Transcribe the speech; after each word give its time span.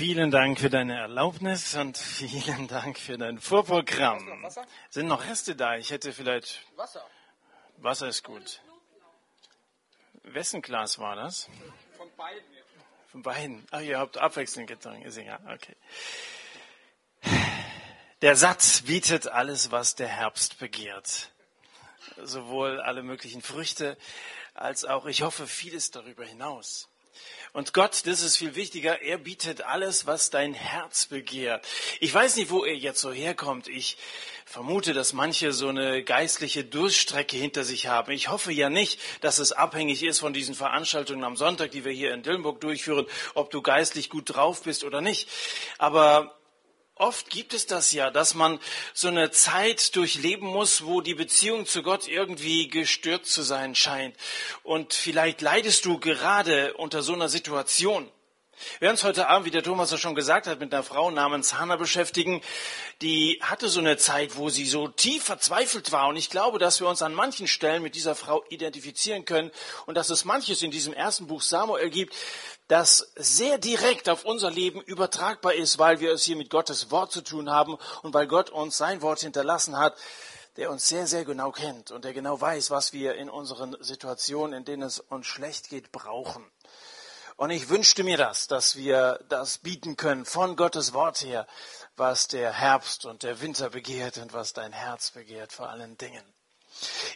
Vielen 0.00 0.30
Dank 0.30 0.58
für 0.58 0.70
deine 0.70 0.98
Erlaubnis 0.98 1.74
und 1.74 1.98
vielen 1.98 2.68
Dank 2.68 2.98
für 2.98 3.18
dein 3.18 3.38
Vorprogramm. 3.38 4.40
Noch? 4.40 4.50
Sind 4.88 5.08
noch 5.08 5.26
Reste 5.26 5.54
da? 5.54 5.76
Ich 5.76 5.90
hätte 5.90 6.14
vielleicht. 6.14 6.64
Wasser. 6.74 7.06
Wasser 7.76 8.08
ist 8.08 8.24
gut. 8.24 8.62
Wessen 10.22 10.62
Glas 10.62 10.98
war 10.98 11.16
das? 11.16 11.50
Von 11.98 12.08
beiden. 12.16 12.40
Von 13.12 13.22
beiden. 13.22 13.66
Ach, 13.72 13.82
ihr 13.82 13.98
habt 13.98 14.16
abwechselnd 14.16 14.68
getrunken. 14.68 15.02
Ist 15.02 15.18
egal. 15.18 15.38
Okay. 15.52 15.76
Der 18.22 18.36
Satz 18.36 18.80
bietet 18.80 19.26
alles, 19.26 19.70
was 19.70 19.96
der 19.96 20.08
Herbst 20.08 20.58
begehrt. 20.58 21.30
Sowohl 22.22 22.80
alle 22.80 23.02
möglichen 23.02 23.42
Früchte 23.42 23.98
als 24.54 24.86
auch, 24.86 25.04
ich 25.04 25.20
hoffe, 25.20 25.46
vieles 25.46 25.90
darüber 25.90 26.24
hinaus. 26.24 26.88
Und 27.52 27.74
Gott, 27.74 28.02
das 28.06 28.22
ist 28.22 28.36
viel 28.36 28.54
wichtiger, 28.54 29.02
er 29.02 29.18
bietet 29.18 29.62
alles, 29.62 30.06
was 30.06 30.30
dein 30.30 30.54
Herz 30.54 31.06
begehrt. 31.06 31.66
Ich 31.98 32.14
weiß 32.14 32.36
nicht, 32.36 32.50
wo 32.50 32.64
er 32.64 32.76
jetzt 32.76 33.00
so 33.00 33.10
herkommt. 33.10 33.66
Ich 33.66 33.96
vermute, 34.44 34.92
dass 34.92 35.12
manche 35.12 35.52
so 35.52 35.68
eine 35.68 36.04
geistliche 36.04 36.64
Durststrecke 36.64 37.36
hinter 37.36 37.64
sich 37.64 37.88
haben. 37.88 38.12
Ich 38.12 38.28
hoffe 38.28 38.52
ja 38.52 38.70
nicht, 38.70 39.00
dass 39.20 39.38
es 39.40 39.50
abhängig 39.50 40.04
ist 40.04 40.20
von 40.20 40.32
diesen 40.32 40.54
Veranstaltungen 40.54 41.24
am 41.24 41.36
Sonntag, 41.36 41.72
die 41.72 41.84
wir 41.84 41.92
hier 41.92 42.14
in 42.14 42.22
Dillenburg 42.22 42.60
durchführen, 42.60 43.06
ob 43.34 43.50
du 43.50 43.62
geistlich 43.62 44.10
gut 44.10 44.34
drauf 44.34 44.62
bist 44.62 44.84
oder 44.84 45.00
nicht. 45.00 45.28
Aber 45.78 46.39
Oft 47.00 47.30
gibt 47.30 47.54
es 47.54 47.66
das 47.66 47.92
ja, 47.92 48.10
dass 48.10 48.34
man 48.34 48.60
so 48.92 49.08
eine 49.08 49.30
Zeit 49.30 49.96
durchleben 49.96 50.46
muss, 50.46 50.84
wo 50.84 51.00
die 51.00 51.14
Beziehung 51.14 51.64
zu 51.64 51.82
Gott 51.82 52.06
irgendwie 52.06 52.68
gestört 52.68 53.24
zu 53.24 53.40
sein 53.40 53.74
scheint. 53.74 54.14
Und 54.64 54.92
vielleicht 54.92 55.40
leidest 55.40 55.86
du 55.86 55.98
gerade 55.98 56.74
unter 56.74 57.02
so 57.02 57.14
einer 57.14 57.30
Situation. 57.30 58.04
Wir 58.72 58.82
werden 58.82 58.90
uns 58.92 59.04
heute 59.04 59.28
Abend, 59.28 59.46
wie 59.46 59.50
der 59.50 59.62
Thomas 59.62 59.90
ja 59.90 59.96
schon 59.96 60.14
gesagt 60.14 60.46
hat, 60.46 60.60
mit 60.60 60.74
einer 60.74 60.82
Frau 60.82 61.10
namens 61.10 61.54
Hannah 61.54 61.76
beschäftigen. 61.76 62.42
Die 63.00 63.38
hatte 63.40 63.70
so 63.70 63.80
eine 63.80 63.96
Zeit, 63.96 64.36
wo 64.36 64.50
sie 64.50 64.66
so 64.66 64.86
tief 64.86 65.24
verzweifelt 65.24 65.92
war. 65.92 66.08
Und 66.08 66.16
ich 66.16 66.28
glaube, 66.28 66.58
dass 66.58 66.80
wir 66.80 66.86
uns 66.86 67.00
an 67.00 67.14
manchen 67.14 67.46
Stellen 67.48 67.82
mit 67.82 67.94
dieser 67.94 68.14
Frau 68.14 68.44
identifizieren 68.50 69.24
können 69.24 69.50
und 69.86 69.94
dass 69.94 70.10
es 70.10 70.26
manches 70.26 70.60
in 70.60 70.70
diesem 70.70 70.92
ersten 70.92 71.28
Buch 71.28 71.40
Samuel 71.40 71.88
gibt, 71.88 72.14
das 72.70 73.10
sehr 73.16 73.58
direkt 73.58 74.08
auf 74.08 74.24
unser 74.24 74.48
Leben 74.48 74.80
übertragbar 74.80 75.54
ist, 75.54 75.78
weil 75.80 75.98
wir 75.98 76.12
es 76.12 76.22
hier 76.22 76.36
mit 76.36 76.50
Gottes 76.50 76.92
Wort 76.92 77.10
zu 77.10 77.20
tun 77.20 77.50
haben 77.50 77.76
und 78.02 78.14
weil 78.14 78.28
Gott 78.28 78.50
uns 78.50 78.76
sein 78.76 79.02
Wort 79.02 79.20
hinterlassen 79.20 79.76
hat, 79.76 79.96
der 80.56 80.70
uns 80.70 80.86
sehr, 80.86 81.08
sehr 81.08 81.24
genau 81.24 81.50
kennt 81.50 81.90
und 81.90 82.04
der 82.04 82.12
genau 82.12 82.40
weiß, 82.40 82.70
was 82.70 82.92
wir 82.92 83.16
in 83.16 83.28
unseren 83.28 83.76
Situationen, 83.80 84.58
in 84.58 84.64
denen 84.64 84.82
es 84.84 85.00
uns 85.00 85.26
schlecht 85.26 85.68
geht, 85.68 85.90
brauchen. 85.90 86.48
Und 87.36 87.50
ich 87.50 87.70
wünschte 87.70 88.04
mir 88.04 88.16
das, 88.16 88.46
dass 88.46 88.76
wir 88.76 89.18
das 89.28 89.58
bieten 89.58 89.96
können 89.96 90.24
von 90.24 90.54
Gottes 90.54 90.92
Wort 90.92 91.22
her, 91.22 91.48
was 91.96 92.28
der 92.28 92.52
Herbst 92.52 93.04
und 93.04 93.24
der 93.24 93.40
Winter 93.40 93.70
begehrt 93.70 94.18
und 94.18 94.32
was 94.32 94.52
dein 94.52 94.72
Herz 94.72 95.10
begehrt 95.10 95.52
vor 95.52 95.70
allen 95.70 95.98
Dingen. 95.98 96.22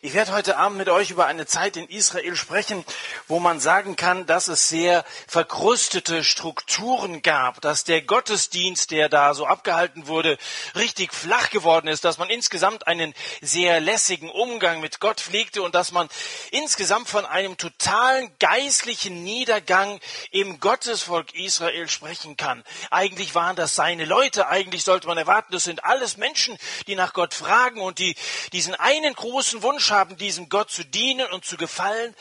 Ich 0.02 0.12
werde 0.12 0.33
heute 0.33 0.58
Abend 0.58 0.77
mit 0.77 0.91
euch 0.91 1.10
über 1.10 1.27
eine 1.27 1.47
Zeit 1.47 1.78
in 1.78 1.88
Israel 1.88 2.36
sprechen, 2.36 2.84
wo 3.27 3.38
man 3.38 3.60
sagen 3.60 3.97
kann, 3.97 4.27
dass 4.27 4.48
es 4.48 4.69
sehr 4.69 5.02
verkrustete 5.27 6.24
Strukturen 6.24 7.22
gab, 7.22 7.62
dass 7.62 7.84
der 7.84 8.02
Gottesdienst, 8.02 8.91
der 8.91 9.08
da 9.08 9.32
so 9.32 9.47
abgehalten 9.47 10.06
wurde, 10.06 10.36
richtig 10.75 11.14
flach 11.14 11.48
geworden 11.48 11.88
ist, 11.88 12.05
dass 12.05 12.19
man 12.19 12.28
insgesamt 12.28 12.86
einen 12.86 13.14
sehr 13.41 13.80
lässigen 13.80 14.28
Umgang 14.28 14.80
mit 14.80 15.00
Gott 15.00 15.20
pflegte 15.20 15.62
und 15.62 15.75
dass 15.75 15.92
man 15.92 16.08
insgesamt 16.50 17.08
von 17.08 17.25
einem 17.25 17.56
totalen 17.56 18.30
geistlichen 18.38 19.25
Niedergang 19.25 20.00
im 20.30 20.60
Gottesvolk 20.60 21.34
Israel 21.34 21.88
sprechen 21.88 22.36
kann. 22.36 22.62
Eigentlich 22.91 23.34
waren 23.34 23.56
das 23.56 23.75
seine 23.75 24.05
Leute, 24.05 24.48
eigentlich 24.48 24.84
sollte 24.84 25.06
man 25.06 25.16
erwarten, 25.16 25.52
das 25.52 25.64
sind 25.64 25.84
alles 25.84 26.19
Menschen, 26.19 26.58
die 26.88 26.94
nach 26.94 27.14
Gott 27.14 27.32
fragen 27.32 27.80
und 27.80 27.98
die 27.98 28.16
diesen 28.52 28.75
einen 28.75 29.14
großen 29.14 29.44
großen 29.45 29.62
Wunsch 29.62 29.91
haben, 29.91 30.17
diesem 30.17 30.49
Gott 30.49 30.71
zu 30.71 30.87
dienen 30.87 31.31
und 31.31 31.44
zu 31.44 31.59
gefallen. 31.59 32.15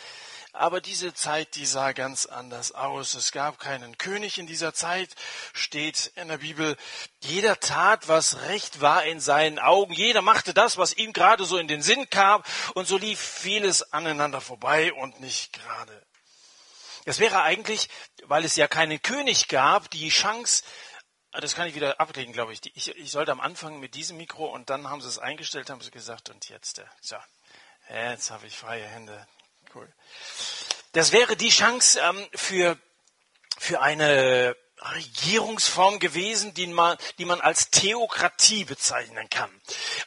Aber 0.51 0.81
diese 0.81 1.13
Zeit, 1.13 1.56
die 1.56 1.66
sah 1.66 1.94
ganz 1.94 2.25
anders 2.25 2.73
aus. 2.73 3.13
Es 3.13 3.31
gab 3.31 3.59
keinen 3.59 3.97
König 3.97 4.39
in 4.39 4.45
dieser 4.45 4.73
Zeit, 4.73 5.09
steht 5.53 6.11
in 6.16 6.28
der 6.28 6.39
Bibel. 6.39 6.75
Jeder 7.22 7.61
tat, 7.61 8.09
was 8.09 8.41
recht 8.50 8.81
war 8.81 9.06
in 9.06 9.22
seinen 9.22 9.57
Augen. 9.57 9.94
Jeder 9.94 10.22
machte 10.22 10.53
das, 10.53 10.78
was 10.78 10.94
ihm 10.94 11.13
gerade 11.13 11.45
so 11.45 11.57
in 11.57 11.69
den 11.69 11.81
Sinn 11.81 12.09
kam. 12.09 12.44
Und 12.73 12.89
so 12.89 12.97
lief 12.97 13.22
vieles 13.22 13.94
aneinander 13.94 14.41
vorbei 14.41 14.91
und 14.91 15.22
nicht 15.22 15.53
gerade. 15.53 16.05
Es 17.05 17.19
wäre 17.19 17.41
eigentlich, 17.41 17.88
weil 18.25 18.44
es 18.44 18.57
ja 18.57 18.67
keinen 18.67 19.01
König 19.01 19.47
gab, 19.47 19.90
die 19.91 20.09
Chance, 20.09 20.63
das 21.41 21.55
kann 21.55 21.67
ich 21.67 21.75
wieder 21.75 21.99
ablegen, 21.99 22.33
glaube 22.33 22.53
ich. 22.53 22.61
ich. 22.75 22.95
Ich 22.95 23.11
sollte 23.11 23.31
am 23.31 23.41
Anfang 23.41 23.79
mit 23.79 23.95
diesem 23.95 24.17
Mikro 24.17 24.45
und 24.45 24.69
dann 24.69 24.89
haben 24.89 25.01
sie 25.01 25.07
es 25.07 25.19
eingestellt, 25.19 25.69
haben 25.69 25.81
sie 25.81 25.91
gesagt, 25.91 26.29
und 26.29 26.49
jetzt, 26.49 26.79
äh, 26.79 26.85
so, 27.01 27.16
jetzt 27.89 28.31
habe 28.31 28.47
ich 28.47 28.57
freie 28.57 28.85
Hände. 28.85 29.27
Cool. 29.73 29.91
Das 30.91 31.11
wäre 31.11 31.35
die 31.35 31.49
Chance 31.49 31.99
ähm, 31.99 32.27
für, 32.35 32.77
für 33.57 33.81
eine 33.81 34.55
Regierungsform 34.95 35.99
gewesen, 35.99 36.53
die 36.53 36.67
man, 36.67 36.97
die 37.17 37.25
man 37.25 37.41
als 37.41 37.69
Theokratie 37.69 38.66
bezeichnen 38.66 39.29
kann. 39.29 39.49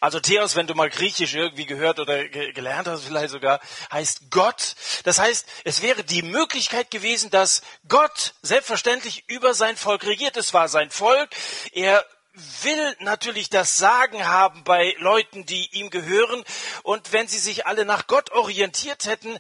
Also 0.00 0.20
Theos, 0.20 0.56
wenn 0.56 0.66
du 0.66 0.74
mal 0.74 0.90
Griechisch 0.90 1.34
irgendwie 1.34 1.66
gehört 1.66 1.98
oder 1.98 2.28
ge 2.28 2.52
gelernt 2.52 2.88
hast, 2.88 3.04
vielleicht 3.04 3.30
sogar, 3.30 3.60
heißt 3.92 4.30
Gott. 4.30 4.76
Das 5.04 5.18
heißt, 5.18 5.46
es 5.64 5.82
wäre 5.82 6.04
die 6.04 6.22
Möglichkeit 6.22 6.90
gewesen, 6.90 7.30
dass 7.30 7.62
Gott 7.88 8.34
selbstverständlich 8.42 9.24
über 9.28 9.54
sein 9.54 9.76
Volk 9.76 10.04
regiert. 10.04 10.36
Es 10.36 10.54
war 10.54 10.68
sein 10.68 10.90
Volk. 10.90 11.30
Er 11.72 12.04
will 12.62 12.96
natürlich 13.00 13.48
das 13.50 13.76
Sagen 13.76 14.26
haben 14.26 14.64
bei 14.64 14.94
Leuten, 14.98 15.46
die 15.46 15.68
ihm 15.76 15.90
gehören. 15.90 16.44
Und 16.82 17.12
wenn 17.12 17.28
sie 17.28 17.38
sich 17.38 17.66
alle 17.66 17.84
nach 17.84 18.06
Gott 18.06 18.30
orientiert 18.32 19.06
hätten, 19.06 19.38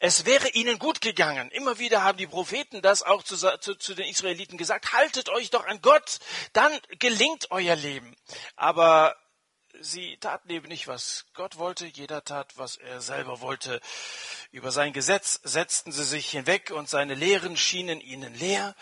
es 0.00 0.24
wäre 0.24 0.48
ihnen 0.50 0.78
gut 0.78 1.00
gegangen. 1.00 1.50
Immer 1.50 1.78
wieder 1.78 2.02
haben 2.02 2.18
die 2.18 2.26
Propheten 2.26 2.82
das 2.82 3.02
auch 3.02 3.22
zu, 3.22 3.36
zu, 3.36 3.74
zu, 3.74 3.94
den 3.94 4.08
Israeliten 4.08 4.58
gesagt. 4.58 4.92
Haltet 4.92 5.28
euch 5.28 5.50
doch 5.50 5.66
an 5.66 5.80
Gott, 5.82 6.18
dann 6.52 6.72
gelingt 6.98 7.50
euer 7.50 7.76
Leben. 7.76 8.16
Aber 8.56 9.16
sie 9.80 10.16
taten 10.18 10.50
eben 10.50 10.68
nicht, 10.68 10.88
was 10.88 11.26
Gott 11.34 11.58
wollte. 11.58 11.86
Jeder 11.86 12.24
tat, 12.24 12.56
was 12.56 12.76
er 12.76 13.00
selber 13.00 13.40
wollte. 13.40 13.80
Über 14.50 14.72
sein 14.72 14.92
Gesetz 14.92 15.40
setzten 15.42 15.92
sie 15.92 16.04
sich 16.04 16.30
hinweg 16.30 16.70
und 16.70 16.88
seine 16.88 17.14
Lehren 17.14 17.56
schienen 17.56 18.00
ihnen 18.00 18.34
leer. 18.34 18.74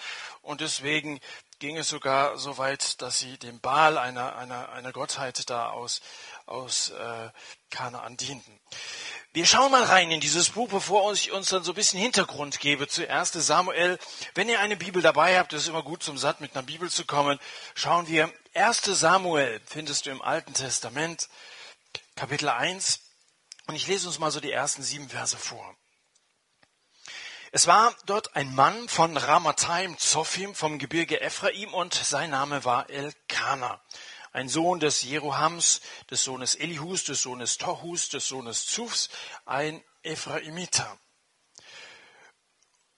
Und 0.42 0.60
deswegen 0.60 1.20
ging 1.58 1.76
es 1.76 1.88
sogar 1.88 2.38
so 2.38 2.58
weit, 2.58 3.00
dass 3.02 3.18
sie 3.18 3.38
dem 3.38 3.60
Baal 3.60 3.98
einer, 3.98 4.36
einer, 4.36 4.70
einer 4.70 4.92
Gottheit 4.92 5.48
da 5.48 5.70
aus, 5.70 6.00
aus 6.46 6.90
äh, 6.90 7.30
Kanaan 7.70 8.16
dienten. 8.16 8.60
Wir 9.32 9.44
schauen 9.44 9.70
mal 9.70 9.82
rein 9.82 10.10
in 10.10 10.20
dieses 10.20 10.50
Buch, 10.50 10.68
bevor 10.68 11.12
ich 11.12 11.30
uns 11.32 11.50
dann 11.50 11.62
so 11.62 11.72
ein 11.72 11.74
bisschen 11.74 12.00
Hintergrund 12.00 12.58
gebe 12.58 12.88
zu 12.88 13.08
1. 13.08 13.32
Samuel. 13.32 13.98
Wenn 14.34 14.48
ihr 14.48 14.60
eine 14.60 14.76
Bibel 14.76 15.02
dabei 15.02 15.38
habt, 15.38 15.52
ist 15.52 15.62
es 15.62 15.68
immer 15.68 15.82
gut 15.82 16.02
zum 16.02 16.16
Satt 16.16 16.40
mit 16.40 16.54
einer 16.54 16.64
Bibel 16.64 16.90
zu 16.90 17.04
kommen. 17.04 17.38
Schauen 17.74 18.08
wir 18.08 18.32
1. 18.54 18.82
Samuel, 18.84 19.60
findest 19.66 20.06
du 20.06 20.10
im 20.10 20.22
Alten 20.22 20.54
Testament, 20.54 21.28
Kapitel 22.14 22.48
1. 22.48 23.00
Und 23.66 23.74
ich 23.74 23.86
lese 23.86 24.06
uns 24.06 24.18
mal 24.18 24.30
so 24.30 24.40
die 24.40 24.52
ersten 24.52 24.82
sieben 24.82 25.08
Verse 25.08 25.36
vor. 25.36 25.76
Es 27.56 27.66
war 27.66 27.96
dort 28.04 28.36
ein 28.36 28.54
Mann 28.54 28.86
von 28.86 29.16
Ramathaim 29.16 29.96
Zophim 29.96 30.54
vom 30.54 30.78
Gebirge 30.78 31.22
Ephraim 31.22 31.72
und 31.72 31.94
sein 31.94 32.28
Name 32.28 32.66
war 32.66 32.90
Elkanah 32.90 33.80
ein 34.34 34.50
Sohn 34.50 34.78
des 34.78 35.02
Jerohams, 35.02 35.80
des 36.10 36.22
Sohnes 36.22 36.54
Elihus, 36.54 37.04
des 37.04 37.22
Sohnes 37.22 37.56
Tohus, 37.56 38.10
des 38.10 38.28
Sohnes 38.28 38.66
Zufs, 38.66 39.08
ein 39.46 39.82
Ephraimiter. 40.02 40.98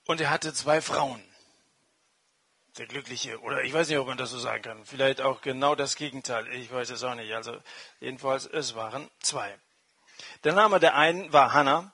Und 0.08 0.20
er 0.20 0.30
hatte 0.30 0.52
zwei 0.52 0.80
Frauen. 0.82 1.22
Der 2.78 2.88
Glückliche, 2.88 3.40
oder 3.42 3.62
ich 3.62 3.72
weiß 3.72 3.88
nicht, 3.88 3.98
ob 3.98 4.08
man 4.08 4.18
das 4.18 4.30
so 4.30 4.40
sagen 4.40 4.64
kann. 4.64 4.84
Vielleicht 4.84 5.20
auch 5.20 5.40
genau 5.40 5.76
das 5.76 5.94
Gegenteil. 5.94 6.48
Ich 6.48 6.72
weiß 6.72 6.90
es 6.90 7.04
auch 7.04 7.14
nicht. 7.14 7.32
Also, 7.32 7.56
jedenfalls, 8.00 8.44
es 8.44 8.74
waren 8.74 9.08
zwei. 9.20 9.56
Der 10.42 10.54
Name 10.54 10.80
der 10.80 10.96
einen 10.96 11.32
war 11.32 11.52
Hannah, 11.52 11.92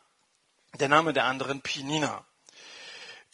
der 0.80 0.88
Name 0.88 1.12
der 1.12 1.24
anderen 1.24 1.60
Pinina. 1.60 2.24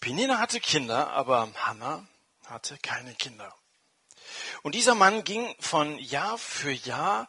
Pinina 0.00 0.38
hatte 0.38 0.60
Kinder, 0.60 1.10
aber 1.10 1.48
Hannah 1.56 2.06
hatte 2.46 2.78
keine 2.78 3.14
Kinder. 3.14 3.54
Und 4.62 4.74
dieser 4.74 4.94
Mann 4.94 5.24
ging 5.24 5.54
von 5.60 5.98
Jahr 5.98 6.38
für 6.38 6.72
Jahr 6.72 7.28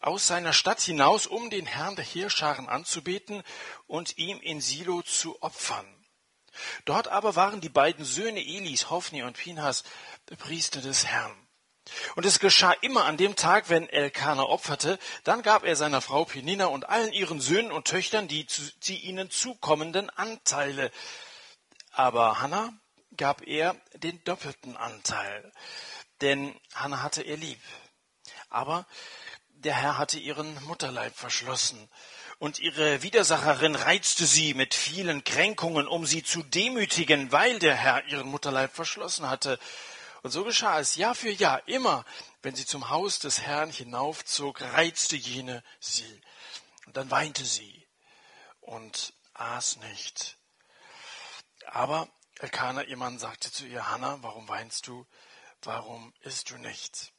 aus 0.00 0.26
seiner 0.26 0.54
Stadt 0.54 0.80
hinaus, 0.80 1.26
um 1.26 1.50
den 1.50 1.66
Herrn 1.66 1.96
der 1.96 2.04
Heerscharen 2.04 2.68
anzubeten 2.68 3.42
und 3.86 4.16
ihm 4.16 4.40
in 4.40 4.62
Silo 4.62 5.02
zu 5.02 5.42
opfern. 5.42 5.86
Dort 6.86 7.08
aber 7.08 7.36
waren 7.36 7.60
die 7.60 7.68
beiden 7.68 8.04
Söhne 8.04 8.40
Elis, 8.40 8.90
Hophni 8.90 9.22
und 9.22 9.36
Pinhas, 9.36 9.84
Priester 10.38 10.80
des 10.80 11.06
Herrn. 11.06 11.36
Und 12.16 12.24
es 12.24 12.38
geschah 12.38 12.72
immer 12.72 13.04
an 13.04 13.16
dem 13.16 13.36
Tag, 13.36 13.68
wenn 13.68 13.88
Elkanah 13.88 14.44
opferte, 14.44 14.98
dann 15.24 15.42
gab 15.42 15.64
er 15.64 15.76
seiner 15.76 16.00
Frau 16.00 16.24
Penina 16.24 16.66
und 16.66 16.88
allen 16.88 17.12
ihren 17.12 17.40
Söhnen 17.40 17.72
und 17.72 17.86
Töchtern 17.86 18.28
die, 18.28 18.46
die 18.82 19.00
ihnen 19.00 19.30
zukommenden 19.30 20.08
Anteile. 20.10 20.90
Aber 21.90 22.40
Hannah 22.40 22.72
gab 23.16 23.46
er 23.46 23.74
den 23.94 24.22
doppelten 24.24 24.76
Anteil, 24.76 25.52
denn 26.20 26.58
Hannah 26.74 27.02
hatte 27.02 27.22
er 27.22 27.36
lieb. 27.36 27.60
Aber 28.48 28.86
der 29.48 29.74
Herr 29.74 29.98
hatte 29.98 30.18
ihren 30.18 30.62
Mutterleib 30.64 31.14
verschlossen 31.14 31.88
und 32.38 32.58
ihre 32.58 33.02
Widersacherin 33.02 33.74
reizte 33.74 34.24
sie 34.24 34.54
mit 34.54 34.74
vielen 34.74 35.24
Kränkungen, 35.24 35.86
um 35.86 36.06
sie 36.06 36.22
zu 36.22 36.42
demütigen, 36.42 37.30
weil 37.32 37.58
der 37.58 37.74
Herr 37.76 38.04
ihren 38.06 38.28
Mutterleib 38.28 38.74
verschlossen 38.74 39.28
hatte. 39.28 39.58
Und 40.22 40.30
so 40.30 40.44
geschah 40.44 40.80
es 40.80 40.96
Jahr 40.96 41.14
für 41.14 41.30
Jahr, 41.30 41.68
immer, 41.68 42.06
wenn 42.40 42.54
sie 42.54 42.64
zum 42.64 42.88
Haus 42.88 43.18
des 43.18 43.42
Herrn 43.42 43.70
hinaufzog, 43.70 44.62
reizte 44.62 45.16
jene 45.16 45.62
sie. 45.80 46.20
Und 46.86 46.96
dann 46.96 47.10
weinte 47.10 47.44
sie 47.44 47.86
und 48.60 49.12
aß 49.34 49.76
nicht. 49.90 50.39
Aber 51.72 52.08
Elkanah, 52.40 52.82
ihr 52.82 52.96
Mann, 52.96 53.20
sagte 53.20 53.52
zu 53.52 53.64
ihr, 53.64 53.90
Hannah, 53.90 54.18
warum 54.22 54.48
weinst 54.48 54.88
du? 54.88 55.06
Warum 55.62 56.12
isst 56.22 56.50
du 56.50 56.58
nicht? 56.58 57.12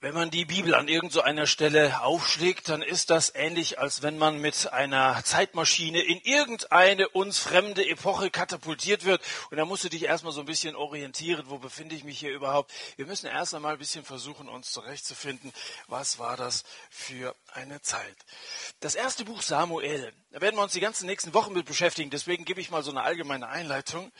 Wenn 0.00 0.12
man 0.12 0.30
die 0.30 0.44
Bibel 0.44 0.74
an 0.74 0.88
irgendeiner 0.88 1.46
Stelle 1.46 2.02
aufschlägt, 2.02 2.68
dann 2.68 2.82
ist 2.82 3.08
das 3.08 3.34
ähnlich, 3.34 3.78
als 3.78 4.02
wenn 4.02 4.18
man 4.18 4.38
mit 4.42 4.70
einer 4.70 5.24
Zeitmaschine 5.24 6.02
in 6.02 6.20
irgendeine 6.20 7.08
uns 7.08 7.38
fremde 7.38 7.88
Epoche 7.88 8.30
katapultiert 8.30 9.06
wird. 9.06 9.22
Und 9.50 9.56
da 9.56 9.64
musst 9.64 9.84
du 9.84 9.88
dich 9.88 10.02
erstmal 10.02 10.34
so 10.34 10.40
ein 10.40 10.46
bisschen 10.46 10.76
orientieren, 10.76 11.46
wo 11.48 11.58
befinde 11.58 11.96
ich 11.96 12.04
mich 12.04 12.18
hier 12.18 12.30
überhaupt. 12.30 12.70
Wir 12.96 13.06
müssen 13.06 13.26
erst 13.26 13.54
einmal 13.54 13.72
ein 13.72 13.78
bisschen 13.78 14.04
versuchen, 14.04 14.50
uns 14.50 14.70
zurechtzufinden, 14.70 15.50
was 15.88 16.18
war 16.18 16.36
das 16.36 16.64
für 16.90 17.34
eine 17.56 17.80
Zeit. 17.80 18.16
Das 18.80 18.94
erste 18.94 19.24
Buch 19.24 19.42
Samuel, 19.42 20.12
da 20.30 20.40
werden 20.40 20.56
wir 20.56 20.62
uns 20.62 20.74
die 20.74 20.80
ganzen 20.80 21.06
nächsten 21.06 21.34
Wochen 21.34 21.52
mit 21.52 21.66
beschäftigen, 21.66 22.10
deswegen 22.10 22.44
gebe 22.44 22.60
ich 22.60 22.70
mal 22.70 22.82
so 22.82 22.90
eine 22.90 23.02
allgemeine 23.02 23.48
Einleitung, 23.48 24.12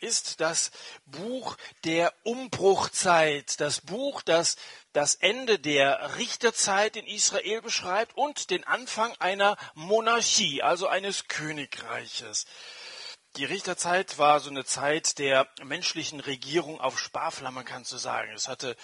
ist 0.00 0.40
das 0.40 0.70
Buch 1.06 1.56
der 1.84 2.12
Umbruchzeit, 2.24 3.60
das 3.60 3.80
Buch, 3.80 4.22
das 4.22 4.56
das 4.92 5.14
Ende 5.14 5.58
der 5.58 6.16
Richterzeit 6.16 6.96
in 6.96 7.06
Israel 7.06 7.62
beschreibt 7.62 8.16
und 8.16 8.50
den 8.50 8.64
Anfang 8.64 9.14
einer 9.20 9.56
Monarchie, 9.74 10.62
also 10.62 10.88
eines 10.88 11.28
Königreiches. 11.28 12.46
Die 13.36 13.44
Richterzeit 13.44 14.18
war 14.18 14.40
so 14.40 14.50
eine 14.50 14.64
Zeit 14.64 15.20
der 15.20 15.46
menschlichen 15.62 16.18
Regierung 16.18 16.80
auf 16.80 16.98
Sparflamme, 16.98 17.62
kannst 17.62 17.92
du 17.92 17.96
sagen. 17.96 18.32
Es 18.34 18.48
hatte 18.48 18.76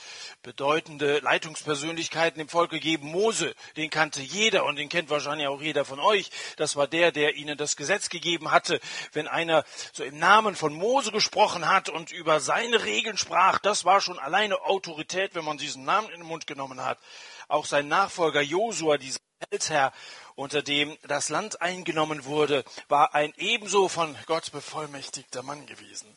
bedeutende 0.42 1.18
Leitungspersönlichkeiten 1.18 2.40
im 2.40 2.48
Volk 2.48 2.70
gegeben. 2.70 3.08
Mose, 3.08 3.56
den 3.76 3.90
kannte 3.90 4.22
jeder 4.22 4.64
und 4.64 4.76
den 4.76 4.88
kennt 4.88 5.10
wahrscheinlich 5.10 5.48
auch 5.48 5.60
jeder 5.60 5.84
von 5.84 5.98
euch. 5.98 6.30
Das 6.58 6.76
war 6.76 6.86
der, 6.86 7.10
der 7.10 7.34
ihnen 7.34 7.58
das 7.58 7.74
Gesetz 7.74 8.08
gegeben 8.08 8.52
hatte. 8.52 8.78
Wenn 9.12 9.26
einer 9.26 9.64
so 9.92 10.04
im 10.04 10.16
Namen 10.16 10.54
von 10.54 10.72
Mose 10.72 11.10
gesprochen 11.10 11.68
hat 11.68 11.88
und 11.88 12.12
über 12.12 12.38
seine 12.38 12.84
Regeln 12.84 13.16
sprach, 13.16 13.58
das 13.58 13.84
war 13.84 14.00
schon 14.00 14.20
alleine 14.20 14.60
Autorität, 14.62 15.34
wenn 15.34 15.44
man 15.44 15.58
diesen 15.58 15.84
Namen 15.84 16.08
in 16.10 16.20
den 16.20 16.28
Mund 16.28 16.46
genommen 16.46 16.84
hat. 16.84 17.00
Auch 17.48 17.66
sein 17.66 17.88
Nachfolger 17.88 18.42
Josua, 18.42 18.96
dieser 18.96 19.18
Feldherr, 19.50 19.92
unter 20.36 20.62
dem 20.62 20.96
das 21.02 21.30
Land 21.30 21.62
eingenommen 21.62 22.24
wurde, 22.26 22.64
war 22.88 23.14
ein 23.14 23.32
ebenso 23.38 23.88
von 23.88 24.16
Gott 24.26 24.52
bevollmächtigter 24.52 25.42
Mann 25.42 25.66
gewesen. 25.66 26.14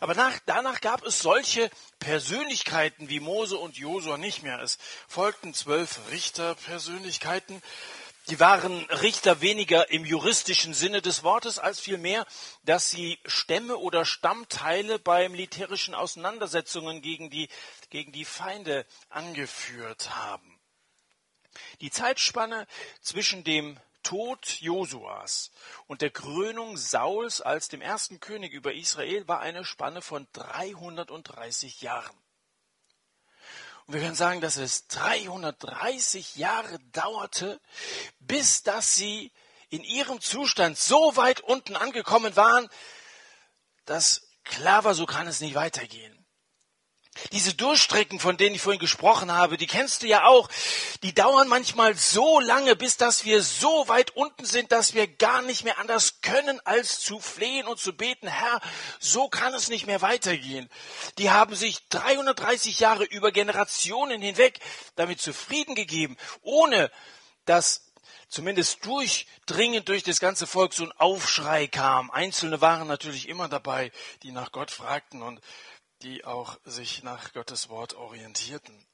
Aber 0.00 0.14
nach, 0.14 0.38
danach 0.46 0.80
gab 0.80 1.04
es 1.04 1.20
solche 1.20 1.70
Persönlichkeiten 1.98 3.08
wie 3.08 3.20
Mose 3.20 3.56
und 3.56 3.76
Josua 3.76 4.18
nicht 4.18 4.42
mehr. 4.42 4.60
Es 4.60 4.78
folgten 5.08 5.54
zwölf 5.54 6.00
Richterpersönlichkeiten. 6.10 7.62
Die 8.28 8.38
waren 8.38 8.84
Richter 8.90 9.40
weniger 9.40 9.90
im 9.90 10.04
juristischen 10.04 10.74
Sinne 10.74 11.02
des 11.02 11.24
Wortes 11.24 11.58
als 11.58 11.80
vielmehr, 11.80 12.24
dass 12.64 12.88
sie 12.88 13.18
Stämme 13.26 13.78
oder 13.78 14.04
Stammteile 14.04 15.00
bei 15.00 15.28
militärischen 15.28 15.94
Auseinandersetzungen 15.94 17.02
gegen 17.02 17.30
die, 17.30 17.48
gegen 17.90 18.12
die 18.12 18.24
Feinde 18.24 18.86
angeführt 19.08 20.14
haben. 20.14 20.51
Die 21.82 21.90
Zeitspanne 21.90 22.66
zwischen 23.00 23.42
dem 23.42 23.78
Tod 24.04 24.46
Josuas 24.60 25.50
und 25.88 26.00
der 26.00 26.10
Krönung 26.10 26.76
Sauls 26.76 27.40
als 27.40 27.68
dem 27.68 27.80
ersten 27.80 28.20
König 28.20 28.52
über 28.52 28.72
Israel 28.72 29.26
war 29.26 29.40
eine 29.40 29.64
Spanne 29.64 30.00
von 30.00 30.28
330 30.32 31.82
Jahren. 31.82 32.16
Und 33.86 33.94
wir 33.94 34.00
können 34.00 34.14
sagen, 34.14 34.40
dass 34.40 34.58
es 34.58 34.86
330 34.86 36.36
Jahre 36.36 36.78
dauerte, 36.92 37.60
bis 38.20 38.62
dass 38.62 38.94
sie 38.94 39.32
in 39.68 39.82
ihrem 39.82 40.20
Zustand 40.20 40.78
so 40.78 41.16
weit 41.16 41.40
unten 41.40 41.74
angekommen 41.74 42.36
waren, 42.36 42.68
dass 43.86 44.28
klar 44.44 44.84
war, 44.84 44.94
so 44.94 45.04
kann 45.04 45.26
es 45.26 45.40
nicht 45.40 45.56
weitergehen. 45.56 46.21
Diese 47.30 47.54
Durchstrecken, 47.54 48.18
von 48.18 48.36
denen 48.36 48.56
ich 48.56 48.62
vorhin 48.62 48.80
gesprochen 48.80 49.30
habe, 49.32 49.56
die 49.56 49.66
kennst 49.66 50.02
du 50.02 50.06
ja 50.06 50.26
auch, 50.26 50.48
die 51.02 51.14
dauern 51.14 51.48
manchmal 51.48 51.94
so 51.94 52.40
lange, 52.40 52.74
bis 52.74 52.96
dass 52.96 53.24
wir 53.24 53.42
so 53.42 53.86
weit 53.88 54.10
unten 54.16 54.44
sind, 54.44 54.72
dass 54.72 54.94
wir 54.94 55.06
gar 55.06 55.42
nicht 55.42 55.64
mehr 55.64 55.78
anders 55.78 56.20
können, 56.20 56.60
als 56.64 57.00
zu 57.00 57.20
flehen 57.20 57.66
und 57.66 57.78
zu 57.78 57.96
beten, 57.96 58.26
Herr, 58.26 58.60
so 58.98 59.28
kann 59.28 59.54
es 59.54 59.68
nicht 59.68 59.86
mehr 59.86 60.02
weitergehen. 60.02 60.68
Die 61.18 61.30
haben 61.30 61.54
sich 61.54 61.88
330 61.88 62.80
Jahre 62.80 63.04
über 63.04 63.32
Generationen 63.32 64.20
hinweg 64.20 64.58
damit 64.96 65.20
zufrieden 65.20 65.74
gegeben, 65.74 66.16
ohne 66.42 66.90
dass 67.44 67.92
zumindest 68.32 68.84
durchdringend 68.86 69.88
durch 69.88 70.02
das 70.02 70.18
ganze 70.18 70.46
Volk 70.46 70.72
so 70.72 70.84
ein 70.84 70.92
Aufschrei 70.92 71.66
kam. 71.66 72.10
Einzelne 72.10 72.60
waren 72.60 72.88
natürlich 72.88 73.28
immer 73.28 73.48
dabei, 73.48 73.92
die 74.22 74.32
nach 74.32 74.52
Gott 74.52 74.70
fragten 74.70 75.22
und 75.22 75.40
die 76.02 76.24
auch 76.24 76.58
sich 76.64 77.02
nach 77.02 77.32
Gottes 77.32 77.68
Wort 77.68 77.94
orientierten. 77.94 78.86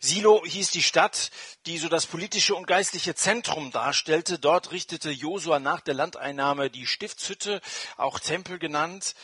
Silo 0.00 0.44
hieß 0.44 0.70
die 0.70 0.82
Stadt, 0.82 1.30
die 1.66 1.78
so 1.78 1.88
das 1.88 2.06
politische 2.06 2.54
und 2.54 2.66
geistliche 2.66 3.14
Zentrum 3.14 3.70
darstellte. 3.70 4.38
Dort 4.38 4.72
richtete 4.72 5.10
Josua 5.10 5.58
nach 5.58 5.80
der 5.80 5.94
Landeinnahme 5.94 6.70
die 6.70 6.86
Stiftshütte, 6.86 7.62
auch 7.96 8.18
Tempel 8.18 8.58
genannt, 8.58 9.14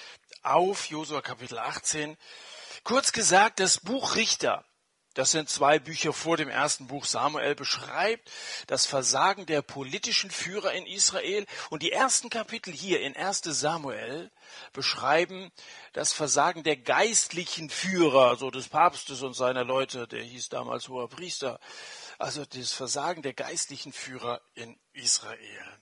auf, 0.43 0.87
Josua 0.87 1.21
Kapitel 1.21 1.59
18. 1.59 2.17
Kurz 2.85 3.13
gesagt, 3.13 3.61
das 3.61 3.81
Buch 3.81 4.17
Richter 4.17 4.65
das 5.21 5.33
sind 5.33 5.51
zwei 5.51 5.79
Bücher 5.79 6.15
vor 6.15 6.39
dem 6.39 6.49
ersten 6.49 6.87
Buch 6.87 7.05
Samuel, 7.05 7.55
beschreibt 7.55 8.31
das 8.69 8.87
Versagen 8.87 9.45
der 9.45 9.61
politischen 9.61 10.31
Führer 10.31 10.73
in 10.73 10.87
Israel. 10.87 11.45
Und 11.69 11.83
die 11.83 11.93
ersten 11.93 12.31
Kapitel 12.31 12.73
hier 12.73 13.03
in 13.03 13.15
1 13.15 13.43
Samuel 13.45 14.31
beschreiben 14.73 15.53
das 15.93 16.15
Versagen 16.15 16.63
der 16.63 16.79
geistlichen 16.79 17.69
Führer, 17.69 18.37
so 18.37 18.51
des 18.51 18.69
Papstes 18.69 19.21
und 19.21 19.35
seiner 19.35 19.63
Leute, 19.63 20.09
der 20.09 20.23
hieß 20.23 20.49
damals 20.49 20.89
hoher 20.89 21.11
Priester. 21.11 21.61
Also 22.17 22.47
das 22.47 22.73
Versagen 22.73 23.21
der 23.21 23.35
geistlichen 23.35 23.93
Führer 23.93 24.41
in 24.55 24.81
Israel. 24.95 25.79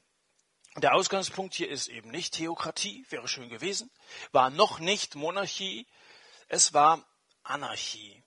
Der 0.79 0.97
Ausgangspunkt 0.97 1.55
hier 1.55 1.69
ist 1.69 1.87
eben 1.87 2.11
nicht 2.11 2.35
Theokratie, 2.35 3.07
wäre 3.09 3.29
schön 3.29 3.51
gewesen, 3.51 3.89
war 4.33 4.51
noch 4.51 4.81
nicht 4.81 5.15
Monarchie, 5.15 5.87
es 6.49 6.75
war 6.75 7.07
Anarchie. 7.45 8.18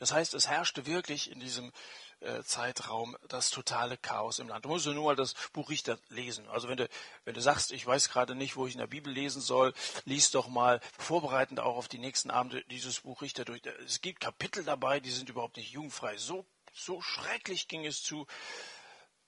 Das 0.00 0.12
heißt, 0.12 0.32
es 0.32 0.48
herrschte 0.48 0.86
wirklich 0.86 1.30
in 1.30 1.40
diesem 1.40 1.72
äh, 2.20 2.42
Zeitraum 2.42 3.16
das 3.28 3.50
totale 3.50 3.98
Chaos 3.98 4.38
im 4.38 4.48
Land. 4.48 4.64
Du 4.64 4.70
musst 4.70 4.86
nur 4.86 5.04
mal 5.04 5.14
das 5.14 5.34
Buch 5.52 5.68
Richter 5.68 5.98
lesen. 6.08 6.48
Also 6.48 6.68
wenn 6.68 6.78
du, 6.78 6.88
wenn 7.24 7.34
du 7.34 7.42
sagst, 7.42 7.70
ich 7.70 7.86
weiß 7.86 8.08
gerade 8.08 8.34
nicht, 8.34 8.56
wo 8.56 8.66
ich 8.66 8.72
in 8.72 8.80
der 8.80 8.86
Bibel 8.86 9.12
lesen 9.12 9.42
soll, 9.42 9.74
lies 10.06 10.30
doch 10.30 10.48
mal 10.48 10.80
vorbereitend 10.98 11.60
auch 11.60 11.76
auf 11.76 11.86
die 11.86 11.98
nächsten 11.98 12.30
Abende 12.30 12.64
dieses 12.64 13.00
Buch 13.00 13.20
Richter 13.20 13.44
durch. 13.44 13.60
Es 13.84 14.00
gibt 14.00 14.20
Kapitel 14.20 14.64
dabei, 14.64 15.00
die 15.00 15.10
sind 15.10 15.28
überhaupt 15.28 15.58
nicht 15.58 15.70
jugendfrei. 15.70 16.16
So, 16.16 16.46
so 16.72 17.02
schrecklich 17.02 17.68
ging 17.68 17.84
es 17.84 18.02
zu. 18.02 18.26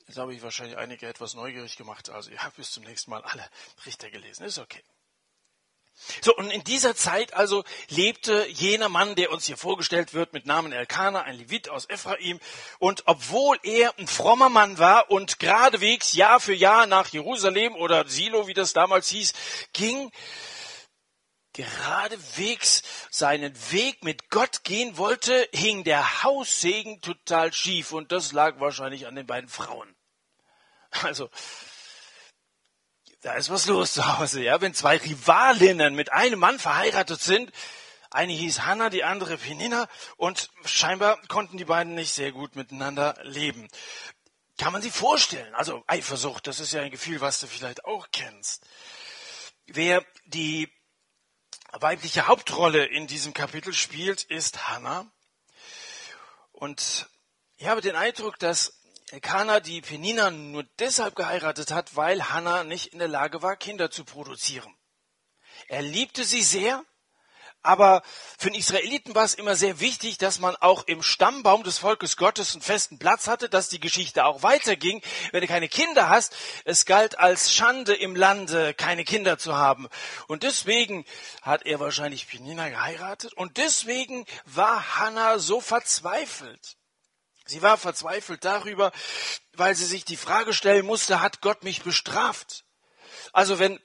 Jetzt 0.06 0.16
habe 0.16 0.34
ich 0.34 0.42
wahrscheinlich 0.42 0.78
einige 0.78 1.06
etwas 1.06 1.34
neugierig 1.34 1.76
gemacht. 1.76 2.08
Also 2.08 2.30
ihr 2.30 2.42
habt 2.42 2.56
bis 2.56 2.72
zum 2.72 2.84
nächsten 2.84 3.10
Mal 3.10 3.22
alle 3.22 3.46
Richter 3.84 4.10
gelesen. 4.10 4.44
Ist 4.44 4.58
okay. 4.58 4.82
So, 6.20 6.34
und 6.34 6.50
in 6.50 6.64
dieser 6.64 6.96
Zeit 6.96 7.34
also 7.34 7.64
lebte 7.88 8.46
jener 8.48 8.88
Mann, 8.88 9.14
der 9.14 9.30
uns 9.30 9.46
hier 9.46 9.56
vorgestellt 9.56 10.14
wird, 10.14 10.32
mit 10.32 10.46
Namen 10.46 10.72
Elkanah, 10.72 11.22
ein 11.22 11.36
Levit 11.36 11.68
aus 11.68 11.88
Ephraim. 11.88 12.40
Und 12.78 13.04
obwohl 13.06 13.58
er 13.62 13.96
ein 13.98 14.08
frommer 14.08 14.48
Mann 14.48 14.78
war 14.78 15.10
und 15.10 15.38
geradewegs 15.38 16.12
Jahr 16.12 16.40
für 16.40 16.54
Jahr 16.54 16.86
nach 16.86 17.08
Jerusalem 17.08 17.76
oder 17.76 18.06
Silo, 18.08 18.46
wie 18.46 18.54
das 18.54 18.72
damals 18.72 19.08
hieß, 19.08 19.32
ging, 19.72 20.10
geradewegs 21.52 22.82
seinen 23.10 23.54
Weg 23.70 24.02
mit 24.02 24.30
Gott 24.30 24.64
gehen 24.64 24.96
wollte, 24.96 25.48
hing 25.52 25.84
der 25.84 26.22
Haussegen 26.24 27.00
total 27.00 27.52
schief. 27.52 27.92
Und 27.92 28.10
das 28.10 28.32
lag 28.32 28.58
wahrscheinlich 28.58 29.06
an 29.06 29.14
den 29.14 29.26
beiden 29.26 29.48
Frauen. 29.48 29.94
Also, 31.02 31.30
da 33.22 33.34
ist 33.34 33.50
was 33.50 33.66
los 33.66 33.94
zu 33.94 34.18
Hause, 34.18 34.42
ja. 34.42 34.60
Wenn 34.60 34.74
zwei 34.74 34.96
Rivalinnen 34.96 35.94
mit 35.94 36.12
einem 36.12 36.40
Mann 36.40 36.58
verheiratet 36.58 37.22
sind, 37.22 37.52
eine 38.10 38.32
hieß 38.32 38.62
Hannah, 38.66 38.90
die 38.90 39.04
andere 39.04 39.38
Penina, 39.38 39.88
und 40.16 40.50
scheinbar 40.64 41.20
konnten 41.28 41.56
die 41.56 41.64
beiden 41.64 41.94
nicht 41.94 42.12
sehr 42.12 42.32
gut 42.32 42.56
miteinander 42.56 43.16
leben. 43.22 43.68
kann 44.58 44.72
man 44.72 44.82
sich 44.82 44.92
vorstellen. 44.92 45.54
Also 45.54 45.82
Eifersucht, 45.86 46.46
das 46.46 46.60
ist 46.60 46.72
ja 46.72 46.82
ein 46.82 46.90
Gefühl, 46.90 47.20
was 47.20 47.40
du 47.40 47.46
vielleicht 47.46 47.84
auch 47.84 48.08
kennst. 48.12 48.66
Wer 49.66 50.04
die 50.26 50.68
weibliche 51.72 52.26
Hauptrolle 52.26 52.84
in 52.84 53.06
diesem 53.06 53.32
Kapitel 53.32 53.72
spielt, 53.72 54.24
ist 54.24 54.68
Hannah. 54.68 55.10
Und 56.50 57.08
ich 57.56 57.66
habe 57.66 57.80
den 57.80 57.96
Eindruck, 57.96 58.38
dass 58.38 58.81
Elkanah 59.12 59.60
die 59.60 59.82
Penina 59.82 60.30
nur 60.30 60.64
deshalb 60.78 61.16
geheiratet 61.16 61.70
hat, 61.70 61.96
weil 61.96 62.30
Hannah 62.30 62.64
nicht 62.64 62.94
in 62.94 62.98
der 62.98 63.08
Lage 63.08 63.42
war, 63.42 63.56
Kinder 63.56 63.90
zu 63.90 64.06
produzieren. 64.06 64.74
Er 65.68 65.82
liebte 65.82 66.24
sie 66.24 66.40
sehr, 66.40 66.82
aber 67.62 68.02
für 68.38 68.48
den 68.48 68.58
Israeliten 68.58 69.14
war 69.14 69.24
es 69.24 69.34
immer 69.34 69.54
sehr 69.54 69.80
wichtig, 69.80 70.16
dass 70.16 70.38
man 70.38 70.56
auch 70.56 70.84
im 70.86 71.02
Stammbaum 71.02 71.62
des 71.62 71.76
Volkes 71.76 72.16
Gottes 72.16 72.54
einen 72.54 72.62
festen 72.62 72.98
Platz 72.98 73.28
hatte, 73.28 73.50
dass 73.50 73.68
die 73.68 73.80
Geschichte 73.80 74.24
auch 74.24 74.42
weiterging. 74.42 75.02
Wenn 75.30 75.42
du 75.42 75.46
keine 75.46 75.68
Kinder 75.68 76.08
hast, 76.08 76.34
es 76.64 76.86
galt 76.86 77.18
als 77.18 77.52
Schande 77.52 77.92
im 77.92 78.16
Lande, 78.16 78.72
keine 78.72 79.04
Kinder 79.04 79.36
zu 79.36 79.54
haben. 79.54 79.88
Und 80.26 80.42
deswegen 80.42 81.04
hat 81.42 81.66
er 81.66 81.80
wahrscheinlich 81.80 82.28
Penina 82.28 82.70
geheiratet 82.70 83.34
und 83.34 83.58
deswegen 83.58 84.24
war 84.46 84.98
Hannah 84.98 85.38
so 85.38 85.60
verzweifelt. 85.60 86.78
Sie 87.46 87.62
war 87.62 87.78
verzweifelt 87.78 88.44
darüber, 88.44 88.92
weil 89.54 89.74
sie 89.74 89.86
sich 89.86 90.04
die 90.04 90.16
Frage 90.16 90.54
stellen 90.54 90.86
musste, 90.86 91.20
hat 91.20 91.40
Gott 91.40 91.64
mich 91.64 91.82
bestraft? 91.82 92.64
Also 93.32 93.58
wenn 93.58 93.78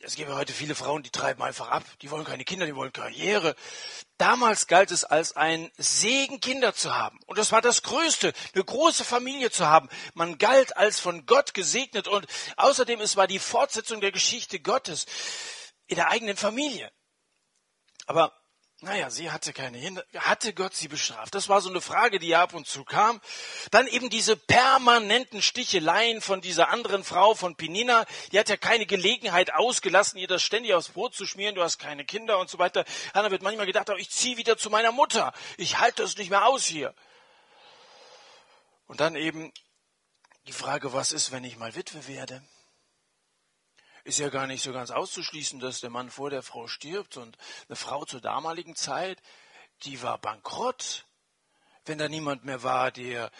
es 0.00 0.14
gibt 0.14 0.30
heute 0.30 0.52
viele 0.52 0.76
Frauen, 0.76 1.02
die 1.02 1.10
treiben 1.10 1.42
einfach 1.42 1.68
ab. 1.68 1.82
Die 2.02 2.10
wollen 2.10 2.24
keine 2.24 2.44
Kinder, 2.44 2.66
die 2.66 2.76
wollen 2.76 2.92
Karriere. 2.92 3.56
Damals 4.16 4.68
galt 4.68 4.92
es 4.92 5.04
als 5.04 5.34
ein 5.34 5.72
Segen, 5.76 6.40
Kinder 6.40 6.72
zu 6.72 6.94
haben. 6.96 7.18
Und 7.26 7.36
das 7.36 7.50
war 7.50 7.60
das 7.60 7.82
Größte, 7.82 8.32
eine 8.54 8.64
große 8.64 9.04
Familie 9.04 9.50
zu 9.50 9.66
haben. 9.66 9.88
Man 10.14 10.38
galt 10.38 10.76
als 10.76 11.00
von 11.00 11.26
Gott 11.26 11.52
gesegnet 11.52 12.06
und 12.06 12.26
außerdem 12.56 13.00
es 13.00 13.16
war 13.16 13.26
die 13.26 13.40
Fortsetzung 13.40 14.00
der 14.00 14.12
Geschichte 14.12 14.60
Gottes 14.60 15.06
in 15.86 15.96
der 15.96 16.10
eigenen 16.10 16.36
Familie. 16.36 16.92
Aber 18.06 18.37
naja, 18.80 19.10
sie 19.10 19.32
hatte 19.32 19.52
keine 19.52 19.80
Kinder. 19.80 20.04
Hatte 20.18 20.54
Gott 20.54 20.72
sie 20.72 20.86
bestraft? 20.86 21.34
Das 21.34 21.48
war 21.48 21.60
so 21.60 21.68
eine 21.68 21.80
Frage, 21.80 22.20
die 22.20 22.36
ab 22.36 22.54
und 22.54 22.68
zu 22.68 22.84
kam. 22.84 23.20
Dann 23.72 23.88
eben 23.88 24.08
diese 24.08 24.36
permanenten 24.36 25.42
Sticheleien 25.42 26.20
von 26.20 26.40
dieser 26.40 26.68
anderen 26.68 27.02
Frau, 27.02 27.34
von 27.34 27.56
Penina. 27.56 28.06
Die 28.30 28.38
hat 28.38 28.48
ja 28.48 28.56
keine 28.56 28.86
Gelegenheit 28.86 29.52
ausgelassen, 29.52 30.18
ihr 30.18 30.28
das 30.28 30.44
ständig 30.44 30.74
aufs 30.74 30.90
Brot 30.90 31.16
zu 31.16 31.26
schmieren. 31.26 31.56
Du 31.56 31.62
hast 31.62 31.78
keine 31.78 32.04
Kinder 32.04 32.38
und 32.38 32.50
so 32.50 32.60
weiter. 32.60 32.84
Hannah 33.14 33.32
wird 33.32 33.42
manchmal 33.42 33.66
gedacht, 33.66 33.90
ich 33.98 34.10
ziehe 34.10 34.36
wieder 34.36 34.56
zu 34.56 34.70
meiner 34.70 34.92
Mutter. 34.92 35.32
Ich 35.56 35.80
halte 35.80 36.02
das 36.02 36.16
nicht 36.16 36.30
mehr 36.30 36.46
aus 36.46 36.64
hier. 36.64 36.94
Und 38.86 39.00
dann 39.00 39.16
eben 39.16 39.52
die 40.46 40.52
Frage, 40.52 40.92
was 40.92 41.10
ist, 41.10 41.32
wenn 41.32 41.42
ich 41.42 41.58
mal 41.58 41.74
Witwe 41.74 42.06
werde? 42.06 42.42
Ist 44.08 44.18
ja 44.18 44.30
gar 44.30 44.46
nicht 44.46 44.62
so 44.62 44.72
ganz 44.72 44.90
auszuschließen, 44.90 45.60
dass 45.60 45.80
der 45.80 45.90
Mann 45.90 46.08
vor 46.08 46.30
der 46.30 46.42
Frau 46.42 46.66
stirbt 46.66 47.18
und 47.18 47.36
eine 47.68 47.76
Frau 47.76 48.06
zur 48.06 48.22
damaligen 48.22 48.74
Zeit, 48.74 49.20
die 49.82 50.00
war 50.02 50.16
bankrott, 50.16 51.04
wenn 51.84 51.98
da 51.98 52.08
niemand 52.08 52.42
mehr 52.44 52.62
war, 52.62 52.90
der 52.90 53.30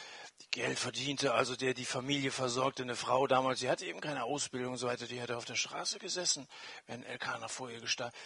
Geld 0.50 0.78
verdiente, 0.78 1.32
also 1.32 1.56
der 1.56 1.72
die 1.72 1.86
Familie 1.86 2.30
versorgte. 2.30 2.82
Eine 2.82 2.96
Frau 2.96 3.26
damals, 3.26 3.60
die 3.60 3.70
hatte 3.70 3.86
eben 3.86 4.02
keine 4.02 4.24
Ausbildung 4.24 4.72
und 4.72 4.78
so 4.78 4.86
weiter, 4.86 5.06
die 5.06 5.22
hatte 5.22 5.38
auf 5.38 5.46
der 5.46 5.56
Straße 5.56 5.98
gesessen, 5.98 6.46
wenn 6.86 7.02
Elkanah 7.02 7.48
vor 7.48 7.70
ihr 7.70 7.80
gestanden. 7.80 8.16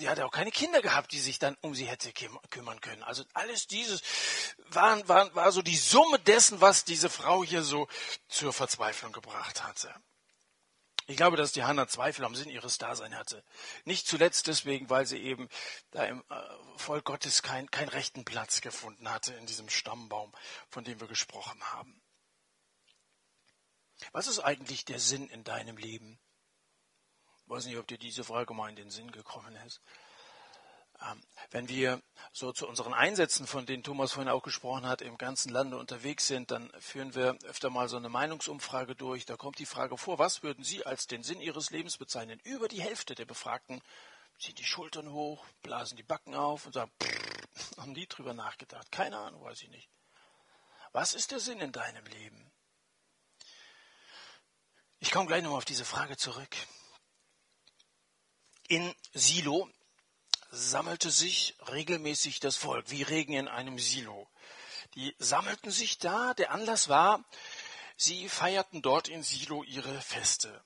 Die 0.00 0.08
hatte 0.08 0.24
auch 0.24 0.32
keine 0.32 0.50
Kinder 0.50 0.80
gehabt, 0.80 1.12
die 1.12 1.20
sich 1.20 1.38
dann 1.38 1.56
um 1.60 1.74
sie 1.74 1.86
hätte 1.86 2.12
kümmern 2.48 2.80
können. 2.80 3.02
Also 3.02 3.24
alles 3.34 3.66
dieses 3.66 4.02
war, 4.70 5.06
war, 5.06 5.34
war 5.34 5.52
so 5.52 5.60
die 5.60 5.76
Summe 5.76 6.18
dessen, 6.18 6.62
was 6.62 6.84
diese 6.84 7.10
Frau 7.10 7.44
hier 7.44 7.62
so 7.62 7.88
zur 8.28 8.54
Verzweiflung 8.54 9.12
gebracht 9.12 9.62
hatte. 9.64 9.94
Ich 11.08 11.16
glaube, 11.16 11.38
dass 11.38 11.52
die 11.52 11.64
Hannah 11.64 11.88
Zweifel 11.88 12.26
am 12.26 12.34
Sinn 12.34 12.50
ihres 12.50 12.76
Daseins 12.76 13.14
hatte. 13.14 13.42
Nicht 13.86 14.06
zuletzt 14.06 14.46
deswegen, 14.46 14.90
weil 14.90 15.06
sie 15.06 15.16
eben 15.16 15.48
da 15.90 16.04
im 16.04 16.22
äh, 16.28 16.34
Volk 16.76 17.06
Gottes 17.06 17.42
keinen 17.42 17.70
kein 17.70 17.88
rechten 17.88 18.26
Platz 18.26 18.60
gefunden 18.60 19.10
hatte 19.10 19.32
in 19.32 19.46
diesem 19.46 19.70
Stammbaum, 19.70 20.30
von 20.68 20.84
dem 20.84 21.00
wir 21.00 21.08
gesprochen 21.08 21.58
haben. 21.72 22.02
Was 24.12 24.26
ist 24.26 24.40
eigentlich 24.40 24.84
der 24.84 25.00
Sinn 25.00 25.30
in 25.30 25.44
deinem 25.44 25.78
Leben? 25.78 26.20
Ich 27.44 27.48
weiß 27.48 27.64
nicht, 27.64 27.78
ob 27.78 27.86
dir 27.86 27.98
diese 27.98 28.22
Frage 28.22 28.52
mal 28.52 28.68
in 28.68 28.76
den 28.76 28.90
Sinn 28.90 29.10
gekommen 29.10 29.56
ist. 29.66 29.80
Ähm, 31.00 31.22
wenn 31.50 31.68
wir 31.68 32.02
so 32.32 32.52
zu 32.52 32.66
unseren 32.66 32.92
Einsätzen, 32.92 33.46
von 33.46 33.66
denen 33.66 33.82
Thomas 33.82 34.12
vorhin 34.12 34.30
auch 34.30 34.42
gesprochen 34.42 34.86
hat, 34.86 35.00
im 35.00 35.16
ganzen 35.16 35.50
Lande 35.50 35.78
unterwegs 35.78 36.26
sind, 36.26 36.50
dann 36.50 36.70
führen 36.80 37.14
wir 37.14 37.38
öfter 37.44 37.70
mal 37.70 37.88
so 37.88 37.96
eine 37.96 38.08
Meinungsumfrage 38.08 38.94
durch. 38.94 39.24
Da 39.24 39.36
kommt 39.36 39.58
die 39.58 39.66
Frage 39.66 39.96
vor, 39.96 40.18
was 40.18 40.42
würden 40.42 40.64
Sie 40.64 40.84
als 40.84 41.06
den 41.06 41.22
Sinn 41.22 41.40
Ihres 41.40 41.70
Lebens 41.70 41.98
bezeichnen? 41.98 42.40
Über 42.44 42.68
die 42.68 42.82
Hälfte 42.82 43.14
der 43.14 43.26
Befragten 43.26 43.80
ziehen 44.38 44.56
die 44.56 44.64
Schultern 44.64 45.12
hoch, 45.12 45.44
blasen 45.62 45.96
die 45.96 46.02
Backen 46.02 46.34
auf 46.34 46.66
und 46.66 46.72
sagen, 46.72 46.90
pff, 47.02 47.76
haben 47.78 47.94
die 47.94 48.06
drüber 48.06 48.34
nachgedacht? 48.34 48.90
Keine 48.90 49.18
Ahnung, 49.18 49.42
weiß 49.42 49.62
ich 49.62 49.70
nicht. 49.70 49.88
Was 50.92 51.14
ist 51.14 51.30
der 51.30 51.40
Sinn 51.40 51.60
in 51.60 51.72
deinem 51.72 52.04
Leben? 52.06 52.50
Ich 55.00 55.12
komme 55.12 55.26
gleich 55.26 55.42
nochmal 55.42 55.58
auf 55.58 55.64
diese 55.64 55.84
Frage 55.84 56.16
zurück. 56.16 56.56
In 58.68 58.94
Silo 59.12 59.70
sammelte 60.50 61.10
sich 61.10 61.56
regelmäßig 61.72 62.40
das 62.40 62.56
Volk, 62.56 62.90
wie 62.90 63.02
Regen 63.02 63.34
in 63.34 63.48
einem 63.48 63.78
Silo. 63.78 64.28
Die 64.94 65.14
sammelten 65.18 65.70
sich 65.70 65.98
da, 65.98 66.34
der 66.34 66.52
Anlass 66.52 66.88
war, 66.88 67.24
sie 67.96 68.28
feierten 68.28 68.82
dort 68.82 69.08
in 69.08 69.22
Silo 69.22 69.62
ihre 69.62 70.00
Feste. 70.00 70.62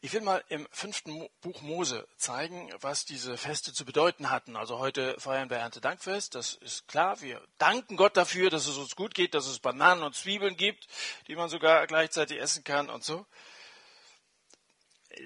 Ich 0.00 0.12
will 0.12 0.20
mal 0.20 0.44
im 0.48 0.68
fünften 0.70 1.28
Buch 1.40 1.62
Mose 1.62 2.06
zeigen, 2.16 2.70
was 2.80 3.06
diese 3.06 3.38
Feste 3.38 3.72
zu 3.72 3.84
bedeuten 3.84 4.30
hatten. 4.30 4.56
Also 4.56 4.78
heute 4.78 5.18
feiern 5.18 5.48
wir 5.48 5.56
Erntedankfest, 5.56 6.34
das 6.34 6.54
ist 6.54 6.86
klar. 6.88 7.20
Wir 7.22 7.40
danken 7.58 7.96
Gott 7.96 8.16
dafür, 8.16 8.50
dass 8.50 8.66
es 8.66 8.76
uns 8.76 8.96
gut 8.96 9.14
geht, 9.14 9.34
dass 9.34 9.46
es 9.46 9.60
Bananen 9.60 10.02
und 10.02 10.14
Zwiebeln 10.14 10.56
gibt, 10.56 10.86
die 11.26 11.36
man 11.36 11.48
sogar 11.48 11.86
gleichzeitig 11.86 12.38
essen 12.38 12.64
kann 12.64 12.90
und 12.90 13.02
so 13.02 13.26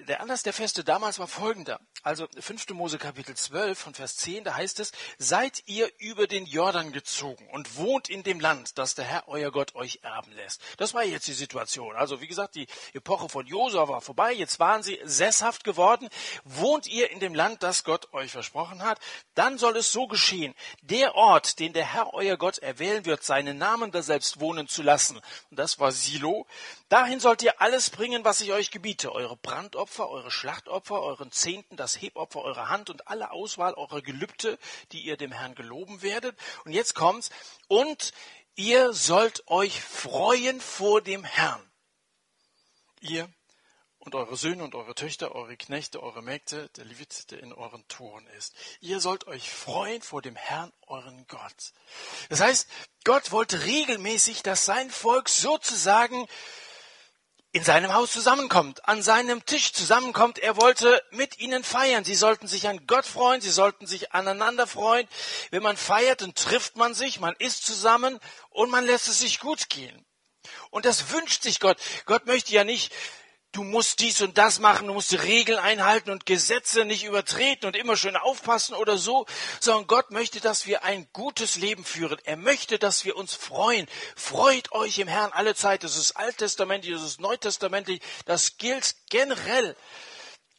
der 0.07 0.21
Anlass 0.21 0.43
der 0.43 0.53
Feste 0.53 0.83
damals 0.83 1.19
war 1.19 1.27
folgender. 1.27 1.79
Also 2.01 2.27
5. 2.39 2.69
Mose 2.69 2.97
Kapitel 2.97 3.35
12 3.35 3.77
von 3.77 3.93
Vers 3.93 4.15
10, 4.17 4.45
da 4.45 4.55
heißt 4.55 4.79
es, 4.79 4.93
seid 5.17 5.63
ihr 5.65 5.91
über 5.97 6.27
den 6.27 6.45
Jordan 6.45 6.93
gezogen 6.93 7.45
und 7.51 7.75
wohnt 7.75 8.09
in 8.09 8.23
dem 8.23 8.39
Land, 8.39 8.77
das 8.77 8.95
der 8.95 9.03
Herr 9.03 9.27
euer 9.27 9.51
Gott 9.51 9.75
euch 9.75 9.99
erben 10.01 10.31
lässt. 10.31 10.61
Das 10.77 10.93
war 10.93 11.03
jetzt 11.03 11.27
die 11.27 11.33
Situation. 11.33 11.95
Also 11.97 12.21
wie 12.21 12.27
gesagt, 12.27 12.55
die 12.55 12.67
Epoche 12.93 13.27
von 13.27 13.45
Josua 13.45 13.89
war 13.89 13.99
vorbei, 13.99 14.31
jetzt 14.31 14.59
waren 14.59 14.81
sie 14.81 14.97
sesshaft 15.03 15.65
geworden. 15.65 16.07
Wohnt 16.45 16.87
ihr 16.87 17.11
in 17.11 17.19
dem 17.19 17.35
Land, 17.35 17.63
das 17.63 17.83
Gott 17.83 18.13
euch 18.13 18.31
versprochen 18.31 18.83
hat, 18.83 18.99
dann 19.35 19.57
soll 19.57 19.75
es 19.75 19.91
so 19.91 20.07
geschehen. 20.07 20.55
Der 20.81 21.15
Ort, 21.15 21.59
den 21.59 21.73
der 21.73 21.85
Herr 21.85 22.13
euer 22.13 22.37
Gott 22.37 22.59
erwählen 22.59 23.03
wird, 23.05 23.23
seinen 23.23 23.57
Namen 23.57 23.91
da 23.91 24.01
selbst 24.01 24.39
wohnen 24.39 24.69
zu 24.69 24.83
lassen. 24.83 25.17
Und 25.49 25.59
das 25.59 25.79
war 25.79 25.91
Silo. 25.91 26.47
Dahin 26.87 27.19
sollt 27.19 27.43
ihr 27.43 27.61
alles 27.61 27.89
bringen, 27.89 28.23
was 28.23 28.41
ich 28.41 28.51
euch 28.51 28.71
gebiete, 28.71 29.11
eure 29.11 29.37
Brandopfer, 29.37 29.78
Brandopfer, 29.79 30.09
eure 30.09 30.29
Schlachtopfer, 30.29 31.01
euren 31.01 31.31
Zehnten, 31.31 31.77
das 31.77 32.01
Hebopfer 32.01 32.41
eurer 32.41 32.67
Hand 32.67 32.89
und 32.89 33.07
alle 33.07 33.31
Auswahl 33.31 33.73
eurer 33.75 34.01
Gelübde, 34.01 34.59
die 34.91 34.99
ihr 34.99 35.15
dem 35.15 35.31
Herrn 35.31 35.55
geloben 35.55 36.01
werdet. 36.01 36.37
Und 36.65 36.73
jetzt 36.73 36.95
kommt's. 36.95 37.29
Und 37.69 38.11
ihr 38.55 38.91
sollt 38.91 39.47
euch 39.47 39.81
freuen 39.81 40.59
vor 40.59 41.01
dem 41.01 41.23
Herrn. 41.23 41.61
Ihr 42.99 43.29
und 43.99 44.15
eure 44.15 44.35
Söhne 44.35 44.65
und 44.65 44.75
eure 44.75 44.95
Töchter, 44.95 45.33
eure 45.33 45.55
Knechte, 45.55 46.03
eure 46.03 46.21
Mägde, 46.21 46.67
der 46.75 46.83
Levit, 46.83 47.31
der 47.31 47.39
in 47.41 47.53
euren 47.53 47.87
Toren 47.87 48.27
ist. 48.37 48.55
Ihr 48.81 48.99
sollt 48.99 49.27
euch 49.27 49.49
freuen 49.49 50.01
vor 50.01 50.21
dem 50.21 50.35
Herrn, 50.35 50.73
euren 50.87 51.25
Gott. 51.27 51.71
Das 52.27 52.41
heißt, 52.41 52.67
Gott 53.05 53.31
wollte 53.31 53.63
regelmäßig, 53.63 54.43
dass 54.43 54.65
sein 54.65 54.89
Volk 54.89 55.29
sozusagen 55.29 56.27
in 57.51 57.63
seinem 57.63 57.93
Haus 57.93 58.11
zusammenkommt, 58.11 58.87
an 58.87 59.01
seinem 59.01 59.43
Tisch 59.45 59.73
zusammenkommt. 59.73 60.37
Er 60.37 60.55
wollte 60.57 61.01
mit 61.11 61.39
ihnen 61.39 61.63
feiern. 61.63 62.03
Sie 62.03 62.15
sollten 62.15 62.47
sich 62.47 62.67
an 62.67 62.85
Gott 62.85 63.05
freuen, 63.05 63.41
sie 63.41 63.49
sollten 63.49 63.87
sich 63.87 64.11
aneinander 64.13 64.67
freuen. 64.67 65.07
Wenn 65.49 65.63
man 65.63 65.75
feiert, 65.75 66.21
dann 66.21 66.35
trifft 66.35 66.77
man 66.77 66.93
sich, 66.93 67.19
man 67.19 67.35
isst 67.39 67.65
zusammen 67.65 68.19
und 68.49 68.69
man 68.69 68.85
lässt 68.85 69.07
es 69.07 69.19
sich 69.19 69.39
gut 69.39 69.69
gehen. 69.69 70.05
Und 70.69 70.85
das 70.85 71.11
wünscht 71.11 71.41
sich 71.41 71.59
Gott. 71.59 71.77
Gott 72.05 72.27
möchte 72.27 72.53
ja 72.53 72.63
nicht 72.63 72.93
du 73.51 73.63
musst 73.63 73.99
dies 73.99 74.21
und 74.21 74.37
das 74.37 74.59
machen, 74.59 74.87
du 74.87 74.93
musst 74.93 75.11
die 75.11 75.15
Regeln 75.17 75.59
einhalten 75.59 76.11
und 76.11 76.25
Gesetze 76.25 76.85
nicht 76.85 77.03
übertreten 77.03 77.65
und 77.67 77.75
immer 77.75 77.97
schön 77.97 78.15
aufpassen 78.15 78.75
oder 78.75 78.97
so, 78.97 79.25
sondern 79.59 79.87
Gott 79.87 80.11
möchte, 80.11 80.39
dass 80.39 80.67
wir 80.67 80.83
ein 80.83 81.07
gutes 81.13 81.55
Leben 81.55 81.83
führen. 81.83 82.19
Er 82.23 82.37
möchte, 82.37 82.77
dass 82.77 83.05
wir 83.05 83.15
uns 83.15 83.33
freuen. 83.33 83.87
Freut 84.15 84.71
euch 84.71 84.99
im 84.99 85.07
Herrn 85.07 85.31
alle 85.31 85.55
Zeit. 85.55 85.83
Das 85.83 85.97
ist 85.97 86.11
alttestamentlich, 86.13 86.93
das 86.93 87.03
ist 87.03 87.19
neutestamentlich, 87.19 88.01
das 88.25 88.57
gilt 88.57 88.95
generell. 89.09 89.75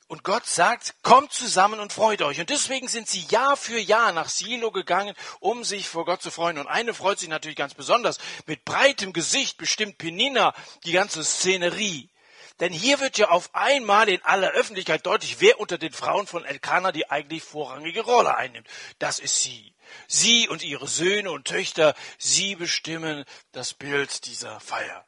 Und 0.09 0.25
Gott 0.25 0.45
sagt, 0.45 0.95
kommt 1.05 1.33
zusammen 1.33 1.79
und 1.79 1.93
freut 1.93 2.21
euch. 2.23 2.41
Und 2.41 2.51
deswegen 2.51 2.89
sind 2.89 3.07
sie 3.07 3.25
Jahr 3.31 3.57
für 3.57 3.79
Jahr 3.79 4.11
nach 4.11 4.29
Silo 4.29 4.73
gegangen, 4.73 5.15
um 5.39 5.63
sich 5.63 5.89
vor 5.89 6.05
Gott 6.05 6.21
zu 6.21 6.33
freuen. 6.33 6.59
Und 6.59 6.67
eine 6.67 6.95
freut 6.95 7.21
sich 7.21 7.29
natürlich 7.29 7.57
ganz 7.57 7.75
besonders. 7.75 8.19
Mit 8.47 8.65
breitem 8.65 9.13
Gesicht 9.13 9.57
bestimmt 9.57 9.99
Penina 9.99 10.53
die 10.83 10.91
ganze 10.91 11.23
Szenerie. 11.23 12.11
Denn 12.61 12.75
hier 12.75 13.01
wird 13.01 13.17
ja 13.17 13.31
auf 13.31 13.55
einmal 13.55 14.09
in 14.11 14.23
aller 14.23 14.51
Öffentlichkeit 14.51 15.07
deutlich, 15.07 15.41
wer 15.41 15.59
unter 15.59 15.79
den 15.79 15.95
Frauen 15.95 16.27
von 16.27 16.45
Elkanah 16.45 16.93
die 16.93 17.11
eigentlich 17.11 17.43
vorrangige 17.43 18.03
Rolle 18.03 18.37
einnimmt. 18.37 18.69
Das 18.99 19.19
ist 19.19 19.43
sie. 19.43 19.75
Sie 20.07 20.47
und 20.47 20.63
ihre 20.63 20.87
Söhne 20.87 21.31
und 21.31 21.47
Töchter, 21.47 21.95
sie 22.19 22.55
bestimmen 22.55 23.25
das 23.53 23.73
Bild 23.73 24.27
dieser 24.27 24.61
Feier. 24.61 25.07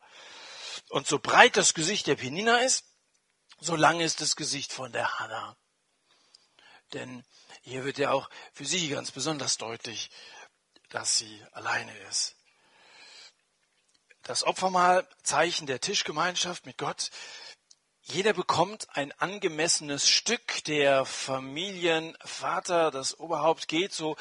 Und 0.88 1.06
so 1.06 1.18
breit 1.18 1.56
das 1.56 1.74
Gesicht 1.74 2.06
der 2.06 2.16
Penina 2.16 2.58
ist, 2.58 2.84
so 3.60 3.76
lang 3.76 4.00
ist 4.00 4.22
das 4.22 4.34
Gesicht 4.34 4.72
von 4.72 4.90
der 4.90 5.18
Hannah. 5.18 5.56
Denn 6.94 7.22
hier 7.60 7.84
wird 7.84 7.98
ja 7.98 8.10
auch 8.10 8.28
für 8.52 8.64
sie 8.64 8.88
ganz 8.88 9.10
besonders 9.10 9.58
deutlich, 9.58 10.10
dass 10.88 11.18
sie 11.18 11.44
alleine 11.52 11.96
ist. 12.08 12.34
Das 14.24 14.44
Opfermahl, 14.44 15.06
Zeichen 15.24 15.66
der 15.66 15.80
Tischgemeinschaft 15.80 16.64
mit 16.64 16.78
Gott, 16.78 17.10
jeder 18.04 18.32
bekommt 18.32 18.86
ein 18.94 19.12
angemessenes 19.18 20.08
Stück. 20.08 20.64
Der 20.64 21.04
Familienvater, 21.04 22.90
das 22.90 23.18
Oberhaupt 23.18 23.66
geht 23.66 23.92
so 23.92 24.16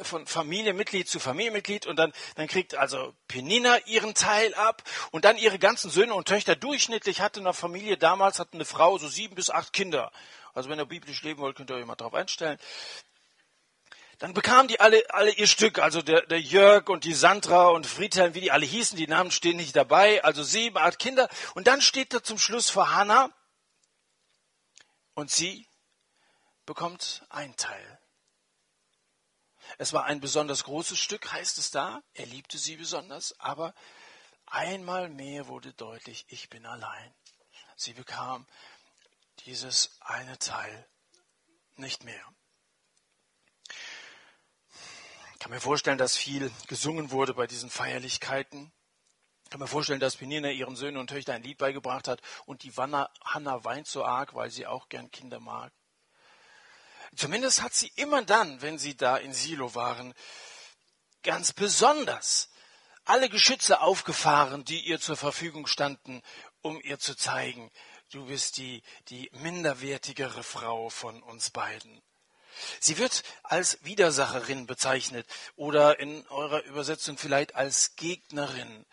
von 0.00 0.26
Familienmitglied 0.26 1.08
zu 1.08 1.18
Familienmitglied 1.18 1.86
und 1.86 1.96
dann, 1.96 2.12
dann 2.36 2.46
kriegt 2.46 2.76
also 2.76 3.14
Penina 3.26 3.78
ihren 3.86 4.14
Teil 4.14 4.54
ab 4.54 4.82
und 5.10 5.24
dann 5.24 5.38
ihre 5.38 5.58
ganzen 5.58 5.90
Söhne 5.90 6.14
und 6.14 6.28
Töchter. 6.28 6.54
Durchschnittlich 6.54 7.20
hatte 7.20 7.40
eine 7.40 7.52
Familie 7.52 7.96
damals, 7.96 8.38
hatte 8.38 8.54
eine 8.54 8.64
Frau 8.64 8.98
so 8.98 9.08
sieben 9.08 9.34
bis 9.34 9.50
acht 9.50 9.72
Kinder. 9.72 10.12
Also 10.54 10.68
wenn 10.68 10.78
ihr 10.78 10.86
biblisch 10.86 11.22
leben 11.22 11.40
wollt, 11.40 11.56
könnt 11.56 11.70
ihr 11.70 11.76
euch 11.76 11.86
mal 11.86 11.96
drauf 11.96 12.14
einstellen. 12.14 12.58
Dann 14.22 14.34
bekamen 14.34 14.68
die 14.68 14.78
alle, 14.78 15.02
alle 15.10 15.32
ihr 15.32 15.48
Stück, 15.48 15.80
also 15.80 16.00
der, 16.00 16.24
der 16.26 16.40
Jörg 16.40 16.88
und 16.88 17.02
die 17.02 17.12
Sandra 17.12 17.70
und 17.70 17.88
Friedhelm, 17.88 18.34
wie 18.34 18.40
die 18.40 18.52
alle 18.52 18.64
hießen, 18.64 18.96
die 18.96 19.08
Namen 19.08 19.32
stehen 19.32 19.56
nicht 19.56 19.74
dabei, 19.74 20.22
also 20.22 20.44
sieben, 20.44 20.78
acht 20.78 21.00
Kinder. 21.00 21.28
Und 21.56 21.66
dann 21.66 21.80
steht 21.80 22.14
da 22.14 22.22
zum 22.22 22.38
Schluss 22.38 22.70
vor 22.70 22.94
Hannah 22.94 23.36
und 25.14 25.32
sie 25.32 25.66
bekommt 26.66 27.26
ein 27.30 27.56
Teil. 27.56 28.00
Es 29.78 29.92
war 29.92 30.04
ein 30.04 30.20
besonders 30.20 30.62
großes 30.62 31.00
Stück, 31.00 31.32
heißt 31.32 31.58
es 31.58 31.72
da. 31.72 32.00
Er 32.14 32.26
liebte 32.26 32.58
sie 32.58 32.76
besonders, 32.76 33.34
aber 33.40 33.74
einmal 34.46 35.08
mehr 35.08 35.48
wurde 35.48 35.72
deutlich, 35.72 36.26
ich 36.28 36.48
bin 36.48 36.64
allein. 36.64 37.12
Sie 37.74 37.92
bekam 37.92 38.46
dieses 39.46 39.96
eine 40.00 40.38
Teil 40.38 40.88
nicht 41.74 42.04
mehr 42.04 42.24
kann 45.42 45.50
mir 45.50 45.60
vorstellen, 45.60 45.98
dass 45.98 46.16
viel 46.16 46.52
gesungen 46.68 47.10
wurde 47.10 47.34
bei 47.34 47.48
diesen 47.48 47.68
Feierlichkeiten. 47.68 48.70
Ich 49.42 49.50
kann 49.50 49.58
mir 49.58 49.66
vorstellen, 49.66 49.98
dass 49.98 50.14
Penina 50.14 50.50
ihren 50.50 50.76
Söhnen 50.76 50.98
und 50.98 51.08
Töchtern 51.08 51.34
ein 51.34 51.42
Lied 51.42 51.58
beigebracht 51.58 52.06
hat 52.06 52.20
und 52.46 52.62
die 52.62 52.76
Wanna, 52.76 53.10
Hanna 53.24 53.64
weint 53.64 53.88
so 53.88 54.04
arg, 54.04 54.34
weil 54.34 54.52
sie 54.52 54.68
auch 54.68 54.88
gern 54.88 55.10
Kinder 55.10 55.40
mag. 55.40 55.72
Zumindest 57.16 57.60
hat 57.60 57.74
sie 57.74 57.90
immer 57.96 58.22
dann, 58.22 58.62
wenn 58.62 58.78
sie 58.78 58.96
da 58.96 59.16
in 59.16 59.34
Silo 59.34 59.74
waren, 59.74 60.14
ganz 61.24 61.52
besonders 61.52 62.48
alle 63.04 63.28
Geschütze 63.28 63.80
aufgefahren, 63.80 64.64
die 64.64 64.86
ihr 64.86 65.00
zur 65.00 65.16
Verfügung 65.16 65.66
standen, 65.66 66.22
um 66.60 66.80
ihr 66.82 67.00
zu 67.00 67.16
zeigen, 67.16 67.72
du 68.12 68.26
bist 68.26 68.58
die, 68.58 68.80
die 69.08 69.28
minderwertigere 69.32 70.44
Frau 70.44 70.88
von 70.88 71.20
uns 71.20 71.50
beiden. 71.50 72.00
Sie 72.80 72.98
wird 72.98 73.22
als 73.42 73.78
Widersacherin 73.84 74.66
bezeichnet 74.66 75.26
oder 75.56 75.98
in 75.98 76.26
eurer 76.28 76.62
Übersetzung 76.64 77.18
vielleicht 77.18 77.54
als 77.54 77.96
Gegnerin. 77.96 78.86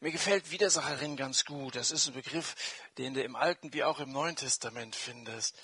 Mir 0.00 0.12
gefällt 0.12 0.50
Widersacherin 0.50 1.16
ganz 1.16 1.44
gut. 1.44 1.76
Das 1.76 1.90
ist 1.90 2.06
ein 2.06 2.14
Begriff, 2.14 2.54
den 2.98 3.14
du 3.14 3.22
im 3.22 3.36
Alten 3.36 3.72
wie 3.72 3.84
auch 3.84 4.00
im 4.00 4.12
Neuen 4.12 4.36
Testament 4.36 4.96
findest. 4.96 5.56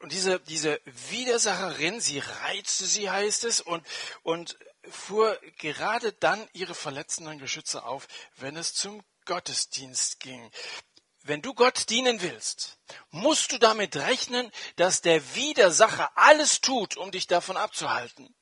Und 0.00 0.12
diese, 0.12 0.40
diese 0.40 0.80
Widersacherin, 1.10 2.00
sie 2.00 2.18
reizte 2.18 2.84
sie, 2.84 3.10
heißt 3.10 3.44
es, 3.44 3.60
und, 3.60 3.86
und 4.22 4.58
fuhr 4.90 5.38
gerade 5.58 6.12
dann 6.12 6.46
ihre 6.52 6.74
verletzenden 6.74 7.38
Geschütze 7.38 7.84
auf, 7.84 8.06
wenn 8.36 8.56
es 8.56 8.74
zum 8.74 9.02
Gottesdienst 9.24 10.20
ging 10.20 10.50
wenn 11.24 11.40
du 11.40 11.54
Gott 11.54 11.88
dienen 11.88 12.20
willst, 12.20 12.78
musst 13.10 13.50
du 13.50 13.58
damit 13.58 13.96
rechnen, 13.96 14.50
dass 14.76 15.00
der 15.00 15.34
Widersacher 15.34 16.10
alles 16.16 16.60
tut, 16.60 16.96
um 16.96 17.10
dich 17.10 17.26
davon 17.26 17.56
abzuhalten. 17.56 18.34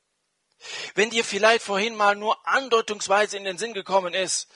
Wenn 0.93 1.09
dir 1.09 1.23
vielleicht 1.23 1.63
vorhin 1.63 1.95
mal 1.95 2.15
nur 2.15 2.45
andeutungsweise 2.47 3.37
in 3.37 3.45
den 3.45 3.57
Sinn 3.57 3.73
gekommen 3.73 4.13
ist, 4.13 4.49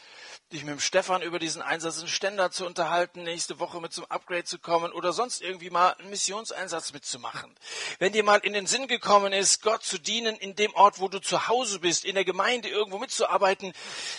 dich 0.53 0.63
mit 0.63 0.71
dem 0.71 0.79
Stefan 0.79 1.21
über 1.21 1.39
diesen 1.39 1.61
Einsatz 1.61 2.01
in 2.01 2.07
Ständer 2.07 2.51
zu 2.51 2.65
unterhalten, 2.65 3.23
nächste 3.23 3.59
Woche 3.59 3.81
mit 3.81 3.91
zum 3.91 4.05
Upgrade 4.05 4.45
zu 4.45 4.59
kommen 4.59 4.93
oder 4.93 5.11
sonst 5.11 5.41
irgendwie 5.41 5.69
mal 5.69 5.93
einen 5.95 6.09
Missionseinsatz 6.09 6.93
mitzumachen. 6.93 7.53
Wenn 7.99 8.13
dir 8.13 8.23
mal 8.23 8.37
in 8.37 8.53
den 8.53 8.65
Sinn 8.65 8.87
gekommen 8.87 9.33
ist, 9.33 9.61
Gott 9.61 9.83
zu 9.83 9.97
dienen 9.97 10.37
in 10.37 10.55
dem 10.55 10.73
Ort, 10.73 10.99
wo 10.99 11.09
du 11.09 11.19
zu 11.19 11.49
Hause 11.49 11.79
bist, 11.79 12.05
in 12.05 12.15
der 12.15 12.23
Gemeinde 12.23 12.69
irgendwo 12.69 12.97
mitzuarbeiten, 12.97 13.73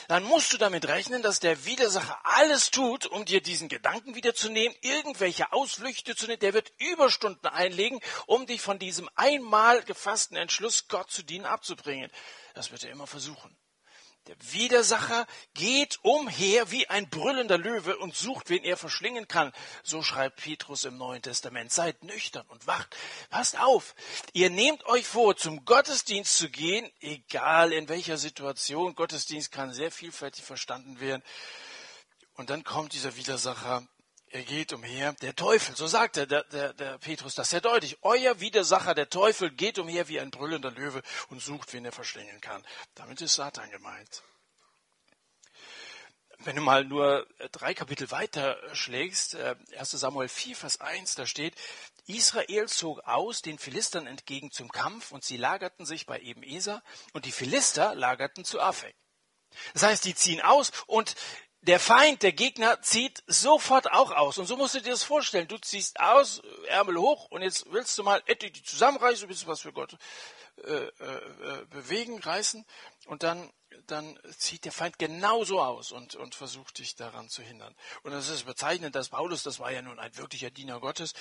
dann 0.09 0.23
musst 0.23 0.53
du 0.53 0.59
damit 0.59 0.87
rechnen, 0.87 1.23
dass 1.23 1.41
der 1.41 1.65
Widersacher 1.65 2.19
alles 2.25 2.71
tut, 2.71 3.07
um 3.07 3.25
dir 3.25 3.41
diesen 3.41 3.69
Gedanken 3.69 4.15
wiederzunehmen, 4.15 4.77
irgendwelche 4.83 5.51
Ausflüchte 5.55 6.15
zu 6.15 6.27
nehmen. 6.27 6.41
Der 6.41 6.53
wird 6.53 6.73
Überstunden 6.77 7.49
einlegen, 7.49 8.01
um 8.27 8.45
dich 8.45 8.61
von 8.61 8.79
diesem 8.79 9.09
einmal 9.15 9.83
gefassten 9.83 10.37
Entschluss, 10.37 10.89
Gott 10.89 11.11
zu 11.11 11.23
dienen, 11.23 11.47
abzubringen. 11.47 12.11
Das 12.53 12.71
wird 12.71 12.85
er 12.85 12.91
immer 12.91 13.07
versuchen. 13.07 13.57
Der 14.29 14.37
Widersacher 14.53 15.27
geht 15.55 16.01
umher 16.03 16.71
wie 16.71 16.87
ein 16.87 17.09
brüllender 17.09 17.57
Löwe 17.57 17.97
und 17.97 18.15
sucht, 18.15 18.51
wen 18.51 18.63
er 18.63 18.77
verschlingen 18.77 19.27
kann. 19.27 19.55
So 19.83 20.03
schreibt 20.03 20.37
Petrus 20.37 20.85
im 20.85 20.99
Neuen 20.99 21.23
Testament. 21.23 21.73
Seid 21.73 22.05
nüchtern 22.05 22.45
und 22.49 22.67
wacht. 22.67 22.95
Passt 23.31 23.59
auf. 23.59 23.95
Ihr 24.35 24.51
nehmt 24.51 24.85
euch 24.85 25.07
vor, 25.07 25.35
zum 25.35 25.65
Gottesdienst 25.65 26.37
zu 26.37 26.51
gehen, 26.51 26.91
egal 27.01 27.73
in 27.73 27.89
welcher 27.89 28.19
Situation. 28.19 28.95
Gottesdienst 28.95 29.51
kann 29.51 29.73
sehr 29.73 29.91
vielfältig 29.91 30.45
verstanden 30.45 31.01
werden. 31.01 31.23
Und 32.35 32.51
dann 32.51 32.65
kommt 32.65 32.93
dieser 32.93 33.17
Widersacher 33.17 33.89
er 34.31 34.43
geht 34.43 34.73
umher, 34.73 35.13
der 35.15 35.35
Teufel, 35.35 35.75
so 35.77 35.87
sagt 35.87 36.17
der, 36.17 36.27
der, 36.27 36.73
der 36.75 36.99
Petrus 36.99 37.35
das 37.35 37.51
sehr 37.51 37.61
deutlich. 37.61 37.99
Euer 38.03 38.41
Widersacher, 38.41 38.95
der 38.95 39.09
Teufel, 39.09 39.51
geht 39.51 39.79
umher 39.79 40.09
wie 40.09 40.21
ein 40.21 40.31
brüllender 40.31 40.71
Löwe 40.71 41.03
und 41.29 41.43
sucht, 41.43 41.73
wen 41.73 41.85
er 41.85 41.93
verschlingen 41.93 42.41
kann. 42.41 42.65
Damit 42.95 43.21
ist 43.21 43.35
Satan 43.35 43.71
gemeint. 43.71 44.23
Wenn 46.41 46.55
du 46.55 46.63
mal 46.63 46.85
nur 46.85 47.27
drei 47.51 47.75
Kapitel 47.75 48.11
weiter 48.13 48.57
schlägst, 48.73 49.35
1 49.35 49.71
äh, 49.73 49.97
Samuel 49.97 50.29
4, 50.29 50.55
Vers 50.55 50.81
1, 50.81 51.17
da 51.17 51.27
steht, 51.27 51.55
Israel 52.07 52.69
zog 52.69 53.01
aus 53.07 53.43
den 53.43 53.59
Philistern 53.59 54.07
entgegen 54.07 54.53
zum 54.53 54.71
Kampf 54.71 55.11
und 55.11 55.25
sie 55.25 55.37
lagerten 55.37 55.85
sich 55.85 56.07
bei 56.07 56.21
Ebenezer 56.21 56.83
und 57.13 57.25
die 57.25 57.33
Philister 57.33 57.95
lagerten 57.97 58.45
zu 58.45 58.61
Afek. 58.61 58.95
Das 59.75 59.83
heißt, 59.83 60.05
die 60.05 60.15
ziehen 60.15 60.41
aus 60.41 60.71
und 60.87 61.17
der 61.63 61.81
Feind, 61.81 62.23
der 62.23 62.33
Gegner, 62.33 62.81
zieht 62.83 63.23
sofort 63.27 63.91
auch 63.91 64.13
aus. 64.13 64.39
Und 64.39 64.47
so 64.47 64.57
musst 64.57 64.75
du 64.75 64.81
dir 64.81 64.91
das 64.91 65.03
vorstellen. 65.03 65.49
Du 65.49 65.59
ziehst 65.59 65.99
aus, 65.99 66.41
Ärmel 66.69 66.99
hoch, 66.99 67.27
und 67.31 67.43
jetzt 67.43 67.71
willst 67.73 67.99
du 67.99 68.05
mal 68.05 68.23
etwa 68.27 68.49
die 68.49 68.63
zusammenreißen, 68.63 69.25
ein 69.25 69.29
bisschen 69.29 69.49
was 69.49 69.63
für 69.63 69.73
Gott 69.73 69.97
äh, 70.65 70.71
äh, 70.71 70.91
äh, 71.01 71.65
bewegen, 71.67 72.21
reißen. 72.21 72.65
Und 73.07 73.25
dann, 73.25 73.53
dann 73.87 74.19
zieht 74.37 74.65
der 74.65 74.73
Feind 74.73 74.99
genauso 74.99 75.61
aus 75.61 75.91
und, 75.91 76.15
und 76.15 76.37
versucht 76.37 76.79
dich 76.79 76.95
daran 76.95 77.29
zu 77.29 77.43
hindern. 77.43 77.75
Und 78.03 78.13
das 78.13 78.29
ist 78.29 78.45
bezeichnend, 78.45 78.95
dass 78.95 79.09
Paulus, 79.09 79.43
das 79.43 79.59
war 79.59 79.73
ja 79.73 79.83
nun 79.83 79.99
ein 79.99 80.17
wirklicher 80.17 80.51
Diener 80.51 80.79
Gottes, 80.81 81.13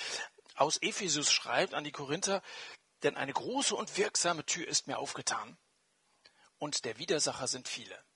aus 0.54 0.76
Ephesus 0.78 1.32
schreibt 1.32 1.74
an 1.74 1.84
die 1.84 1.92
Korinther, 1.92 2.42
denn 3.02 3.16
eine 3.16 3.32
große 3.32 3.74
und 3.74 3.96
wirksame 3.96 4.44
Tür 4.44 4.66
ist 4.66 4.86
mir 4.86 4.98
aufgetan. 4.98 5.58
Und 6.58 6.84
der 6.84 6.98
Widersacher 6.98 7.46
sind 7.46 7.68
viele 7.68 8.07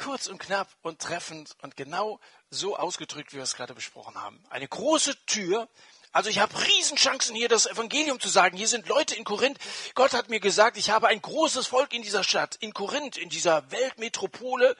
kurz 0.00 0.26
und 0.26 0.38
knapp 0.38 0.68
und 0.82 0.98
treffend 0.98 1.56
und 1.62 1.76
genau 1.76 2.20
so 2.48 2.76
ausgedrückt, 2.76 3.32
wie 3.32 3.36
wir 3.36 3.42
es 3.42 3.54
gerade 3.54 3.74
besprochen 3.74 4.14
haben. 4.16 4.42
Eine 4.48 4.66
große 4.66 5.14
Tür. 5.26 5.68
Also 6.12 6.28
ich 6.28 6.40
habe 6.40 6.52
Riesenchancen 6.66 7.36
hier 7.36 7.48
das 7.48 7.66
Evangelium 7.66 8.18
zu 8.18 8.28
sagen. 8.28 8.56
Hier 8.56 8.66
sind 8.66 8.88
Leute 8.88 9.14
in 9.14 9.24
Korinth. 9.24 9.58
Gott 9.94 10.12
hat 10.12 10.28
mir 10.28 10.40
gesagt, 10.40 10.76
ich 10.76 10.90
habe 10.90 11.06
ein 11.06 11.22
großes 11.22 11.68
Volk 11.68 11.92
in 11.92 12.02
dieser 12.02 12.24
Stadt, 12.24 12.56
in 12.56 12.72
Korinth, 12.72 13.16
in 13.16 13.28
dieser 13.28 13.70
Weltmetropole. 13.70 14.74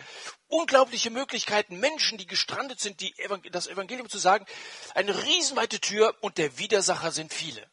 Unglaubliche 0.48 1.10
Möglichkeiten, 1.10 1.78
Menschen, 1.78 2.18
die 2.18 2.26
gestrandet 2.26 2.80
sind, 2.80 3.00
die 3.00 3.14
das 3.52 3.68
Evangelium 3.68 4.08
zu 4.08 4.18
sagen. 4.18 4.46
Eine 4.94 5.22
riesenweite 5.22 5.80
Tür 5.80 6.16
und 6.20 6.38
der 6.38 6.58
Widersacher 6.58 7.12
sind 7.12 7.32
viele. 7.32 7.64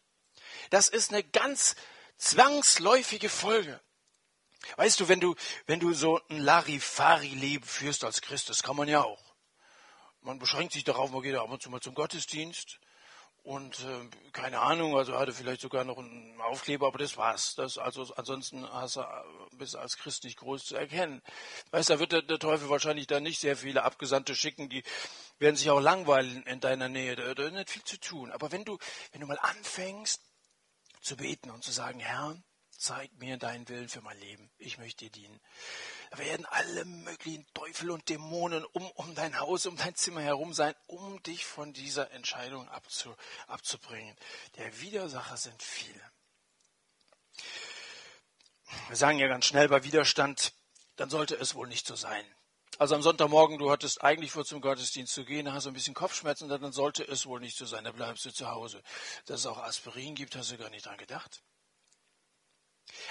Das 0.69 0.89
ist 0.89 1.11
eine 1.11 1.23
ganz 1.23 1.75
zwangsläufige 2.17 3.29
Folge. 3.29 3.79
Weißt 4.75 4.99
du, 4.99 5.07
wenn 5.07 5.19
du, 5.19 5.35
wenn 5.65 5.79
du 5.79 5.93
so 5.93 6.19
ein 6.29 6.39
Larifari-Leben 6.39 7.65
führst 7.65 8.03
als 8.03 8.21
Christ, 8.21 8.49
das 8.49 8.63
kann 8.63 8.75
man 8.75 8.87
ja 8.87 9.03
auch. 9.03 9.23
Man 10.21 10.39
beschränkt 10.39 10.73
sich 10.73 10.83
darauf, 10.83 11.11
man 11.11 11.21
geht 11.21 11.35
ab 11.35 11.49
und 11.49 11.61
zu 11.61 11.69
mal 11.69 11.79
zum 11.79 11.93
Gottesdienst 11.93 12.79
und 13.47 13.79
äh, 13.79 14.29
keine 14.33 14.59
Ahnung, 14.59 14.97
also 14.97 15.17
hatte 15.17 15.31
vielleicht 15.31 15.61
sogar 15.61 15.85
noch 15.85 15.97
einen 15.99 16.41
Aufkleber, 16.41 16.87
aber 16.87 16.97
das 16.97 17.15
war's. 17.15 17.55
Das, 17.55 17.77
also 17.77 18.05
ansonsten 18.17 18.69
hast 18.69 18.97
du, 18.97 19.05
bist 19.53 19.73
du 19.73 19.77
als 19.77 19.95
Christ 19.95 20.25
nicht 20.25 20.37
groß 20.37 20.65
zu 20.65 20.75
erkennen. 20.75 21.21
Weißt, 21.71 21.89
da 21.89 21.97
wird 21.97 22.11
der, 22.11 22.23
der, 22.23 22.39
Teufel 22.39 22.67
wahrscheinlich 22.67 23.07
da 23.07 23.21
nicht 23.21 23.39
sehr 23.39 23.55
viele 23.55 23.83
Abgesandte 23.83 24.35
schicken, 24.35 24.67
die 24.67 24.83
werden 25.39 25.55
sich 25.55 25.69
auch 25.69 25.79
langweilen 25.79 26.43
in 26.43 26.59
deiner 26.59 26.89
Nähe. 26.89 27.15
Da, 27.15 27.33
da 27.33 27.43
ist 27.43 27.53
nicht 27.53 27.69
viel 27.69 27.83
zu 27.85 27.97
tun. 27.97 28.31
Aber 28.31 28.51
wenn 28.51 28.65
du, 28.65 28.77
wenn 29.13 29.21
du 29.21 29.27
mal 29.27 29.39
anfängst 29.39 30.21
zu 30.99 31.15
beten 31.15 31.49
und 31.49 31.63
zu 31.63 31.71
sagen, 31.71 32.01
Herr, 32.01 32.35
zeig 32.77 33.11
mir 33.19 33.37
deinen 33.37 33.67
Willen 33.67 33.89
für 33.89 34.01
mein 34.01 34.19
Leben. 34.19 34.49
Ich 34.57 34.77
möchte 34.77 35.05
dir 35.05 35.11
dienen. 35.11 35.39
Da 36.11 36.19
werden 36.19 36.45
alle 36.45 36.85
möglichen 36.85 37.45
Teufel 37.53 37.91
und 37.91 38.07
Dämonen 38.07 38.63
um, 38.65 38.89
um 38.91 39.15
dein 39.15 39.39
Haus, 39.39 39.65
um 39.65 39.75
dein 39.75 39.95
Zimmer 39.95 40.21
herum 40.21 40.53
sein, 40.53 40.73
um 40.85 41.21
dich 41.23 41.45
von 41.45 41.73
dieser 41.73 42.11
Entscheidung 42.11 42.69
abzu, 42.69 43.13
abzubringen. 43.47 44.15
Der 44.55 44.79
Widersacher 44.79 45.37
sind 45.37 45.61
viele. 45.61 46.01
Wir 48.87 48.95
sagen 48.95 49.17
ja 49.17 49.27
ganz 49.27 49.45
schnell 49.45 49.67
bei 49.69 49.83
Widerstand, 49.83 50.53
dann 50.95 51.09
sollte 51.09 51.35
es 51.35 51.55
wohl 51.55 51.67
nicht 51.67 51.87
so 51.87 51.95
sein. 51.95 52.25
Also 52.79 52.93
am 52.93 53.01
Sonntagmorgen, 53.01 53.57
du 53.57 53.71
hattest 53.71 54.03
eigentlich 54.03 54.31
vor 54.31 54.45
zum 54.45 54.61
Gottesdienst 54.61 55.13
zu 55.13 55.25
gehen, 55.25 55.51
hast 55.51 55.65
ein 55.65 55.73
bisschen 55.73 55.95
Kopfschmerzen, 55.95 56.47
dann 56.47 56.71
sollte 56.71 57.03
es 57.03 57.25
wohl 57.25 57.39
nicht 57.39 57.57
so 57.57 57.65
sein, 57.65 57.83
dann 57.83 57.95
bleibst 57.95 58.23
du 58.25 58.31
zu 58.31 58.49
Hause. 58.49 58.83
Dass 59.25 59.39
es 59.39 59.45
auch 59.47 59.57
Aspirin 59.57 60.13
gibt, 60.13 60.35
hast 60.35 60.51
du 60.51 60.57
gar 60.57 60.69
nicht 60.69 60.85
dran 60.85 60.97
gedacht. 60.97 61.41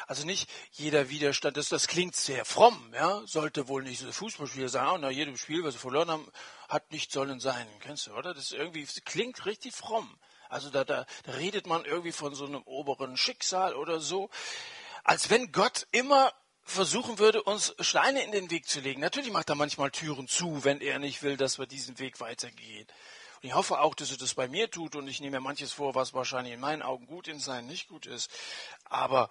Also 0.06 0.24
nicht 0.24 0.48
jeder 0.72 1.08
Widerstand, 1.08 1.56
das, 1.56 1.68
das 1.68 1.88
klingt 1.88 2.16
sehr 2.16 2.44
fromm, 2.44 2.92
ja, 2.94 3.22
sollte 3.26 3.68
wohl 3.68 3.82
nicht 3.82 4.00
so 4.00 4.10
Fußballspieler 4.10 4.68
sagen, 4.68 4.90
oh, 4.94 4.98
nach 4.98 5.10
jedem 5.10 5.36
Spiel, 5.36 5.64
was 5.64 5.74
sie 5.74 5.80
verloren 5.80 6.10
haben, 6.10 6.30
hat 6.68 6.92
nicht 6.92 7.12
sollen 7.12 7.40
sein. 7.40 7.66
Kennst 7.80 8.06
du, 8.06 8.12
oder? 8.12 8.34
Das 8.34 8.52
irgendwie 8.52 8.84
das 8.84 9.02
klingt 9.04 9.44
richtig 9.46 9.74
fromm. 9.74 10.18
Also 10.48 10.70
da, 10.70 10.84
da, 10.84 11.06
da 11.24 11.32
redet 11.32 11.66
man 11.66 11.84
irgendwie 11.84 12.12
von 12.12 12.34
so 12.34 12.46
einem 12.46 12.62
oberen 12.62 13.16
Schicksal 13.16 13.74
oder 13.74 14.00
so, 14.00 14.30
als 15.04 15.30
wenn 15.30 15.52
Gott 15.52 15.86
immer 15.92 16.32
versuchen 16.62 17.18
würde, 17.18 17.42
uns 17.42 17.74
Steine 17.78 18.24
in 18.24 18.32
den 18.32 18.50
Weg 18.50 18.68
zu 18.68 18.80
legen. 18.80 19.00
Natürlich 19.00 19.30
macht 19.30 19.48
er 19.48 19.54
manchmal 19.54 19.90
Türen 19.92 20.26
zu, 20.26 20.64
wenn 20.64 20.80
er 20.80 20.98
nicht 20.98 21.22
will, 21.22 21.36
dass 21.36 21.58
wir 21.58 21.66
diesen 21.66 21.98
Weg 21.98 22.20
weitergehen. 22.20 22.86
Und 23.36 23.48
ich 23.48 23.54
hoffe 23.54 23.80
auch, 23.80 23.94
dass 23.94 24.10
er 24.10 24.16
das 24.16 24.34
bei 24.34 24.48
mir 24.48 24.70
tut 24.70 24.96
und 24.96 25.06
ich 25.06 25.20
nehme 25.20 25.36
mir 25.36 25.42
manches 25.42 25.72
vor, 25.72 25.94
was 25.94 26.14
wahrscheinlich 26.14 26.54
in 26.54 26.60
meinen 26.60 26.82
Augen 26.82 27.06
gut 27.06 27.28
in 27.28 27.38
sein 27.38 27.66
nicht 27.66 27.88
gut 27.88 28.06
ist. 28.06 28.30
Aber 28.84 29.30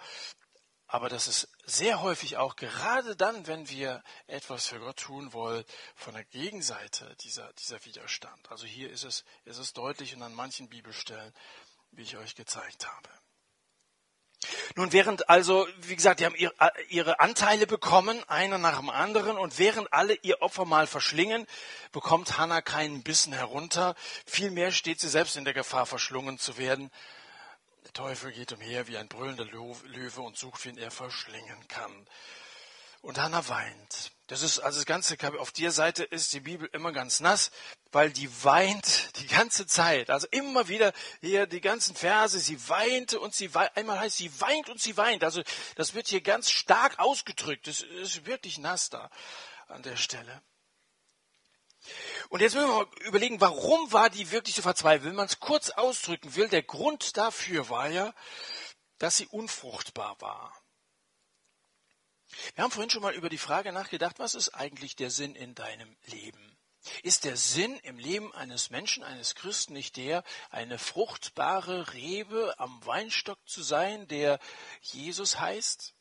aber 0.87 1.09
das 1.09 1.27
ist 1.27 1.47
sehr 1.65 2.01
häufig 2.01 2.37
auch 2.37 2.55
gerade 2.55 3.15
dann, 3.15 3.47
wenn 3.47 3.69
wir 3.69 4.03
etwas 4.27 4.67
für 4.67 4.79
Gott 4.79 4.97
tun 4.97 5.33
wollen, 5.33 5.65
von 5.95 6.13
der 6.13 6.25
Gegenseite 6.25 7.15
dieser, 7.21 7.51
dieser 7.53 7.83
Widerstand. 7.85 8.51
Also 8.51 8.65
hier 8.65 8.91
ist 8.91 9.03
es, 9.03 9.25
ist 9.45 9.57
es 9.57 9.73
deutlich 9.73 10.15
und 10.15 10.21
an 10.21 10.35
manchen 10.35 10.69
Bibelstellen, 10.69 11.33
wie 11.91 12.03
ich 12.03 12.17
euch 12.17 12.35
gezeigt 12.35 12.87
habe. 12.87 13.09
Nun, 14.75 14.91
während 14.91 15.29
also, 15.29 15.67
wie 15.81 15.95
gesagt, 15.95 16.19
die 16.19 16.25
haben 16.25 16.35
ihre 16.89 17.19
Anteile 17.19 17.65
bekommen, 17.65 18.21
einer 18.27 18.57
nach 18.57 18.77
dem 18.77 18.89
anderen, 18.89 19.37
und 19.37 19.57
während 19.57 19.91
alle 19.93 20.15
ihr 20.21 20.41
Opfer 20.41 20.65
mal 20.65 20.85
verschlingen, 20.85 21.47
bekommt 21.91 22.37
Hannah 22.37 22.61
keinen 22.61 23.01
Bissen 23.01 23.33
herunter. 23.33 23.95
Vielmehr 24.25 24.71
steht 24.71 24.99
sie 24.99 25.09
selbst 25.09 25.37
in 25.37 25.45
der 25.45 25.53
Gefahr, 25.53 25.85
verschlungen 25.85 26.37
zu 26.37 26.57
werden. 26.57 26.91
Teufel 27.95 28.33
geht 28.33 28.51
umher 28.51 28.87
wie 28.87 28.97
ein 28.97 29.07
brüllender 29.07 29.45
Löwe 29.45 30.21
und 30.21 30.37
sucht, 30.37 30.65
wen 30.65 30.77
er 30.77 30.91
verschlingen 30.91 31.67
kann. 31.69 32.05
Und 33.01 33.17
Hannah 33.17 33.47
weint. 33.47 34.11
Das 34.27 34.41
ist 34.41 34.59
also 34.59 34.79
das 34.79 34.85
ganze 34.85 35.15
Kapitel. 35.15 35.39
Auf 35.39 35.51
der 35.51 35.71
Seite 35.71 36.03
ist 36.03 36.33
die 36.33 36.41
Bibel 36.41 36.67
immer 36.73 36.91
ganz 36.91 37.21
nass, 37.21 37.51
weil 37.91 38.11
die 38.11 38.29
weint 38.43 39.15
die 39.19 39.27
ganze 39.27 39.65
Zeit. 39.65 40.09
Also 40.09 40.27
immer 40.31 40.67
wieder 40.67 40.91
hier 41.21 41.45
die 41.47 41.61
ganzen 41.61 41.95
Verse. 41.95 42.37
Sie 42.37 42.67
weinte 42.67 43.19
und 43.19 43.33
sie 43.33 43.53
weint. 43.53 43.77
Einmal 43.77 43.99
heißt 43.99 44.17
sie 44.17 44.41
weint 44.41 44.69
und 44.69 44.81
sie 44.81 44.97
weint. 44.97 45.23
Also 45.23 45.41
das 45.75 45.93
wird 45.93 46.07
hier 46.07 46.21
ganz 46.21 46.49
stark 46.49 46.99
ausgedrückt. 46.99 47.67
Das 47.67 47.81
ist 47.81 48.25
wirklich 48.25 48.57
nass 48.57 48.89
da 48.89 49.09
an 49.67 49.83
der 49.83 49.95
Stelle. 49.95 50.41
Und 52.29 52.41
jetzt 52.41 52.55
müssen 52.55 52.67
wir 52.67 52.75
mal 52.75 52.87
überlegen, 53.01 53.41
warum 53.41 53.91
war 53.91 54.09
die 54.09 54.31
wirklich 54.31 54.55
so 54.55 54.61
verzweifelt? 54.61 55.09
Wenn 55.09 55.15
man 55.15 55.27
es 55.27 55.39
kurz 55.39 55.69
ausdrücken 55.69 56.35
will, 56.35 56.47
der 56.49 56.63
Grund 56.63 57.17
dafür 57.17 57.69
war 57.69 57.89
ja, 57.89 58.13
dass 58.97 59.17
sie 59.17 59.27
unfruchtbar 59.27 60.19
war. 60.21 60.53
Wir 62.55 62.63
haben 62.63 62.71
vorhin 62.71 62.89
schon 62.89 63.01
mal 63.01 63.13
über 63.13 63.29
die 63.29 63.37
Frage 63.37 63.71
nachgedacht, 63.71 64.19
was 64.19 64.35
ist 64.35 64.49
eigentlich 64.49 64.95
der 64.95 65.09
Sinn 65.09 65.35
in 65.35 65.55
deinem 65.55 65.95
Leben? 66.05 66.57
Ist 67.01 67.23
der 67.23 67.35
Sinn 67.35 67.77
im 67.79 67.97
Leben 67.97 68.33
eines 68.33 68.69
Menschen, 68.69 69.03
eines 69.03 69.35
Christen 69.35 69.73
nicht 69.73 69.95
der, 69.95 70.23
eine 70.51 70.77
fruchtbare 70.77 71.93
Rebe 71.93 72.53
am 72.59 72.85
Weinstock 72.85 73.39
zu 73.47 73.63
sein, 73.63 74.07
der 74.07 74.39
Jesus 74.81 75.39
heißt? 75.39 75.94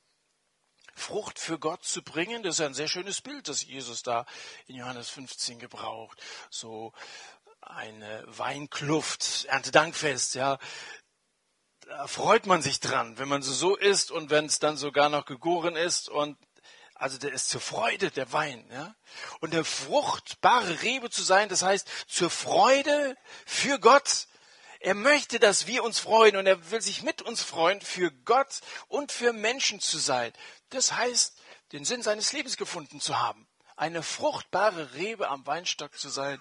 Frucht 0.94 1.38
für 1.38 1.58
Gott 1.58 1.84
zu 1.84 2.02
bringen. 2.02 2.42
Das 2.42 2.56
ist 2.56 2.64
ein 2.64 2.74
sehr 2.74 2.88
schönes 2.88 3.20
Bild, 3.20 3.48
das 3.48 3.64
Jesus 3.64 4.02
da 4.02 4.26
in 4.66 4.76
Johannes 4.76 5.10
15 5.10 5.58
gebraucht. 5.58 6.20
So 6.50 6.92
eine 7.60 8.24
Weinkluft, 8.26 9.46
Erntedankfest, 9.46 10.34
ja. 10.34 10.58
Da 11.86 12.06
freut 12.06 12.46
man 12.46 12.62
sich 12.62 12.80
dran, 12.80 13.18
wenn 13.18 13.28
man 13.28 13.42
so 13.42 13.52
so 13.52 13.76
isst 13.76 14.10
und 14.10 14.30
wenn 14.30 14.46
es 14.46 14.58
dann 14.58 14.76
sogar 14.76 15.08
noch 15.08 15.26
gegoren 15.26 15.76
ist 15.76 16.08
und 16.08 16.38
also 16.94 17.18
der 17.18 17.32
ist 17.32 17.50
zur 17.50 17.60
Freude 17.60 18.10
der 18.10 18.32
Wein, 18.32 18.64
ja. 18.72 18.94
Und 19.40 19.52
eine 19.52 19.64
fruchtbare 19.64 20.82
Rebe 20.82 21.10
zu 21.10 21.22
sein, 21.22 21.48
das 21.48 21.62
heißt 21.62 21.88
zur 22.06 22.30
Freude 22.30 23.16
für 23.44 23.78
Gott, 23.78 24.28
er 24.84 24.94
möchte, 24.94 25.38
dass 25.38 25.66
wir 25.66 25.82
uns 25.82 25.98
freuen 25.98 26.36
und 26.36 26.46
er 26.46 26.70
will 26.70 26.82
sich 26.82 27.02
mit 27.02 27.22
uns 27.22 27.42
freuen, 27.42 27.80
für 27.80 28.10
Gott 28.10 28.60
und 28.88 29.12
für 29.12 29.32
Menschen 29.32 29.80
zu 29.80 29.98
sein. 29.98 30.30
Das 30.74 30.92
heißt, 30.92 31.34
den 31.72 31.84
Sinn 31.84 32.02
seines 32.02 32.32
Lebens 32.32 32.56
gefunden 32.56 33.00
zu 33.00 33.20
haben. 33.20 33.48
Eine 33.76 34.02
fruchtbare 34.02 34.94
Rebe 34.94 35.28
am 35.28 35.46
Weinstock 35.46 35.96
zu 35.98 36.08
sein, 36.08 36.40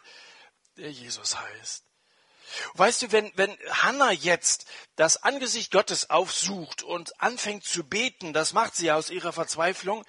der 0.78 0.92
Jesus 0.92 1.38
heißt. 1.38 1.86
Weißt 2.74 3.02
du, 3.04 3.12
wenn, 3.12 3.32
wenn 3.36 3.58
Hannah 3.70 4.12
jetzt 4.12 4.66
das 4.96 5.22
Angesicht 5.24 5.72
Gottes 5.72 6.10
aufsucht 6.10 6.84
und 6.84 7.20
anfängt 7.22 7.64
zu 7.64 7.84
beten, 7.84 8.34
das 8.34 8.54
macht 8.54 8.76
sie 8.76 8.92
aus 8.92 9.10
ihrer 9.10 9.34
Verzweiflung, 9.34 10.06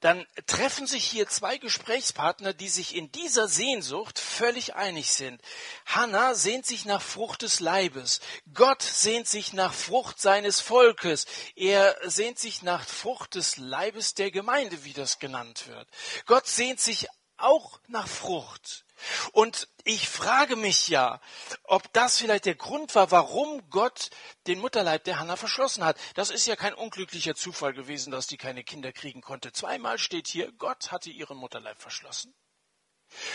dann 0.00 0.26
treffen 0.46 0.86
sich 0.86 1.04
hier 1.04 1.28
zwei 1.28 1.58
Gesprächspartner, 1.58 2.52
die 2.52 2.68
sich 2.68 2.94
in 2.94 3.10
dieser 3.10 3.48
Sehnsucht 3.48 4.18
völlig 4.18 4.74
einig 4.76 5.10
sind. 5.10 5.40
Hannah 5.86 6.34
sehnt 6.34 6.66
sich 6.66 6.84
nach 6.84 7.02
Frucht 7.02 7.42
des 7.42 7.60
Leibes. 7.60 8.20
Gott 8.54 8.82
sehnt 8.82 9.26
sich 9.26 9.52
nach 9.52 9.74
Frucht 9.74 10.20
seines 10.20 10.60
Volkes. 10.60 11.26
Er 11.56 11.96
sehnt 12.04 12.38
sich 12.38 12.62
nach 12.62 12.84
Frucht 12.84 13.34
des 13.34 13.56
Leibes 13.56 14.14
der 14.14 14.30
Gemeinde, 14.30 14.84
wie 14.84 14.92
das 14.92 15.18
genannt 15.18 15.66
wird. 15.66 15.88
Gott 16.26 16.46
sehnt 16.46 16.80
sich 16.80 17.08
auch 17.36 17.80
nach 17.88 18.06
Frucht. 18.06 18.84
Und 19.32 19.68
ich 19.84 20.08
frage 20.08 20.56
mich 20.56 20.88
ja, 20.88 21.20
ob 21.64 21.92
das 21.92 22.18
vielleicht 22.18 22.44
der 22.44 22.54
Grund 22.54 22.94
war, 22.94 23.10
warum 23.10 23.68
Gott 23.70 24.10
den 24.46 24.58
Mutterleib 24.58 25.04
der 25.04 25.18
Hanna 25.18 25.36
verschlossen 25.36 25.84
hat. 25.84 25.98
Das 26.14 26.30
ist 26.30 26.46
ja 26.46 26.56
kein 26.56 26.74
unglücklicher 26.74 27.34
Zufall 27.34 27.72
gewesen, 27.72 28.10
dass 28.10 28.26
die 28.26 28.36
keine 28.36 28.64
Kinder 28.64 28.92
kriegen 28.92 29.20
konnte. 29.20 29.52
Zweimal 29.52 29.98
steht 29.98 30.28
hier, 30.28 30.52
Gott 30.52 30.90
hatte 30.92 31.10
ihren 31.10 31.36
Mutterleib 31.36 31.80
verschlossen. 31.80 32.34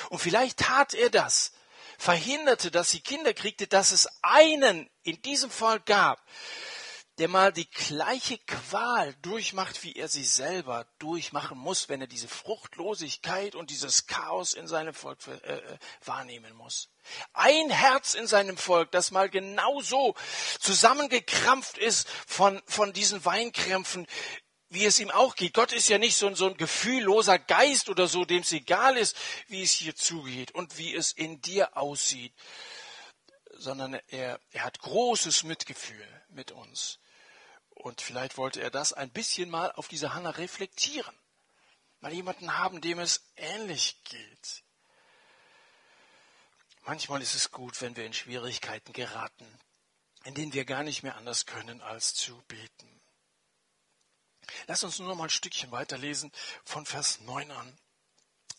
Und 0.10 0.19
vielleicht 0.19 0.60
tat 0.60 0.93
er 0.93 1.10
das, 1.10 1.54
verhinderte, 1.97 2.71
dass 2.71 2.91
sie 2.91 3.02
Kinder 3.02 3.34
kriegte, 3.34 3.67
dass 3.67 3.91
es 3.91 4.08
einen 4.21 4.89
in 5.04 5.21
diesem 5.21 5.49
Volk 5.49 5.86
gab, 5.86 6.21
der 7.19 7.28
mal 7.28 7.54
die 7.54 7.69
gleiche 7.69 8.39
Qual 8.39 9.13
durchmacht, 9.21 9.84
wie 9.84 9.93
er 9.95 10.08
sie 10.08 10.23
selber 10.23 10.88
durchmachen 10.97 11.58
muss, 11.58 11.88
wenn 11.88 12.02
er 12.02 12.08
diese 12.08 12.28
Fruchtlosigkeit 12.28 13.54
und 13.54 13.69
dieses 13.69 14.08
Chaos 14.08 14.54
in 14.54 14.67
seinem 14.67 14.95
Volk 14.95 15.19
äh, 15.28 15.34
äh, 15.34 15.78
wahrnehmen 16.04 16.56
muss. 16.56 16.89
Ein 17.34 17.69
Herz 17.69 18.15
in 18.15 18.26
seinem 18.26 18.58
Volk, 18.58 18.91
das 18.91 19.12
mal 19.12 19.30
genauso 19.30 20.15
zusammengekrampft 20.60 21.78
ist 21.78 22.08
von, 22.26 22.62
von 22.65 22.93
diesen 22.93 23.23
Weinkrämpfen, 23.26 24.08
wie 24.69 24.86
es 24.86 24.99
ihm 24.99 25.12
auch 25.12 25.36
geht. 25.36 25.54
Gott 25.54 25.71
ist 25.71 25.89
ja 25.89 25.99
nicht 25.99 26.17
so 26.17 26.26
ein, 26.26 26.36
so 26.36 26.47
ein 26.47 26.58
gefühlloser 26.58 27.38
Geist 27.38 27.89
oder 27.89 28.08
so, 28.08 28.26
dem 28.26 28.41
es 28.41 28.52
egal 28.52 28.97
ist, 28.97 29.15
wie 29.47 29.62
es 29.62 29.71
hier 29.71 29.95
zugeht 29.95 30.52
und 30.52 30.80
wie 30.80 30.95
es 30.95 31.12
in 31.12 31.41
dir 31.41 31.78
aussieht, 31.78 32.34
sondern 33.52 33.99
er, 34.08 34.39
er 34.52 34.63
hat 34.63 34.80
großes 34.80 35.43
Mitgefühl 35.43 36.08
mit 36.30 36.52
uns. 36.52 36.99
Und 37.84 38.00
vielleicht 38.00 38.38
wollte 38.38 38.62
er 38.62 38.72
das 38.72 38.93
ein 38.93 39.10
bisschen 39.10 39.50
mal 39.50 39.69
auf 39.74 39.89
diese 39.89 40.13
Hanna 40.13 40.30
reflektieren. 40.30 41.13
Mal 42.00 42.13
jemanden 42.13 42.58
haben, 42.58 42.80
dem 42.80 42.98
es 43.00 43.26
ähnlich 43.36 44.02
geht. 44.06 44.63
Manchmal 46.86 47.22
ist 47.22 47.36
es 47.36 47.52
gut, 47.52 47.82
wenn 47.82 47.98
wir 47.98 48.06
in 48.06 48.13
Schwierigkeiten 48.13 48.93
geraten, 48.93 49.46
in 50.24 50.34
denen 50.34 50.54
wir 50.54 50.63
gar 50.63 50.84
nicht 50.84 51.04
mehr 51.04 51.17
anders 51.17 51.46
können, 51.46 51.82
als 51.82 52.13
zu 52.13 52.41
beten. 52.48 53.02
Lass 54.67 54.86
uns 54.86 55.00
nur 55.00 55.10
noch 55.10 55.17
mal 55.17 55.26
ein 55.26 55.30
Stückchen 55.30 55.74
weiterlesen 55.74 56.32
von 56.63 56.86
Vers 56.86 57.19
9 57.19 57.52
an. 57.52 57.78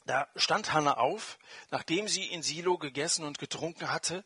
Da 0.05 0.29
stand 0.37 0.75
Hannah 0.75 0.99
auf, 0.99 1.39
nachdem 1.71 2.09
sie 2.09 2.27
in 2.27 2.43
Silo 2.43 2.77
gegessen 2.77 3.25
und 3.25 3.39
getrunken 3.39 3.91
hatte. 3.91 4.23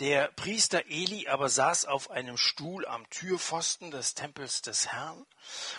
Der 0.00 0.28
Priester 0.28 0.84
Eli 0.88 1.26
aber 1.26 1.48
saß 1.48 1.86
auf 1.86 2.12
einem 2.12 2.36
Stuhl 2.36 2.86
am 2.86 3.10
Türpfosten 3.10 3.90
des 3.90 4.14
Tempels 4.14 4.62
des 4.62 4.92
Herrn, 4.92 5.26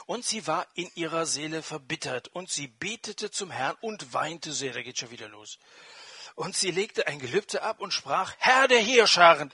und 0.07 0.25
sie 0.25 0.45
war 0.45 0.67
in 0.73 0.91
ihrer 0.95 1.25
Seele 1.25 1.61
verbittert, 1.61 2.27
und 2.27 2.49
sie 2.49 2.67
betete 2.67 3.31
zum 3.31 3.49
Herrn 3.49 3.77
und 3.79 4.13
weinte 4.13 4.51
sehr. 4.51 4.73
Da 4.73 4.81
geht 4.81 4.97
schon 4.97 5.11
wieder 5.11 5.29
los. 5.29 5.57
Und 6.35 6.53
sie 6.53 6.71
legte 6.71 7.07
ein 7.07 7.19
Gelübde 7.19 7.61
ab 7.61 7.79
und 7.79 7.93
sprach, 7.93 8.33
Herr 8.39 8.67
der 8.67 8.79
Heerscharen, 8.79 9.53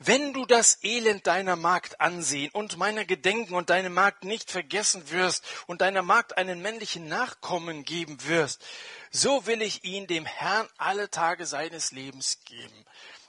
wenn 0.00 0.34
du 0.34 0.44
das 0.44 0.84
Elend 0.84 1.26
deiner 1.26 1.56
Magd 1.56 2.00
ansehen 2.02 2.50
und 2.50 2.76
meiner 2.76 3.06
gedenken 3.06 3.54
und 3.54 3.70
deine 3.70 3.88
Magd 3.88 4.24
nicht 4.24 4.50
vergessen 4.50 5.10
wirst 5.12 5.44
und 5.66 5.80
deiner 5.80 6.02
Magd 6.02 6.36
einen 6.36 6.60
männlichen 6.60 7.08
Nachkommen 7.08 7.84
geben 7.84 8.22
wirst, 8.26 8.62
so 9.10 9.46
will 9.46 9.62
ich 9.62 9.84
ihn 9.84 10.06
dem 10.06 10.26
Herrn 10.26 10.68
alle 10.76 11.08
Tage 11.10 11.46
seines 11.46 11.92
Lebens 11.92 12.40
geben 12.44 12.84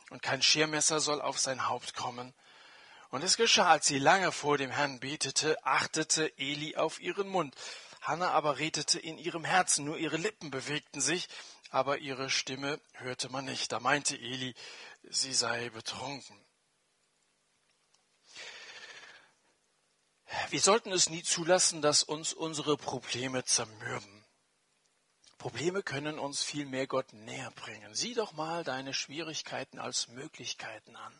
und 0.09 0.21
kein 0.21 0.41
Schirmesser 0.41 0.99
soll 0.99 1.21
auf 1.21 1.39
sein 1.39 1.67
Haupt 1.67 1.95
kommen. 1.95 2.33
Und 3.09 3.23
es 3.23 3.37
geschah, 3.37 3.69
als 3.69 3.87
sie 3.87 3.99
lange 3.99 4.31
vor 4.31 4.57
dem 4.57 4.71
Herrn 4.71 4.99
betete, 4.99 5.63
achtete 5.65 6.37
Eli 6.37 6.75
auf 6.75 6.99
ihren 6.99 7.27
Mund. 7.27 7.55
Hannah 8.01 8.31
aber 8.31 8.59
redete 8.59 8.99
in 8.99 9.17
ihrem 9.17 9.45
Herzen, 9.45 9.85
nur 9.85 9.97
ihre 9.97 10.17
Lippen 10.17 10.51
bewegten 10.51 11.01
sich, 11.01 11.27
aber 11.69 11.99
ihre 11.99 12.29
Stimme 12.29 12.79
hörte 12.93 13.29
man 13.29 13.45
nicht. 13.45 13.71
Da 13.71 13.79
meinte 13.79 14.15
Eli, 14.15 14.53
sie 15.03 15.33
sei 15.33 15.69
betrunken. 15.69 16.39
Wir 20.49 20.59
sollten 20.59 20.91
es 20.91 21.09
nie 21.09 21.23
zulassen, 21.23 21.81
dass 21.81 22.03
uns 22.03 22.33
unsere 22.33 22.77
Probleme 22.77 23.43
zermürben. 23.45 24.14
Probleme 25.45 25.83
können 25.83 26.17
uns 26.17 26.41
viel 26.41 26.65
mehr 26.65 26.87
Gott 26.87 27.13
näher 27.13 27.51
bringen. 27.51 27.93
Sieh 27.93 28.15
doch 28.15 28.33
mal 28.33 28.63
deine 28.63 28.95
Schwierigkeiten 28.95 29.77
als 29.77 30.07
Möglichkeiten 30.07 30.95
an. 30.95 31.13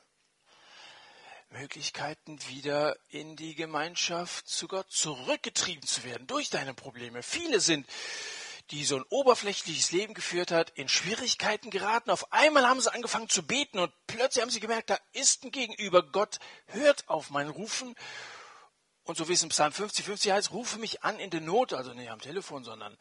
Möglichkeiten, 1.52 2.40
wieder 2.48 2.98
in 3.10 3.36
die 3.36 3.54
Gemeinschaft 3.54 4.50
zu 4.50 4.68
Gott 4.68 4.92
zurückgetrieben 4.92 5.86
zu 5.86 6.04
werden 6.04 6.26
durch 6.26 6.50
deine 6.50 6.74
Probleme. 6.74 7.22
Viele 7.22 7.60
sind, 7.60 7.88
die 8.72 8.84
so 8.84 8.96
ein 8.96 9.06
oberflächliches 9.10 9.92
Leben 9.92 10.16
geführt 10.16 10.50
hat, 10.50 10.72
in 10.72 10.90
Schwierigkeiten 10.90 11.70
geraten. 11.70 12.10
Auf 12.10 12.34
einmal 12.34 12.68
haben 12.68 12.82
sie 12.82 12.92
angefangen 12.92 13.30
zu 13.30 13.44
beten 13.44 13.78
und 13.78 13.94
plötzlich 14.08 14.42
haben 14.42 14.50
sie 14.50 14.60
gemerkt, 14.60 14.90
da 14.90 14.98
ist 15.14 15.44
ein 15.44 15.52
Gegenüber. 15.52 16.02
Gott 16.02 16.40
hört 16.66 17.08
auf 17.10 17.30
mein 17.30 17.50
Rufen. 17.50 17.94
Und 19.04 19.18
so 19.18 19.30
wie 19.30 19.34
es 19.34 19.44
im 19.44 19.50
Psalm 19.50 19.72
50, 19.72 20.04
50 20.04 20.32
heißt, 20.32 20.52
rufe 20.52 20.80
mich 20.80 21.04
an 21.04 21.20
in 21.20 21.30
der 21.30 21.42
Not, 21.42 21.74
also 21.74 21.94
nicht 21.94 22.10
am 22.10 22.20
Telefon, 22.20 22.64
sondern 22.64 22.98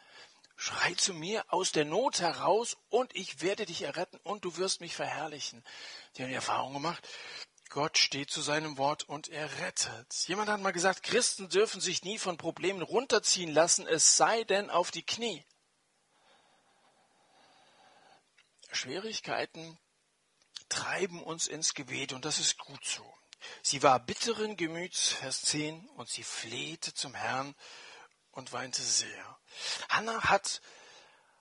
Schrei 0.56 0.94
zu 0.94 1.12
mir 1.14 1.44
aus 1.52 1.72
der 1.72 1.84
Not 1.84 2.20
heraus 2.20 2.76
und 2.88 3.14
ich 3.16 3.42
werde 3.42 3.66
dich 3.66 3.82
erretten 3.82 4.18
und 4.22 4.44
du 4.44 4.56
wirst 4.56 4.80
mich 4.80 4.94
verherrlichen. 4.94 5.64
Die 6.16 6.22
haben 6.22 6.28
die 6.28 6.34
Erfahrung 6.34 6.72
gemacht. 6.74 7.06
Gott 7.70 7.98
steht 7.98 8.30
zu 8.30 8.40
seinem 8.40 8.78
Wort 8.78 9.02
und 9.02 9.28
er 9.28 9.58
rettet. 9.58 10.14
Jemand 10.28 10.48
hat 10.48 10.60
mal 10.60 10.70
gesagt, 10.70 11.02
Christen 11.02 11.48
dürfen 11.48 11.80
sich 11.80 12.04
nie 12.04 12.18
von 12.18 12.36
Problemen 12.36 12.82
runterziehen 12.82 13.52
lassen, 13.52 13.86
es 13.88 14.16
sei 14.16 14.44
denn 14.44 14.70
auf 14.70 14.92
die 14.92 15.04
Knie. 15.04 15.44
Schwierigkeiten 18.70 19.78
treiben 20.68 21.22
uns 21.22 21.46
ins 21.46 21.74
Gebet 21.74 22.12
und 22.12 22.24
das 22.24 22.38
ist 22.38 22.58
gut 22.58 22.84
so. 22.84 23.04
Sie 23.62 23.82
war 23.82 24.00
bitteren 24.00 24.56
Gemüts, 24.56 25.08
Vers 25.08 25.42
10, 25.42 25.88
und 25.96 26.08
sie 26.08 26.22
flehte 26.22 26.94
zum 26.94 27.14
Herrn 27.14 27.54
und 28.30 28.52
weinte 28.52 28.82
sehr. 28.82 29.38
Hannah 29.88 30.24
hat 30.24 30.60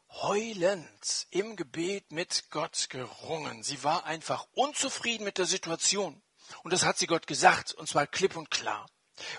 heulend 0.09 1.27
im 1.31 1.55
Gebet 1.55 2.11
mit 2.11 2.49
Gott 2.51 2.87
gerungen. 2.89 3.63
Sie 3.63 3.83
war 3.83 4.05
einfach 4.05 4.45
unzufrieden 4.53 5.23
mit 5.23 5.37
der 5.37 5.45
Situation. 5.45 6.21
Und 6.63 6.73
das 6.73 6.83
hat 6.83 6.97
sie 6.97 7.07
Gott 7.07 7.27
gesagt, 7.27 7.73
und 7.73 7.87
zwar 7.87 8.05
klipp 8.07 8.35
und 8.35 8.51
klar. 8.51 8.87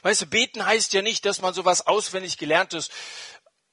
Weißt 0.03 0.23
du, 0.23 0.27
beten 0.27 0.65
heißt 0.65 0.93
ja 0.93 1.03
nicht, 1.03 1.25
dass 1.25 1.41
man 1.41 1.53
sowas 1.53 1.87
auswendig 1.87 2.39
gelerntes 2.39 2.91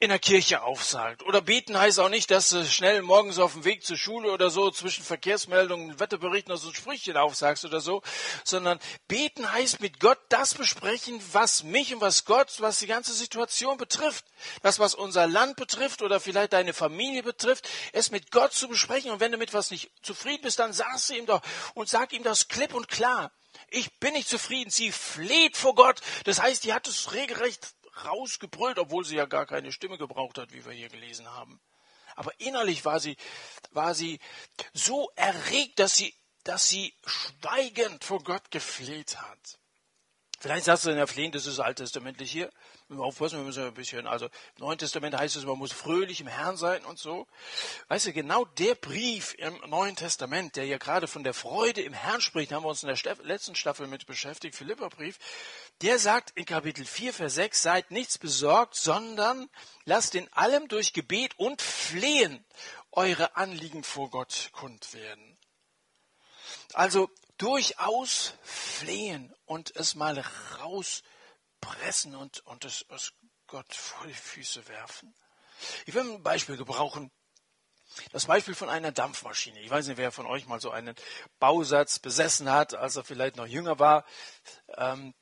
in 0.02 0.10
der 0.10 0.18
Kirche 0.18 0.64
aufsagt. 0.64 1.22
Oder 1.24 1.42
beten 1.42 1.78
heißt 1.78 2.00
auch 2.00 2.10
nicht, 2.10 2.32
dass 2.32 2.50
du 2.50 2.66
schnell 2.66 3.04
morgens 3.04 3.38
auf 3.38 3.54
dem 3.54 3.66
Weg 3.66 3.86
zur 3.86 3.98
Schule 3.98 4.32
oder 4.32 4.50
so 4.50 4.72
zwischen 4.72 5.04
Verkehrsmeldungen, 5.04 6.00
Wetterberichten 6.00 6.52
noch 6.52 6.60
so 6.60 6.70
ein 6.70 6.74
Sprüchchen 6.74 7.18
aufsagst 7.18 7.66
oder 7.66 7.82
so, 7.82 8.02
sondern 8.44 8.80
beten 9.08 9.50
heißt 9.52 9.80
mit 9.80 10.00
Gott 10.00 10.18
das 10.30 10.56
besprechen, 10.56 11.22
was 11.34 11.62
mich 11.62 11.94
und 11.94 12.02
was 12.02 12.26
Gott, 12.26 12.50
was 12.58 12.80
die 12.80 12.88
ganze 12.88 13.14
Situation 13.14 13.78
betrifft. 13.78 14.26
Das, 14.64 14.80
was 14.80 14.96
unser 14.96 15.28
Land 15.28 15.56
betrifft 15.56 16.02
oder 16.02 16.20
vielleicht 16.20 16.54
deine 16.54 16.74
Familie 16.74 17.22
betrifft, 17.22 17.70
es 17.94 18.10
mit 18.10 18.32
Gott 18.32 18.54
zu 18.54 18.68
besprechen. 18.68 19.12
Und 19.12 19.20
wenn 19.20 19.32
du 19.32 19.38
mit 19.38 19.54
was 19.54 19.70
nicht 19.70 19.92
zufrieden 20.02 20.42
bist, 20.42 20.58
dann 20.58 20.74
sagst 20.74 21.12
du 21.12 21.14
ihm 21.14 21.28
doch 21.28 21.44
und 21.76 21.90
sag 21.90 22.12
ihm 22.12 22.24
das 22.24 22.48
klipp 22.48 22.74
und 22.74 22.88
klar. 22.88 23.32
Ich 23.70 24.00
bin 24.00 24.14
nicht 24.14 24.28
zufrieden. 24.28 24.72
Sie 24.72 24.92
fleht 24.92 25.58
vor 25.58 25.76
Gott. 25.76 26.02
Das 26.24 26.42
heißt, 26.42 26.64
die 26.64 26.74
hat 26.74 26.88
es 26.88 27.14
regelrecht 27.14 27.76
rausgebrüllt, 28.06 28.80
obwohl 28.80 29.06
sie 29.06 29.16
ja 29.16 29.26
gar 29.26 29.46
keine 29.46 29.72
Stimme 29.72 29.98
gebraucht 29.98 30.38
hat, 30.38 30.54
wie 30.54 30.66
wir 30.66 30.72
hier 30.72 30.90
gelesen 30.90 31.30
haben. 31.30 31.60
Aber 32.16 32.32
innerlich 32.40 32.86
war 32.86 33.00
sie, 33.00 33.18
war 33.72 33.96
sie 33.96 34.20
so 34.74 35.10
erregt, 35.16 35.80
dass 35.80 35.96
sie, 35.96 36.14
dass 36.44 36.68
sie 36.68 36.94
schweigend 37.06 38.04
vor 38.04 38.24
Gott 38.24 38.52
gefleht 38.52 39.18
hat. 39.22 39.60
Vielleicht 40.40 40.66
sagst 40.66 40.86
du 40.86 40.90
in 40.90 40.98
der 40.98 41.08
Flehen, 41.08 41.32
das 41.32 41.46
ist 41.46 41.60
alttestamentlich 41.60 42.32
hier. 42.32 42.52
Aufpassen, 43.00 43.38
wir 43.38 43.46
müssen 43.46 43.64
ein 43.64 43.74
bisschen, 43.74 44.08
also 44.08 44.26
im 44.26 44.32
Neuen 44.58 44.78
Testament 44.78 45.16
heißt 45.16 45.36
es, 45.36 45.46
man 45.46 45.58
muss 45.58 45.72
fröhlich 45.72 46.20
im 46.20 46.28
Herrn 46.28 46.58
sein 46.58 46.84
und 46.86 47.00
so. 47.00 47.28
Weißt 47.88 48.08
du, 48.08 48.14
genau 48.14 48.46
der 48.46 48.76
Brief 48.76 49.34
im 49.38 49.58
Neuen 49.70 49.96
Testament, 49.96 50.56
der 50.56 50.66
ja 50.66 50.78
gerade 50.78 51.08
von 51.08 51.24
der 51.24 51.34
Freude 51.34 51.82
im 51.82 51.94
Herrn 51.94 52.22
spricht, 52.22 52.52
haben 52.52 52.64
wir 52.64 52.70
uns 52.70 52.84
in 52.84 52.94
der 52.94 53.16
letzten 53.24 53.56
Staffel 53.56 53.88
mit 53.88 54.06
beschäftigt, 54.06 54.56
Philipperbrief, 54.56 55.20
der 55.82 56.00
sagt 56.00 56.32
in 56.36 56.46
Kapitel 56.46 56.86
4, 56.86 57.14
Vers 57.14 57.36
6, 57.36 57.62
seid 57.62 57.92
nichts 57.92 58.18
besorgt, 58.18 58.76
sondern 58.76 59.50
lasst 59.86 60.16
in 60.16 60.32
allem 60.34 60.68
durch 60.68 60.94
Gebet 60.94 61.38
und 61.38 61.62
Flehen 61.62 62.44
eure 62.92 63.36
Anliegen 63.36 63.84
vor 63.84 64.10
Gott 64.10 64.50
kund 64.52 64.94
werden. 64.94 65.38
Also 66.74 67.10
durchaus 67.38 68.34
flehen 68.44 69.34
und 69.46 69.76
es 69.76 69.96
mal 69.96 70.24
rauspressen 71.62 72.16
und, 72.16 72.40
und 72.46 72.66
es, 72.66 72.86
es 72.90 73.14
Gott 73.48 73.74
vor 73.74 74.08
die 74.08 74.14
Füße 74.14 74.68
werfen. 74.68 75.14
Ich 75.86 75.94
will 75.94 76.04
ein 76.04 76.24
Beispiel 76.24 76.58
gebrauchen. 76.58 77.12
Das 78.14 78.26
Beispiel 78.26 78.56
von 78.56 78.70
einer 78.70 78.94
Dampfmaschine. 78.94 79.60
Ich 79.60 79.70
weiß 79.70 79.88
nicht, 79.88 79.98
wer 79.98 80.14
von 80.14 80.26
euch 80.26 80.48
mal 80.48 80.62
so 80.62 80.72
einen 80.72 80.96
Bausatz 81.40 82.00
besessen 82.00 82.50
hat, 82.50 82.74
als 82.74 82.96
er 82.96 83.04
vielleicht 83.04 83.36
noch 83.36 83.46
jünger 83.46 83.80
war. 83.80 84.06
Ähm, 84.78 85.14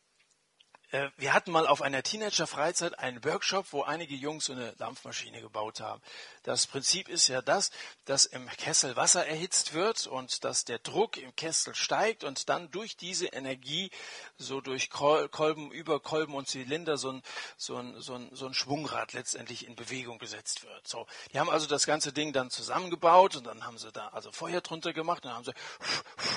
äh, 0.92 1.10
wir 1.18 1.34
hatten 1.34 1.52
mal 1.52 1.66
auf 1.66 1.82
einer 1.82 2.04
Teenager-Freizeit 2.04 3.00
einen 3.00 3.24
Workshop, 3.26 3.74
wo 3.74 3.82
einige 3.82 4.14
Jungs 4.14 4.46
so 4.46 4.54
eine 4.54 4.76
Dampfmaschine 4.76 5.42
gebaut 5.42 5.82
haben. 5.82 6.02
Das 6.44 6.68
Prinzip 6.68 7.10
ist 7.10 7.28
ja 7.28 7.42
das, 7.42 7.72
dass 8.06 8.26
im 8.26 8.48
Kessel 8.48 8.96
Wasser 8.96 9.26
erhitzt 9.26 9.74
wird 9.74 10.08
und 10.08 10.44
dass 10.44 10.66
der 10.66 10.80
Druck 10.80 11.18
im 11.18 11.36
Kessel 11.36 11.76
steigt 11.76 12.24
und 12.24 12.50
dann 12.50 12.72
durch 12.72 12.98
diese 12.98 13.28
Energie 13.28 13.92
so 14.38 14.62
durch 14.62 14.90
Kolben, 14.90 15.72
über 15.72 16.00
Kolben 16.00 16.34
und 16.34 16.48
Zylinder 16.48 16.98
so 16.98 17.12
ein, 17.12 17.24
so 17.58 17.78
ein, 17.78 18.00
so 18.02 18.16
ein, 18.16 18.30
so 18.32 18.46
ein 18.46 18.54
Schwungrad 18.54 19.14
letztendlich 19.14 19.68
in 19.68 19.76
Bewegung 19.76 20.18
gesetzt 20.18 20.64
wird. 20.64 20.88
So, 20.88 21.08
die 21.34 21.40
haben 21.40 21.50
also 21.50 21.68
das 21.68 21.86
ganze 21.86 22.14
Ding 22.14 22.34
dann 22.34 22.50
zusammengebaut 22.50 23.36
und 23.36 23.48
dann 23.48 23.66
haben 23.66 23.78
sie 23.78 23.92
da 23.92 24.08
also 24.10 24.32
Feuer 24.32 24.62
drunter 24.62 24.94
gemacht 24.94 25.24
und 25.26 25.30
dann 25.30 25.38
haben 25.38 25.46
sie 25.46 25.54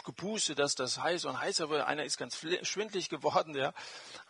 gepustet, 0.05 0.59
dass 0.59 0.75
das 0.75 0.99
heiß 0.99 1.25
und 1.27 1.41
heißer 1.41 1.71
wird. 1.71 1.87
Einer 1.87 2.05
ist 2.05 2.19
ganz 2.19 2.37
schwindlig 2.37 3.09
geworden, 3.09 3.55
ja 3.55 3.73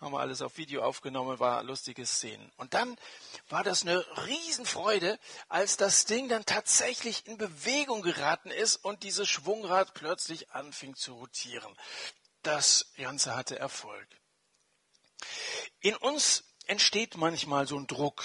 haben 0.03 0.13
wir 0.13 0.21
alles 0.21 0.43
auf 0.43 0.59
Video 0.59 0.83
aufgenommen, 0.83 1.39
war 1.39 1.63
lustige 1.63 2.05
Szenen. 2.05 2.51
Und 2.57 2.75
dann 2.75 2.97
war 3.49 3.63
das 3.63 3.83
eine 3.83 4.05
Riesenfreude, 4.27 5.19
als 5.49 5.62
das 5.65 6.05
Ding 6.05 6.29
dann 6.29 6.45
tatsächlich 6.45 7.27
in 7.27 7.39
Bewegung 7.39 8.03
geraten 8.03 8.51
ist 8.51 8.77
und 8.77 9.03
dieses 9.03 9.29
Schwungrad 9.29 9.95
plötzlich 9.95 10.51
anfing 10.51 10.95
zu 10.95 11.15
rotieren. 11.15 11.75
Das 12.43 12.93
Ganze 12.97 13.37
hatte 13.37 13.59
Erfolg. 13.59 14.09
In 15.81 15.95
uns 15.97 16.45
entsteht 16.67 17.17
manchmal 17.17 17.67
so 17.67 17.79
ein 17.79 17.87
Druck. 17.87 18.25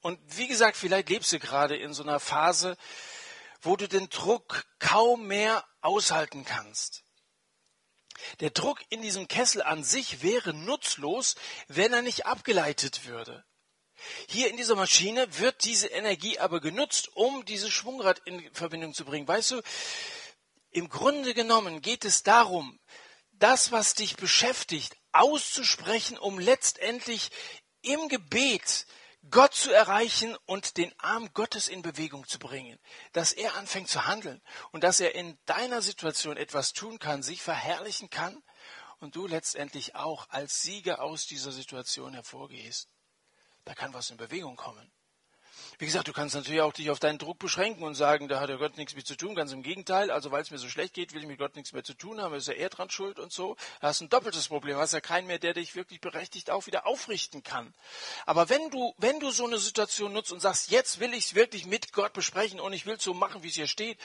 Und 0.00 0.20
wie 0.36 0.46
gesagt, 0.46 0.76
vielleicht 0.76 1.08
lebst 1.08 1.32
du 1.32 1.38
gerade 1.38 1.76
in 1.76 1.92
so 1.92 2.02
einer 2.02 2.20
Phase, 2.20 2.76
wo 3.60 3.76
du 3.76 3.88
den 3.88 4.08
Druck 4.08 4.64
kaum 4.78 5.26
mehr 5.26 5.66
aushalten 5.80 6.44
kannst. 6.44 7.02
Der 8.40 8.50
Druck 8.50 8.80
in 8.90 9.02
diesem 9.02 9.28
Kessel 9.28 9.62
an 9.62 9.84
sich 9.84 10.22
wäre 10.22 10.52
nutzlos, 10.54 11.34
wenn 11.66 11.92
er 11.92 12.02
nicht 12.02 12.26
abgeleitet 12.26 13.06
würde. 13.06 13.44
Hier 14.28 14.48
in 14.48 14.56
dieser 14.56 14.76
Maschine 14.76 15.38
wird 15.38 15.64
diese 15.64 15.88
Energie 15.88 16.38
aber 16.38 16.60
genutzt, 16.60 17.10
um 17.14 17.44
dieses 17.44 17.70
Schwungrad 17.70 18.20
in 18.24 18.52
Verbindung 18.54 18.94
zu 18.94 19.04
bringen. 19.04 19.28
Weißt 19.28 19.52
du, 19.52 19.62
im 20.70 20.88
Grunde 20.88 21.34
genommen 21.34 21.80
geht 21.80 22.04
es 22.04 22.22
darum, 22.22 22.78
das, 23.32 23.72
was 23.72 23.94
dich 23.94 24.16
beschäftigt, 24.16 24.96
auszusprechen, 25.12 26.18
um 26.18 26.38
letztendlich 26.38 27.30
im 27.82 28.08
Gebet 28.08 28.86
Gott 29.30 29.54
zu 29.54 29.72
erreichen 29.72 30.36
und 30.46 30.76
den 30.76 30.92
Arm 30.98 31.32
Gottes 31.34 31.68
in 31.68 31.82
Bewegung 31.82 32.26
zu 32.26 32.38
bringen, 32.38 32.78
dass 33.12 33.32
er 33.32 33.56
anfängt 33.56 33.88
zu 33.88 34.06
handeln 34.06 34.40
und 34.70 34.84
dass 34.84 35.00
er 35.00 35.14
in 35.14 35.38
deiner 35.44 35.82
Situation 35.82 36.36
etwas 36.36 36.72
tun 36.72 36.98
kann, 36.98 37.22
sich 37.22 37.42
verherrlichen 37.42 38.10
kann 38.10 38.42
und 39.00 39.16
du 39.16 39.26
letztendlich 39.26 39.94
auch 39.94 40.28
als 40.30 40.62
Sieger 40.62 41.02
aus 41.02 41.26
dieser 41.26 41.52
Situation 41.52 42.14
hervorgehst. 42.14 42.88
Da 43.68 43.74
kann 43.74 43.92
was 43.92 44.08
in 44.08 44.16
Bewegung 44.16 44.56
kommen. 44.56 44.90
Wie 45.78 45.84
gesagt, 45.84 46.08
du 46.08 46.14
kannst 46.14 46.34
natürlich 46.34 46.62
auch 46.62 46.72
dich 46.72 46.88
auf 46.88 47.00
deinen 47.00 47.18
Druck 47.18 47.38
beschränken 47.38 47.82
und 47.82 47.96
sagen, 47.96 48.26
da 48.26 48.40
hat 48.40 48.48
ja 48.48 48.56
Gott 48.56 48.78
nichts 48.78 48.96
mit 48.96 49.06
zu 49.06 49.14
tun. 49.14 49.34
Ganz 49.34 49.52
im 49.52 49.62
Gegenteil. 49.62 50.10
Also 50.10 50.30
weil 50.30 50.40
es 50.40 50.50
mir 50.50 50.56
so 50.56 50.70
schlecht 50.70 50.94
geht, 50.94 51.12
will 51.12 51.20
ich 51.20 51.28
mit 51.28 51.38
Gott 51.38 51.54
nichts 51.54 51.74
mehr 51.74 51.84
zu 51.84 51.92
tun 51.92 52.18
haben. 52.18 52.32
Ist 52.32 52.48
ja 52.48 52.54
er 52.54 52.70
dran 52.70 52.88
schuld 52.88 53.18
und 53.18 53.30
so. 53.30 53.56
Da 53.82 53.88
hast 53.88 54.00
ein 54.00 54.08
doppeltes 54.08 54.48
Problem. 54.48 54.76
Du 54.76 54.80
hast 54.80 54.94
ja 54.94 55.02
keinen 55.02 55.26
mehr, 55.26 55.38
der 55.38 55.52
dich 55.52 55.76
wirklich 55.76 56.00
berechtigt 56.00 56.48
auch 56.50 56.66
wieder 56.66 56.86
aufrichten 56.86 57.42
kann. 57.42 57.74
Aber 58.24 58.48
wenn 58.48 58.70
du, 58.70 58.94
wenn 58.96 59.20
du 59.20 59.30
so 59.32 59.44
eine 59.44 59.58
Situation 59.58 60.14
nutzt 60.14 60.32
und 60.32 60.40
sagst, 60.40 60.70
jetzt 60.70 60.98
will 60.98 61.12
ich 61.12 61.26
es 61.26 61.34
wirklich 61.34 61.66
mit 61.66 61.92
Gott 61.92 62.14
besprechen 62.14 62.60
und 62.60 62.72
ich 62.72 62.86
will 62.86 62.96
es 62.96 63.04
so 63.04 63.12
machen, 63.12 63.42
wie 63.42 63.48
es 63.48 63.54
hier 63.54 63.66
steht, 63.66 63.98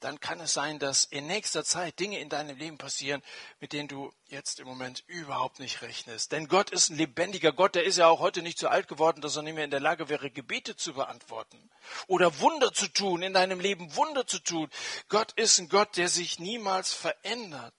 dann 0.00 0.20
kann 0.20 0.40
es 0.40 0.52
sein, 0.52 0.78
dass 0.78 1.04
in 1.04 1.26
nächster 1.26 1.64
Zeit 1.64 1.98
Dinge 1.98 2.20
in 2.20 2.28
deinem 2.28 2.56
Leben 2.56 2.78
passieren, 2.78 3.22
mit 3.60 3.72
denen 3.72 3.88
du 3.88 4.12
jetzt 4.26 4.60
im 4.60 4.66
Moment 4.68 5.02
überhaupt 5.06 5.58
nicht 5.58 5.82
rechnest. 5.82 6.32
Denn 6.32 6.48
Gott 6.48 6.70
ist 6.70 6.90
ein 6.90 6.96
lebendiger 6.96 7.52
Gott, 7.52 7.74
der 7.74 7.84
ist 7.84 7.98
ja 7.98 8.06
auch 8.06 8.20
heute 8.20 8.42
nicht 8.42 8.58
so 8.58 8.68
alt 8.68 8.88
geworden, 8.88 9.20
dass 9.20 9.36
er 9.36 9.42
nicht 9.42 9.54
mehr 9.54 9.64
in 9.64 9.70
der 9.70 9.80
Lage 9.80 10.08
wäre, 10.08 10.30
Gebete 10.30 10.76
zu 10.76 10.94
beantworten 10.94 11.70
oder 12.06 12.38
Wunder 12.40 12.72
zu 12.72 12.88
tun, 12.88 13.22
in 13.22 13.34
deinem 13.34 13.60
Leben 13.60 13.94
Wunder 13.96 14.26
zu 14.26 14.38
tun. 14.38 14.70
Gott 15.08 15.32
ist 15.32 15.58
ein 15.58 15.68
Gott, 15.68 15.96
der 15.96 16.08
sich 16.08 16.38
niemals 16.38 16.92
verändert. 16.92 17.74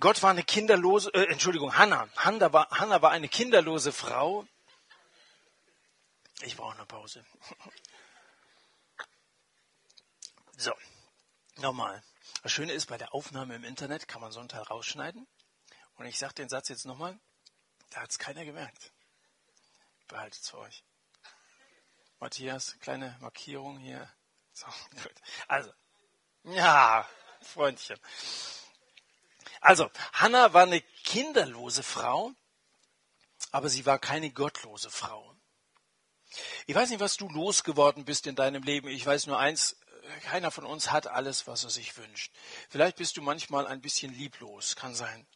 Gott 0.00 0.20
war 0.24 0.30
eine 0.30 0.42
kinderlose, 0.42 1.14
äh, 1.14 1.26
Entschuldigung, 1.26 1.76
Hannah. 1.78 2.08
Hannah 2.16 2.52
war, 2.52 2.68
Hannah 2.70 3.02
war 3.02 3.12
eine 3.12 3.28
kinderlose 3.28 3.92
Frau. 3.92 4.44
Ich 6.40 6.56
brauche 6.56 6.74
eine 6.74 6.86
Pause. 6.86 7.24
So, 10.62 10.72
nochmal. 11.56 12.04
Das 12.44 12.52
Schöne 12.52 12.72
ist, 12.72 12.86
bei 12.86 12.96
der 12.96 13.12
Aufnahme 13.12 13.56
im 13.56 13.64
Internet 13.64 14.06
kann 14.06 14.20
man 14.20 14.30
so 14.30 14.38
einen 14.38 14.48
Teil 14.48 14.62
rausschneiden. 14.62 15.26
Und 15.96 16.06
ich 16.06 16.20
sage 16.20 16.34
den 16.34 16.48
Satz 16.48 16.68
jetzt 16.68 16.86
nochmal, 16.86 17.18
da 17.90 18.02
hat 18.02 18.12
es 18.12 18.18
keiner 18.20 18.44
gemerkt. 18.44 18.92
Behaltet 20.06 20.40
es 20.40 20.50
für 20.50 20.58
euch. 20.58 20.84
Matthias, 22.20 22.78
kleine 22.78 23.16
Markierung 23.20 23.76
hier. 23.78 24.08
So, 24.52 24.66
gut. 25.02 25.14
Also, 25.48 25.72
ja, 26.44 27.08
Freundchen. 27.40 27.98
Also, 29.60 29.90
Hannah 30.12 30.54
war 30.54 30.62
eine 30.62 30.80
kinderlose 31.02 31.82
Frau, 31.82 32.30
aber 33.50 33.68
sie 33.68 33.84
war 33.84 33.98
keine 33.98 34.30
gottlose 34.30 34.92
Frau. 34.92 35.34
Ich 36.68 36.76
weiß 36.76 36.90
nicht, 36.90 37.00
was 37.00 37.16
du 37.16 37.28
losgeworden 37.28 38.04
bist 38.04 38.28
in 38.28 38.36
deinem 38.36 38.62
Leben. 38.62 38.86
Ich 38.86 39.04
weiß 39.04 39.26
nur 39.26 39.40
eins, 39.40 39.76
keiner 40.22 40.50
von 40.50 40.64
uns 40.64 40.90
hat 40.90 41.06
alles, 41.06 41.46
was 41.46 41.64
er 41.64 41.70
sich 41.70 41.96
wünscht. 41.96 42.32
Vielleicht 42.68 42.96
bist 42.96 43.16
du 43.16 43.22
manchmal 43.22 43.66
ein 43.66 43.80
bisschen 43.80 44.12
lieblos, 44.12 44.76
kann 44.76 44.94
sein. 44.94 45.26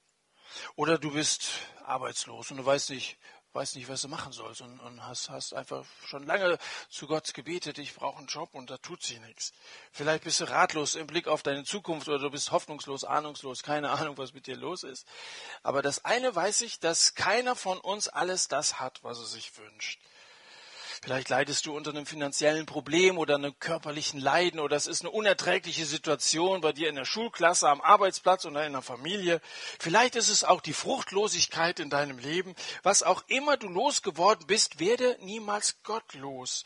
Oder 0.75 0.99
du 0.99 1.13
bist 1.13 1.49
arbeitslos 1.85 2.51
und 2.51 2.59
du 2.59 2.67
weißt 2.67 2.91
nicht, 2.91 3.19
weißt 3.53 3.77
nicht, 3.77 3.89
was 3.89 4.03
du 4.03 4.09
machen 4.09 4.33
sollst 4.33 4.61
und, 4.61 4.79
und 4.81 5.07
hast, 5.07 5.31
hast 5.31 5.55
einfach 5.55 5.85
schon 6.07 6.25
lange 6.25 6.59
zu 6.89 7.07
Gott 7.07 7.33
gebetet, 7.35 7.79
ich 7.79 7.95
brauche 7.95 8.19
einen 8.19 8.27
Job 8.27 8.51
und 8.53 8.71
da 8.71 8.77
tut 8.77 9.03
sich 9.03 9.19
nichts. 9.21 9.53
Vielleicht 9.93 10.25
bist 10.25 10.41
du 10.41 10.45
ratlos 10.45 10.95
im 10.95 11.07
Blick 11.07 11.27
auf 11.27 11.43
deine 11.43 11.65
Zukunft 11.65 12.09
oder 12.09 12.19
du 12.19 12.31
bist 12.31 12.53
hoffnungslos, 12.53 13.05
ahnungslos, 13.05 13.63
keine 13.63 13.91
Ahnung, 13.91 14.19
was 14.19 14.35
mit 14.35 14.47
dir 14.47 14.57
los 14.57 14.83
ist. 14.83 15.07
Aber 15.63 15.83
das 15.83 16.05
eine 16.05 16.35
weiß 16.35 16.61
ich, 16.63 16.81
dass 16.81 17.15
keiner 17.15 17.57
von 17.57 17.79
uns 17.79 18.09
alles 18.09 18.49
das 18.49 18.79
hat, 18.79 19.03
was 19.03 19.19
er 19.19 19.27
sich 19.27 19.57
wünscht. 19.57 20.01
Vielleicht 21.03 21.29
leidest 21.29 21.66
du 21.66 21.77
unter 21.77 21.90
einem 21.90 22.07
finanziellen 22.07 22.66
Problem 22.66 23.18
oder 23.18 23.37
einem 23.37 23.59
körperlichen 23.59 24.20
Leiden 24.20 24.61
oder 24.61 24.77
es 24.77 24.87
ist 24.87 25.03
eine 25.03 25.11
unerträgliche 25.11 25.87
Situation 25.87 26.61
bei 26.61 26.72
dir 26.72 26.88
in 26.88 26.96
der 26.96 27.05
Schulklasse, 27.05 27.68
am 27.68 27.81
Arbeitsplatz 27.81 28.44
oder 28.44 28.66
in 28.66 28.72
der 28.72 28.83
Familie. 28.83 29.40
Vielleicht 29.79 30.16
ist 30.16 30.29
es 30.29 30.44
auch 30.44 30.61
die 30.61 30.72
Fruchtlosigkeit 30.72 31.81
in 31.81 31.90
deinem 31.90 32.18
Leben. 32.18 32.55
Was 32.83 33.03
auch 33.03 33.25
immer 33.29 33.57
du 33.57 33.68
losgeworden 33.68 34.46
bist, 34.46 34.81
werde 34.81 35.16
niemals 35.20 35.83
gottlos. 35.83 36.64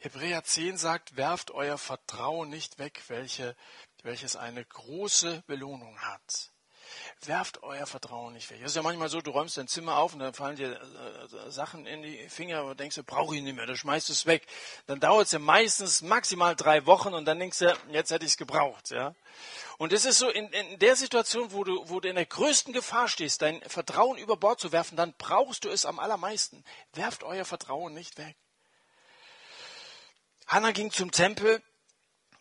Hebräer 0.00 0.44
10 0.44 0.76
sagt, 0.76 1.16
werft 1.16 1.50
euer 1.50 1.78
Vertrauen 1.78 2.50
nicht 2.50 2.78
weg, 2.78 3.02
welche, 3.08 3.56
welches 4.02 4.36
eine 4.36 4.64
große 4.64 5.42
Belohnung 5.46 5.98
hat 5.98 6.52
werft 7.26 7.62
euer 7.62 7.86
Vertrauen 7.86 8.34
nicht 8.34 8.50
weg. 8.50 8.58
Es 8.60 8.70
ist 8.70 8.76
ja 8.76 8.82
manchmal 8.82 9.08
so, 9.08 9.20
du 9.20 9.30
räumst 9.30 9.56
dein 9.56 9.66
Zimmer 9.66 9.96
auf 9.96 10.12
und 10.12 10.20
dann 10.20 10.34
fallen 10.34 10.56
dir 10.56 10.80
äh, 10.80 11.50
Sachen 11.50 11.86
in 11.86 12.02
die 12.02 12.28
Finger 12.28 12.64
und 12.64 12.78
denkst 12.78 12.96
du, 12.96 13.02
brauche 13.02 13.34
ich 13.34 13.42
nicht 13.42 13.56
mehr, 13.56 13.66
dann 13.66 13.76
schmeißt 13.76 14.10
es 14.10 14.26
weg. 14.26 14.46
Dann 14.86 15.00
dauert 15.00 15.26
es 15.26 15.32
ja 15.32 15.38
meistens 15.38 16.02
maximal 16.02 16.54
drei 16.54 16.86
Wochen 16.86 17.14
und 17.14 17.24
dann 17.24 17.38
denkst 17.38 17.58
du, 17.58 17.76
jetzt 17.90 18.10
hätte 18.10 18.24
ich 18.24 18.32
es 18.32 18.36
gebraucht. 18.36 18.90
Ja? 18.90 19.14
Und 19.78 19.92
es 19.92 20.04
ist 20.04 20.18
so, 20.18 20.28
in, 20.28 20.48
in 20.50 20.78
der 20.78 20.96
Situation, 20.96 21.52
wo 21.52 21.64
du, 21.64 21.88
wo 21.88 22.00
du 22.00 22.08
in 22.08 22.16
der 22.16 22.26
größten 22.26 22.72
Gefahr 22.72 23.08
stehst, 23.08 23.42
dein 23.42 23.60
Vertrauen 23.62 24.18
über 24.18 24.36
Bord 24.36 24.60
zu 24.60 24.72
werfen, 24.72 24.96
dann 24.96 25.14
brauchst 25.18 25.64
du 25.64 25.68
es 25.68 25.86
am 25.86 25.98
allermeisten. 25.98 26.64
Werft 26.92 27.24
euer 27.24 27.44
Vertrauen 27.44 27.94
nicht 27.94 28.18
weg. 28.18 28.36
Hannah 30.46 30.72
ging 30.72 30.90
zum 30.90 31.10
Tempel 31.10 31.62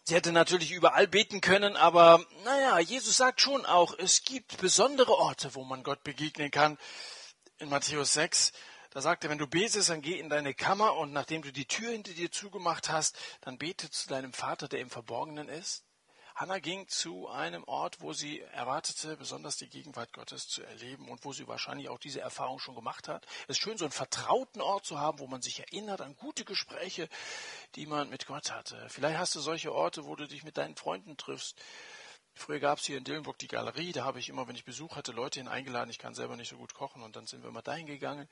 Sie 0.07 0.15
hätte 0.15 0.31
natürlich 0.31 0.71
überall 0.71 1.05
beten 1.05 1.41
können, 1.41 1.75
aber 1.75 2.25
naja, 2.45 2.79
Jesus 2.79 3.17
sagt 3.17 3.41
schon 3.41 3.65
auch, 3.65 3.93
es 3.99 4.23
gibt 4.23 4.55
besondere 4.59 5.11
Orte, 5.11 5.53
wo 5.53 5.65
man 5.65 5.83
Gott 5.83 6.01
begegnen 6.05 6.49
kann. 6.49 6.77
In 7.57 7.67
Matthäus 7.67 8.13
6, 8.13 8.53
da 8.91 9.01
sagt 9.01 9.25
er, 9.25 9.29
wenn 9.29 9.37
du 9.37 9.47
betest, 9.47 9.89
dann 9.89 10.01
geh 10.01 10.17
in 10.17 10.29
deine 10.29 10.53
Kammer 10.53 10.95
und 10.95 11.11
nachdem 11.11 11.41
du 11.41 11.51
die 11.51 11.65
Tür 11.65 11.91
hinter 11.91 12.13
dir 12.13 12.31
zugemacht 12.31 12.89
hast, 12.89 13.17
dann 13.41 13.57
bete 13.57 13.89
zu 13.89 14.07
deinem 14.07 14.31
Vater, 14.31 14.69
der 14.69 14.79
im 14.79 14.89
Verborgenen 14.89 15.49
ist. 15.49 15.83
Hannah 16.37 16.59
ging 16.59 16.87
zu 16.87 17.27
einem 17.29 17.63
Ort, 17.63 17.99
wo 17.99 18.13
sie 18.13 18.41
erwartete, 18.41 19.17
besonders 19.17 19.57
die 19.57 19.69
Gegenwart 19.69 20.13
Gottes 20.13 20.47
zu 20.47 20.61
erleben 20.61 21.09
und 21.09 21.25
wo 21.25 21.33
sie 21.33 21.47
wahrscheinlich 21.47 21.89
auch 21.89 21.97
diese 21.97 22.21
Erfahrung 22.21 22.59
schon 22.59 22.75
gemacht 22.75 23.07
hat. 23.07 23.25
Es 23.47 23.57
ist 23.57 23.63
schön, 23.63 23.75
so 23.75 23.85
einen 23.85 23.91
vertrauten 23.91 24.61
Ort 24.61 24.85
zu 24.85 24.99
haben, 24.99 25.17
wo 25.17 25.25
man 25.25 25.41
sich 25.41 25.61
erinnert 25.61 25.99
an 25.99 26.15
gute 26.15 26.45
Gespräche, 26.45 27.09
die 27.73 27.87
man 27.87 28.11
mit 28.11 28.27
Gott 28.27 28.51
hatte. 28.51 28.85
Vielleicht 28.87 29.17
hast 29.17 29.33
du 29.33 29.39
solche 29.39 29.73
Orte, 29.73 30.05
wo 30.05 30.15
du 30.15 30.27
dich 30.27 30.43
mit 30.43 30.57
deinen 30.57 30.75
Freunden 30.75 31.17
triffst. 31.17 31.59
Früher 32.35 32.59
gab 32.59 32.77
es 32.77 32.85
hier 32.85 32.99
in 32.99 33.03
Dillenburg 33.03 33.39
die 33.39 33.47
Galerie, 33.47 33.91
da 33.91 34.05
habe 34.05 34.19
ich 34.19 34.29
immer, 34.29 34.47
wenn 34.47 34.55
ich 34.55 34.63
Besuch 34.63 34.95
hatte, 34.95 35.13
Leute 35.13 35.39
hin 35.39 35.47
eingeladen. 35.47 35.89
Ich 35.89 35.97
kann 35.97 36.13
selber 36.13 36.37
nicht 36.37 36.49
so 36.49 36.57
gut 36.57 36.75
kochen 36.75 37.01
und 37.01 37.15
dann 37.15 37.25
sind 37.25 37.43
wir 37.43 37.49
mal 37.49 37.63
dahin 37.63 37.87
gegangen. 37.87 38.29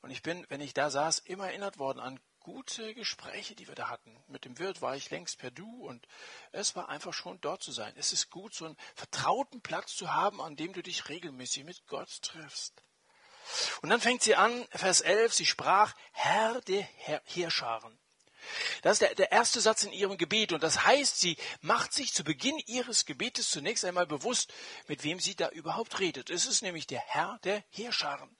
Und 0.00 0.10
ich 0.10 0.22
bin, 0.22 0.46
wenn 0.48 0.60
ich 0.60 0.74
da 0.74 0.90
saß, 0.90 1.20
immer 1.20 1.46
erinnert 1.46 1.78
worden 1.78 2.00
an 2.00 2.20
gute 2.40 2.94
Gespräche, 2.94 3.54
die 3.54 3.68
wir 3.68 3.74
da 3.74 3.88
hatten. 3.88 4.22
Mit 4.28 4.44
dem 4.44 4.58
Wirt 4.58 4.82
war 4.82 4.96
ich 4.96 5.10
längst 5.10 5.38
per 5.38 5.50
Du 5.50 5.86
und 5.86 6.06
es 6.52 6.76
war 6.76 6.90
einfach 6.90 7.14
schon 7.14 7.40
dort 7.40 7.62
zu 7.62 7.72
sein. 7.72 7.94
Es 7.96 8.12
ist 8.12 8.30
gut, 8.30 8.54
so 8.54 8.66
einen 8.66 8.76
vertrauten 8.94 9.62
Platz 9.62 9.96
zu 9.96 10.12
haben, 10.12 10.40
an 10.40 10.54
dem 10.54 10.74
du 10.74 10.82
dich 10.82 11.08
regelmäßig 11.08 11.64
mit 11.64 11.86
Gott 11.86 12.22
triffst. 12.22 12.82
Und 13.82 13.90
dann 13.90 14.00
fängt 14.00 14.22
sie 14.22 14.36
an, 14.36 14.66
Vers 14.70 15.00
11, 15.00 15.34
sie 15.34 15.46
sprach, 15.46 15.94
Herr 16.12 16.60
der 16.62 16.82
Heerscharen. 17.24 17.98
Das 18.82 18.94
ist 18.94 19.02
der, 19.02 19.14
der 19.14 19.32
erste 19.32 19.60
Satz 19.62 19.84
in 19.84 19.92
ihrem 19.92 20.18
Gebet 20.18 20.52
und 20.52 20.62
das 20.62 20.84
heißt, 20.84 21.18
sie 21.18 21.38
macht 21.62 21.94
sich 21.94 22.12
zu 22.12 22.24
Beginn 22.24 22.58
ihres 22.66 23.06
Gebetes 23.06 23.48
zunächst 23.50 23.86
einmal 23.86 24.06
bewusst, 24.06 24.52
mit 24.86 25.02
wem 25.02 25.18
sie 25.18 25.34
da 25.34 25.48
überhaupt 25.48 25.98
redet. 25.98 26.28
Es 26.28 26.44
ist 26.44 26.62
nämlich 26.62 26.86
der 26.86 27.00
Herr 27.00 27.38
der 27.44 27.64
Heerscharen. 27.70 28.36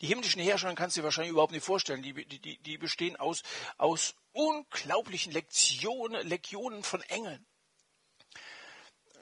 Die 0.00 0.06
himmlischen 0.06 0.42
Herrscher 0.42 0.74
kannst 0.74 0.96
du 0.96 1.00
dir 1.00 1.04
wahrscheinlich 1.04 1.32
überhaupt 1.32 1.52
nicht 1.52 1.64
vorstellen. 1.64 2.02
Die, 2.02 2.12
die, 2.12 2.58
die 2.58 2.78
bestehen 2.78 3.16
aus, 3.16 3.42
aus 3.76 4.14
unglaublichen 4.32 5.32
Lektionen, 5.32 6.26
Legionen 6.26 6.82
von 6.82 7.02
Engeln. 7.02 7.46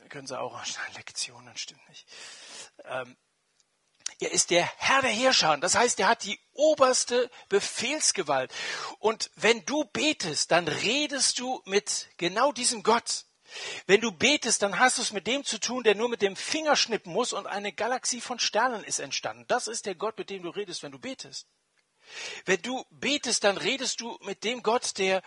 Können 0.08 0.26
sie 0.26 0.38
auch, 0.38 0.60
Lektionen, 0.94 1.56
stimmt 1.56 1.88
nicht. 1.88 2.06
Ähm, 2.84 3.16
er 4.18 4.32
ist 4.32 4.50
der 4.50 4.64
Herr 4.78 5.02
der 5.02 5.10
Herrscher. 5.10 5.58
Das 5.58 5.74
heißt, 5.74 6.00
er 6.00 6.08
hat 6.08 6.24
die 6.24 6.40
oberste 6.54 7.30
Befehlsgewalt. 7.48 8.52
Und 8.98 9.30
wenn 9.36 9.64
du 9.66 9.84
betest, 9.84 10.50
dann 10.52 10.68
redest 10.68 11.38
du 11.38 11.60
mit 11.66 12.08
genau 12.16 12.50
diesem 12.52 12.82
Gott. 12.82 13.25
Wenn 13.86 14.00
du 14.00 14.12
betest, 14.12 14.62
dann 14.62 14.78
hast 14.78 14.98
du 14.98 15.02
es 15.02 15.12
mit 15.12 15.26
dem 15.26 15.44
zu 15.44 15.58
tun, 15.58 15.84
der 15.84 15.94
nur 15.94 16.08
mit 16.08 16.22
dem 16.22 16.36
Finger 16.36 16.76
schnippen 16.76 17.12
muss 17.12 17.32
und 17.32 17.46
eine 17.46 17.72
Galaxie 17.72 18.20
von 18.20 18.38
Sternen 18.38 18.84
ist 18.84 18.98
entstanden. 18.98 19.44
Das 19.48 19.68
ist 19.68 19.86
der 19.86 19.94
Gott, 19.94 20.18
mit 20.18 20.30
dem 20.30 20.42
du 20.42 20.50
redest, 20.50 20.82
wenn 20.82 20.92
du 20.92 20.98
betest. 20.98 21.46
Wenn 22.44 22.62
du 22.62 22.84
betest, 22.90 23.44
dann 23.44 23.56
redest 23.56 24.00
du 24.00 24.16
mit 24.22 24.44
dem 24.44 24.62
Gott, 24.62 24.98
der, 24.98 25.22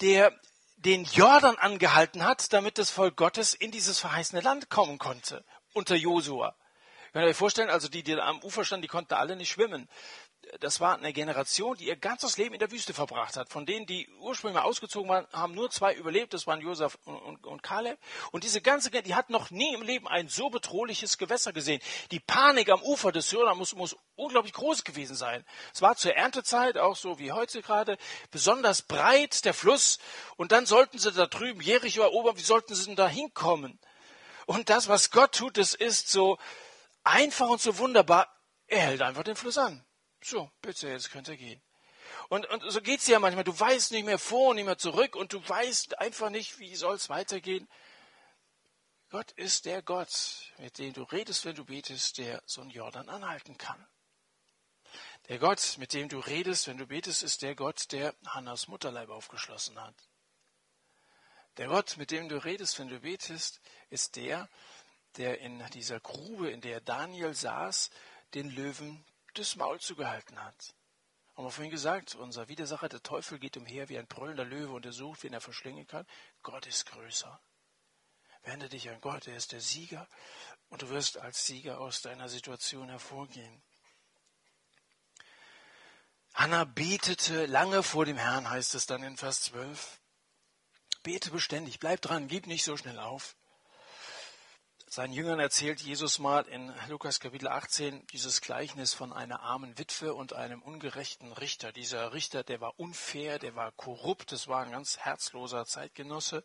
der 0.00 0.32
den 0.76 1.04
Jordan 1.04 1.56
angehalten 1.56 2.24
hat, 2.24 2.52
damit 2.52 2.78
das 2.78 2.90
Volk 2.90 3.16
Gottes 3.16 3.54
in 3.54 3.70
dieses 3.70 3.98
verheißene 3.98 4.42
Land 4.42 4.68
kommen 4.68 4.98
konnte, 4.98 5.44
unter 5.72 5.94
Josua. 5.94 6.56
Könnt 7.12 7.24
ihr 7.24 7.30
euch 7.30 7.36
vorstellen, 7.36 7.70
also 7.70 7.88
die, 7.88 8.02
die 8.02 8.14
am 8.20 8.42
Ufer 8.42 8.64
standen, 8.64 8.82
die 8.82 8.88
konnten 8.88 9.14
alle 9.14 9.36
nicht 9.36 9.50
schwimmen. 9.50 9.88
Das 10.60 10.80
war 10.80 10.96
eine 10.96 11.12
Generation, 11.12 11.76
die 11.76 11.86
ihr 11.86 11.96
ganzes 11.96 12.36
Leben 12.36 12.54
in 12.54 12.60
der 12.60 12.70
Wüste 12.70 12.94
verbracht 12.94 13.36
hat. 13.36 13.50
Von 13.50 13.66
denen, 13.66 13.86
die 13.86 14.08
ursprünglich 14.20 14.60
mal 14.60 14.66
ausgezogen 14.66 15.08
waren, 15.08 15.26
haben 15.32 15.54
nur 15.54 15.70
zwei 15.70 15.94
überlebt. 15.94 16.34
Das 16.34 16.46
waren 16.46 16.60
Josef 16.60 16.98
und, 17.04 17.16
und, 17.16 17.46
und 17.46 17.62
Kaleb. 17.62 17.98
Und 18.32 18.44
diese 18.44 18.60
ganze, 18.60 18.90
die 18.90 19.14
hat 19.14 19.30
noch 19.30 19.50
nie 19.50 19.74
im 19.74 19.82
Leben 19.82 20.06
ein 20.06 20.28
so 20.28 20.48
bedrohliches 20.48 21.18
Gewässer 21.18 21.52
gesehen. 21.52 21.80
Die 22.10 22.20
Panik 22.20 22.70
am 22.70 22.82
Ufer 22.82 23.12
des 23.12 23.30
Jordan 23.30 23.58
muss, 23.58 23.74
muss 23.74 23.96
unglaublich 24.14 24.52
groß 24.52 24.84
gewesen 24.84 25.16
sein. 25.16 25.44
Es 25.74 25.82
war 25.82 25.96
zur 25.96 26.14
Erntezeit, 26.14 26.78
auch 26.78 26.96
so 26.96 27.18
wie 27.18 27.32
heute 27.32 27.62
gerade, 27.62 27.98
besonders 28.30 28.82
breit, 28.82 29.44
der 29.44 29.54
Fluss. 29.54 29.98
Und 30.36 30.52
dann 30.52 30.66
sollten 30.66 30.98
sie 30.98 31.12
da 31.12 31.26
drüben 31.26 31.60
Jericho 31.60 32.02
erobern. 32.02 32.36
Wie 32.36 32.42
sollten 32.42 32.74
sie 32.74 32.86
denn 32.86 32.96
da 32.96 33.08
hinkommen? 33.08 33.78
Und 34.46 34.70
das, 34.70 34.88
was 34.88 35.10
Gott 35.10 35.34
tut, 35.34 35.58
das 35.58 35.74
ist 35.74 36.08
so 36.08 36.38
einfach 37.02 37.48
und 37.48 37.60
so 37.60 37.78
wunderbar. 37.78 38.32
Er 38.68 38.80
hält 38.80 39.02
einfach 39.02 39.24
den 39.24 39.36
Fluss 39.36 39.58
an. 39.58 39.84
So, 40.22 40.50
bitte, 40.60 40.88
jetzt 40.88 41.10
könnt 41.10 41.28
ihr 41.28 41.36
gehen. 41.36 41.62
Und, 42.28 42.46
und 42.46 42.62
so 42.70 42.80
geht's 42.80 43.06
ja 43.06 43.18
manchmal. 43.18 43.44
Du 43.44 43.58
weißt 43.58 43.92
nicht 43.92 44.04
mehr 44.04 44.18
vor 44.18 44.50
und 44.50 44.56
nicht 44.56 44.64
mehr 44.64 44.78
zurück 44.78 45.16
und 45.16 45.32
du 45.32 45.48
weißt 45.48 45.98
einfach 45.98 46.30
nicht, 46.30 46.58
wie 46.58 46.74
soll 46.74 46.96
es 46.96 47.08
weitergehen. 47.08 47.68
Gott 49.10 49.30
ist 49.32 49.66
der 49.66 49.82
Gott, 49.82 50.52
mit 50.58 50.78
dem 50.78 50.92
du 50.92 51.02
redest, 51.04 51.44
wenn 51.44 51.54
du 51.54 51.64
betest, 51.64 52.18
der 52.18 52.42
so 52.44 52.60
einen 52.60 52.70
Jordan 52.70 53.08
anhalten 53.08 53.56
kann. 53.56 53.86
Der 55.28 55.38
Gott, 55.38 55.76
mit 55.78 55.92
dem 55.92 56.08
du 56.08 56.18
redest, 56.18 56.66
wenn 56.66 56.78
du 56.78 56.86
betest, 56.86 57.22
ist 57.22 57.42
der 57.42 57.54
Gott, 57.54 57.92
der 57.92 58.14
Hannas 58.26 58.68
Mutterleib 58.68 59.10
aufgeschlossen 59.10 59.80
hat. 59.80 59.94
Der 61.56 61.68
Gott, 61.68 61.96
mit 61.96 62.10
dem 62.10 62.28
du 62.28 62.36
redest, 62.36 62.78
wenn 62.78 62.88
du 62.88 63.00
betest, 63.00 63.60
ist 63.90 64.16
der, 64.16 64.48
der 65.16 65.40
in 65.40 65.64
dieser 65.70 66.00
Grube, 66.00 66.50
in 66.50 66.60
der 66.60 66.80
Daniel 66.80 67.34
saß, 67.34 67.90
den 68.34 68.50
Löwen 68.50 69.04
das 69.38 69.56
Maul 69.56 69.80
zugehalten 69.80 70.42
hat. 70.42 70.74
Haben 71.34 71.44
wir 71.46 71.50
vorhin 71.50 71.70
gesagt, 71.70 72.14
unser 72.14 72.48
Widersacher, 72.48 72.88
der 72.88 73.02
Teufel, 73.02 73.38
geht 73.38 73.56
umher 73.56 73.88
wie 73.88 73.98
ein 73.98 74.06
brüllender 74.06 74.44
Löwe 74.44 74.72
und 74.72 74.86
er 74.86 74.92
sucht, 74.92 75.22
wen 75.22 75.34
er 75.34 75.40
verschlingen 75.40 75.86
kann. 75.86 76.06
Gott 76.42 76.66
ist 76.66 76.86
größer. 76.86 77.40
Wende 78.42 78.68
dich 78.68 78.88
an 78.88 79.00
Gott, 79.00 79.26
er 79.26 79.36
ist 79.36 79.52
der 79.52 79.60
Sieger 79.60 80.06
und 80.68 80.82
du 80.82 80.88
wirst 80.88 81.18
als 81.18 81.44
Sieger 81.44 81.80
aus 81.80 82.00
deiner 82.00 82.28
Situation 82.28 82.88
hervorgehen. 82.88 83.62
Hannah 86.32 86.64
betete 86.64 87.46
lange 87.46 87.82
vor 87.82 88.04
dem 88.04 88.16
Herrn, 88.16 88.48
heißt 88.48 88.74
es 88.74 88.86
dann 88.86 89.02
in 89.02 89.16
Vers 89.16 89.42
12. 89.42 90.00
Bete 91.02 91.30
beständig, 91.30 91.80
bleib 91.80 92.00
dran, 92.02 92.28
gib 92.28 92.46
nicht 92.46 92.64
so 92.64 92.76
schnell 92.76 92.98
auf 92.98 93.36
seinen 94.88 95.12
Jüngern 95.12 95.40
erzählt 95.40 95.80
Jesus 95.80 96.18
mal 96.20 96.46
in 96.46 96.72
Lukas 96.88 97.18
Kapitel 97.18 97.48
18 97.48 98.06
dieses 98.08 98.40
Gleichnis 98.40 98.94
von 98.94 99.12
einer 99.12 99.40
armen 99.40 99.76
Witwe 99.78 100.14
und 100.14 100.32
einem 100.32 100.62
ungerechten 100.62 101.32
Richter. 101.32 101.72
Dieser 101.72 102.12
Richter, 102.12 102.44
der 102.44 102.60
war 102.60 102.78
unfair, 102.78 103.38
der 103.38 103.56
war 103.56 103.72
korrupt, 103.72 104.30
das 104.30 104.46
war 104.46 104.64
ein 104.64 104.70
ganz 104.70 104.98
herzloser 104.98 105.66
Zeitgenosse. 105.66 106.44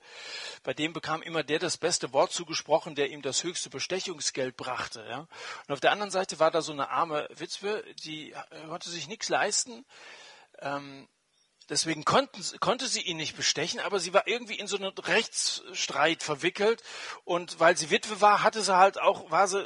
Bei 0.63 0.73
dem 0.73 0.91
bekam 0.91 1.21
immer 1.21 1.43
der 1.43 1.59
das 1.59 1.77
beste 1.77 2.13
Wort 2.13 2.31
zugesprochen, 2.31 2.95
der 2.95 3.11
ihm 3.11 3.21
das 3.21 3.43
höchste 3.43 3.69
Bestechungsgeld 3.69 4.57
brachte. 4.57 5.05
Ja? 5.07 5.27
Und 5.67 5.73
auf 5.73 5.79
der 5.79 5.91
anderen 5.91 6.11
Seite 6.11 6.39
war 6.39 6.49
da 6.49 6.61
so 6.61 6.71
eine 6.71 6.89
arme 6.89 7.27
Witwe, 7.35 7.83
die 8.03 8.33
konnte 8.67 8.89
sich 8.89 9.07
nichts 9.07 9.29
leisten. 9.29 9.85
Ähm, 10.59 11.07
Deswegen 11.71 12.03
konnten, 12.03 12.43
konnte 12.59 12.85
sie 12.85 12.99
ihn 12.99 13.15
nicht 13.15 13.37
bestechen, 13.37 13.79
aber 13.79 14.01
sie 14.01 14.13
war 14.13 14.27
irgendwie 14.27 14.55
in 14.55 14.67
so 14.67 14.75
einen 14.75 14.91
Rechtsstreit 14.91 16.21
verwickelt. 16.21 16.83
Und 17.23 17.61
weil 17.61 17.77
sie 17.77 17.89
Witwe 17.89 18.19
war, 18.19 18.43
hatte 18.43 18.61
sie 18.61 18.75
halt 18.75 18.99
auch, 18.99 19.31
war 19.31 19.47
sie 19.47 19.65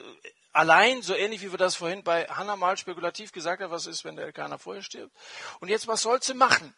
allein, 0.54 1.02
so 1.02 1.16
ähnlich 1.16 1.42
wie 1.42 1.50
wir 1.50 1.58
das 1.58 1.74
vorhin 1.74 2.04
bei 2.04 2.28
Hannah 2.28 2.58
mal 2.58 2.78
spekulativ 2.78 3.32
gesagt 3.32 3.64
haben, 3.64 3.72
was 3.72 3.88
ist, 3.88 4.06
wenn 4.06 4.16
der 4.16 4.26
Elkaner 4.26 4.60
vorher 4.60 4.84
stirbt. 4.84 5.12
Und 5.60 5.70
jetzt, 5.70 5.88
was 5.88 6.04
soll 6.04 6.22
sie 6.22 6.36
machen? 6.36 6.76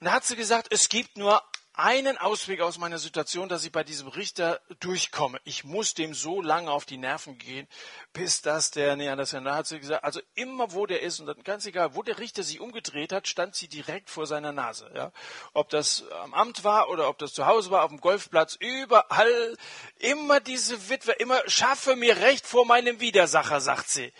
Und 0.00 0.04
da 0.04 0.12
hat 0.12 0.26
sie 0.26 0.36
gesagt, 0.36 0.68
es 0.70 0.90
gibt 0.90 1.16
nur 1.16 1.42
einen 1.78 2.18
Ausweg 2.18 2.60
aus 2.60 2.76
meiner 2.76 2.98
Situation, 2.98 3.48
dass 3.48 3.64
ich 3.64 3.70
bei 3.70 3.84
diesem 3.84 4.08
Richter 4.08 4.60
durchkomme. 4.80 5.40
Ich 5.44 5.62
muss 5.62 5.94
dem 5.94 6.12
so 6.12 6.42
lange 6.42 6.72
auf 6.72 6.84
die 6.84 6.96
Nerven 6.96 7.38
gehen, 7.38 7.68
bis 8.12 8.42
das 8.42 8.72
der, 8.72 8.96
nee, 8.96 9.06
das 9.14 9.30
da 9.30 9.54
hat 9.54 9.68
sie 9.68 9.78
gesagt, 9.78 10.02
also 10.02 10.20
immer 10.34 10.72
wo 10.72 10.86
der 10.86 11.02
ist, 11.02 11.20
und 11.20 11.26
dann 11.26 11.40
ganz 11.44 11.66
egal, 11.66 11.94
wo 11.94 12.02
der 12.02 12.18
Richter 12.18 12.42
sich 12.42 12.58
umgedreht 12.58 13.12
hat, 13.12 13.28
stand 13.28 13.54
sie 13.54 13.68
direkt 13.68 14.10
vor 14.10 14.26
seiner 14.26 14.50
Nase, 14.50 14.90
ja. 14.92 15.12
Ob 15.54 15.68
das 15.68 16.02
am 16.10 16.34
Amt 16.34 16.64
war 16.64 16.88
oder 16.88 17.08
ob 17.08 17.18
das 17.18 17.32
zu 17.32 17.46
Hause 17.46 17.70
war, 17.70 17.84
auf 17.84 17.90
dem 17.90 18.00
Golfplatz, 18.00 18.56
überall, 18.58 19.56
immer 20.00 20.40
diese 20.40 20.88
Witwe, 20.88 21.12
immer, 21.12 21.40
schaffe 21.46 21.94
mir 21.94 22.16
Recht 22.16 22.44
vor 22.44 22.66
meinem 22.66 22.98
Widersacher, 22.98 23.60
sagt 23.60 23.88
sie. 23.88 24.12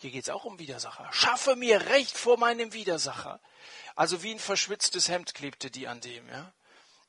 Hier 0.00 0.10
geht's 0.10 0.30
auch 0.30 0.44
um 0.44 0.58
Widersacher. 0.58 1.08
Schaffe 1.12 1.54
mir 1.54 1.80
Recht 1.90 2.18
vor 2.18 2.38
meinem 2.38 2.72
Widersacher. 2.72 3.40
Also 3.94 4.24
wie 4.24 4.32
ein 4.32 4.40
verschwitztes 4.40 5.08
Hemd 5.08 5.34
klebte 5.34 5.70
die 5.70 5.86
an 5.86 6.00
dem, 6.00 6.28
ja 6.28 6.52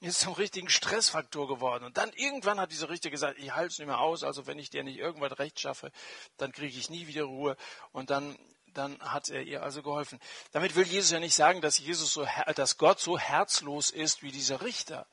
ist 0.01 0.19
zum 0.19 0.33
richtigen 0.33 0.69
Stressfaktor 0.69 1.47
geworden. 1.47 1.83
Und 1.83 1.97
dann 1.97 2.11
irgendwann 2.13 2.59
hat 2.59 2.71
dieser 2.71 2.89
Richter 2.89 3.09
gesagt, 3.09 3.39
ich 3.39 3.53
halte 3.53 3.71
es 3.71 3.79
nicht 3.79 3.87
mehr 3.87 3.99
aus, 3.99 4.23
also 4.23 4.45
wenn 4.47 4.59
ich 4.59 4.69
dir 4.69 4.83
nicht 4.83 4.97
irgendwas 4.97 5.39
recht 5.39 5.59
schaffe, 5.59 5.91
dann 6.37 6.51
kriege 6.51 6.77
ich 6.77 6.89
nie 6.89 7.07
wieder 7.07 7.23
Ruhe. 7.23 7.55
Und 7.91 8.09
dann, 8.09 8.37
dann 8.67 8.99
hat 8.99 9.29
er 9.29 9.41
ihr 9.43 9.63
also 9.63 9.81
geholfen. 9.83 10.19
Damit 10.51 10.75
will 10.75 10.85
Jesus 10.85 11.11
ja 11.11 11.19
nicht 11.19 11.35
sagen, 11.35 11.61
dass 11.61 11.79
Jesus 11.79 12.13
so, 12.13 12.27
dass 12.55 12.77
Gott 12.77 12.99
so 12.99 13.17
herzlos 13.17 13.89
ist 13.89 14.21
wie 14.21 14.31
dieser 14.31 14.61
Richter. 14.61 15.07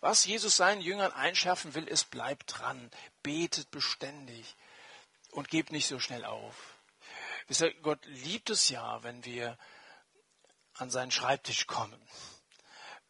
Was 0.00 0.24
Jesus 0.24 0.56
seinen 0.56 0.80
Jüngern 0.80 1.12
einschärfen 1.12 1.74
will, 1.74 1.86
ist, 1.86 2.10
bleibt 2.10 2.58
dran, 2.58 2.90
betet 3.22 3.70
beständig 3.70 4.56
und 5.30 5.48
gebt 5.48 5.72
nicht 5.72 5.86
so 5.86 5.98
schnell 5.98 6.24
auf. 6.24 6.76
Wisst 7.46 7.62
ihr, 7.62 7.74
Gott 7.82 8.04
liebt 8.06 8.50
es 8.50 8.68
ja, 8.68 9.02
wenn 9.02 9.24
wir 9.24 9.58
an 10.74 10.90
seinen 10.90 11.10
Schreibtisch 11.10 11.66
kommen 11.66 12.00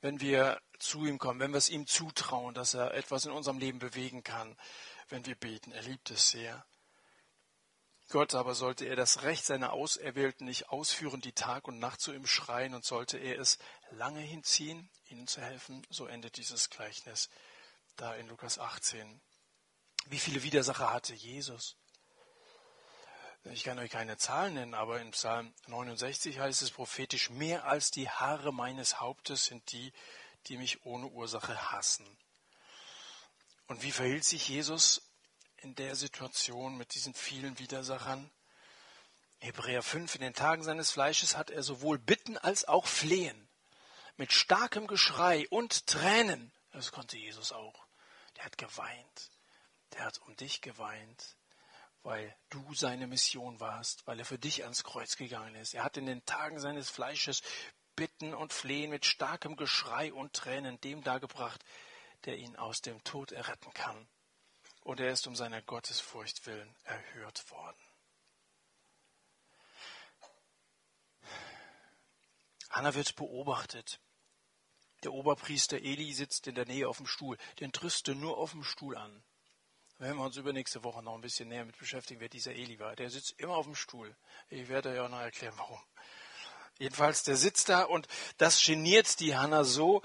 wenn 0.05 0.21
wir 0.21 0.61
zu 0.79 1.07
ihm 1.07 1.17
kommen, 1.17 1.41
wenn 1.41 1.53
wir 1.53 1.57
es 1.57 1.71
ihm 1.71 1.87
zutrauen, 1.87 2.53
dass 2.53 2.75
er 2.75 2.93
etwas 2.93 3.25
in 3.25 3.33
unserem 3.33 3.59
Leben 3.59 3.79
bewegen 3.79 4.23
kann, 4.23 4.55
wenn 5.09 5.25
wir 5.25 5.35
beten. 5.35 5.73
Er 5.73 5.81
liebt 5.81 6.11
es 6.11 6.29
sehr. 6.29 6.67
Gott 8.11 8.35
aber 8.35 8.55
sollte 8.55 8.85
er 8.85 8.97
das 8.97 9.23
Recht 9.23 9.47
seiner 9.47 9.73
Auserwählten 9.73 10.45
nicht 10.47 10.69
ausführen, 10.69 11.23
die 11.23 11.33
Tag 11.33 11.67
und 11.67 11.79
Nacht 11.79 12.03
zu 12.03 12.13
ihm 12.13 12.27
schreien, 12.27 12.75
und 12.75 12.85
sollte 12.85 13.17
er 13.17 13.39
es 13.39 13.57
lange 13.93 14.21
hinziehen, 14.21 14.91
ihnen 15.09 15.27
zu 15.27 15.41
helfen, 15.41 15.87
so 15.89 16.05
endet 16.05 16.37
dieses 16.37 16.69
Gleichnis 16.69 17.31
da 17.97 18.15
in 18.15 18.29
Lukas 18.29 18.59
18. 18.59 19.23
Wie 20.09 20.19
viele 20.19 20.43
Widersacher 20.43 20.93
hatte 20.93 21.15
Jesus? 21.15 21.79
Ich 23.51 23.63
kann 23.63 23.79
euch 23.79 23.91
keine 23.91 24.17
Zahlen 24.17 24.55
nennen, 24.55 24.73
aber 24.73 25.01
in 25.01 25.11
Psalm 25.11 25.53
69 25.67 26.39
heißt 26.39 26.63
es 26.63 26.71
prophetisch, 26.71 27.29
mehr 27.29 27.67
als 27.67 27.91
die 27.91 28.09
Haare 28.09 28.55
meines 28.55 29.01
Hauptes 29.01 29.45
sind 29.45 29.71
die, 29.73 29.93
die 30.47 30.57
mich 30.57 30.87
ohne 30.87 31.09
Ursache 31.09 31.71
hassen. 31.71 32.07
Und 33.67 33.83
wie 33.83 33.93
verhielt 33.93 34.25
sich 34.25 34.49
Jesus 34.49 35.03
in 35.59 35.75
der 35.75 35.95
Situation 35.95 36.79
mit 36.79 36.95
diesen 36.95 37.13
vielen 37.13 37.59
Widersachern? 37.59 38.31
Hebräer 39.41 39.83
5, 39.83 40.15
in 40.15 40.21
den 40.23 40.35
Tagen 40.35 40.63
seines 40.63 40.91
Fleisches 40.91 41.37
hat 41.37 41.51
er 41.51 41.63
sowohl 41.63 41.99
Bitten 41.99 42.39
als 42.39 42.65
auch 42.65 42.87
Flehen. 42.87 43.49
Mit 44.17 44.33
starkem 44.33 44.87
Geschrei 44.87 45.47
und 45.51 45.87
Tränen. 45.87 46.51
Das 46.73 46.93
konnte 46.93 47.19
Jesus 47.19 47.53
auch. 47.53 47.87
Der 48.37 48.47
hat 48.47 48.57
geweint. 48.57 49.31
Der 49.93 50.07
hat 50.07 50.19
um 50.23 50.35
dich 50.37 50.63
geweint, 50.63 51.37
weil 52.05 52.37
du 52.51 52.75
seine 52.75 53.07
Mission 53.07 53.59
warst, 53.61 54.07
weil 54.07 54.19
er 54.19 54.27
für 54.27 54.39
dich 54.39 54.63
ans 54.63 54.85
Kreuz 54.85 55.17
gegangen 55.17 55.55
ist. 55.57 55.75
Er 55.75 55.85
hat 55.85 55.97
in 55.97 56.07
den 56.07 56.25
Tagen 56.27 56.61
seines 56.61 56.91
Fleisches 56.91 57.43
Bitten 57.97 58.35
und 58.35 58.53
Flehen 58.53 58.91
mit 58.91 59.07
starkem 59.07 59.57
Geschrei 59.57 60.13
und 60.13 60.35
Tränen 60.35 60.81
dem 60.83 61.03
dargebracht, 61.03 61.65
der 62.27 62.37
ihn 62.37 62.57
aus 62.57 62.83
dem 62.83 63.03
Tod 63.05 63.33
erretten 63.33 63.73
kann. 63.73 64.07
Und 64.83 65.01
er 65.01 65.11
ist 65.11 65.27
um 65.27 65.35
seiner 65.35 65.63
Gottesfurcht 65.63 66.47
willen 66.47 66.77
erhört 66.85 67.51
worden. 67.51 67.81
Hannah 72.69 72.95
wird 72.95 73.17
beobachtet. 73.17 73.99
Der 75.05 75.13
Oberpriester 75.13 75.79
Eli 75.79 76.13
sitzt 76.13 76.47
in 76.49 76.55
der 76.55 76.67
Nähe 76.67 76.89
auf 76.89 76.99
dem 76.99 77.07
Stuhl. 77.07 77.39
Den 77.61 77.73
du 77.73 78.15
nur 78.15 78.37
auf 78.37 78.51
dem 78.51 78.65
Stuhl 78.65 78.97
an. 78.97 79.23
Wenn 79.99 80.17
wir 80.17 80.25
uns 80.25 80.37
übernächste 80.37 80.83
Woche 80.83 81.03
noch 81.03 81.15
ein 81.15 81.21
bisschen 81.21 81.49
näher 81.49 81.65
mit 81.65 81.79
beschäftigen, 81.79 82.21
wer 82.21 82.29
dieser 82.29 82.53
Eli 82.53 82.81
war. 82.81 82.97
Der 82.97 83.11
sitzt 83.11 83.39
immer 83.39 83.57
auf 83.57 83.67
dem 83.67 83.77
Stuhl. 83.77 84.17
Ich 84.49 84.69
werde 84.69 84.95
ja 84.95 85.05
auch 85.05 85.09
noch 85.09 85.21
erklären, 85.21 85.55
warum. 85.57 85.81
Jedenfalls, 86.79 87.23
der 87.23 87.37
sitzt 87.37 87.69
da 87.69 87.83
und 87.83 88.09
das 88.37 88.65
geniert 88.65 89.21
die 89.21 89.37
Hanna 89.37 89.63
so, 89.63 90.03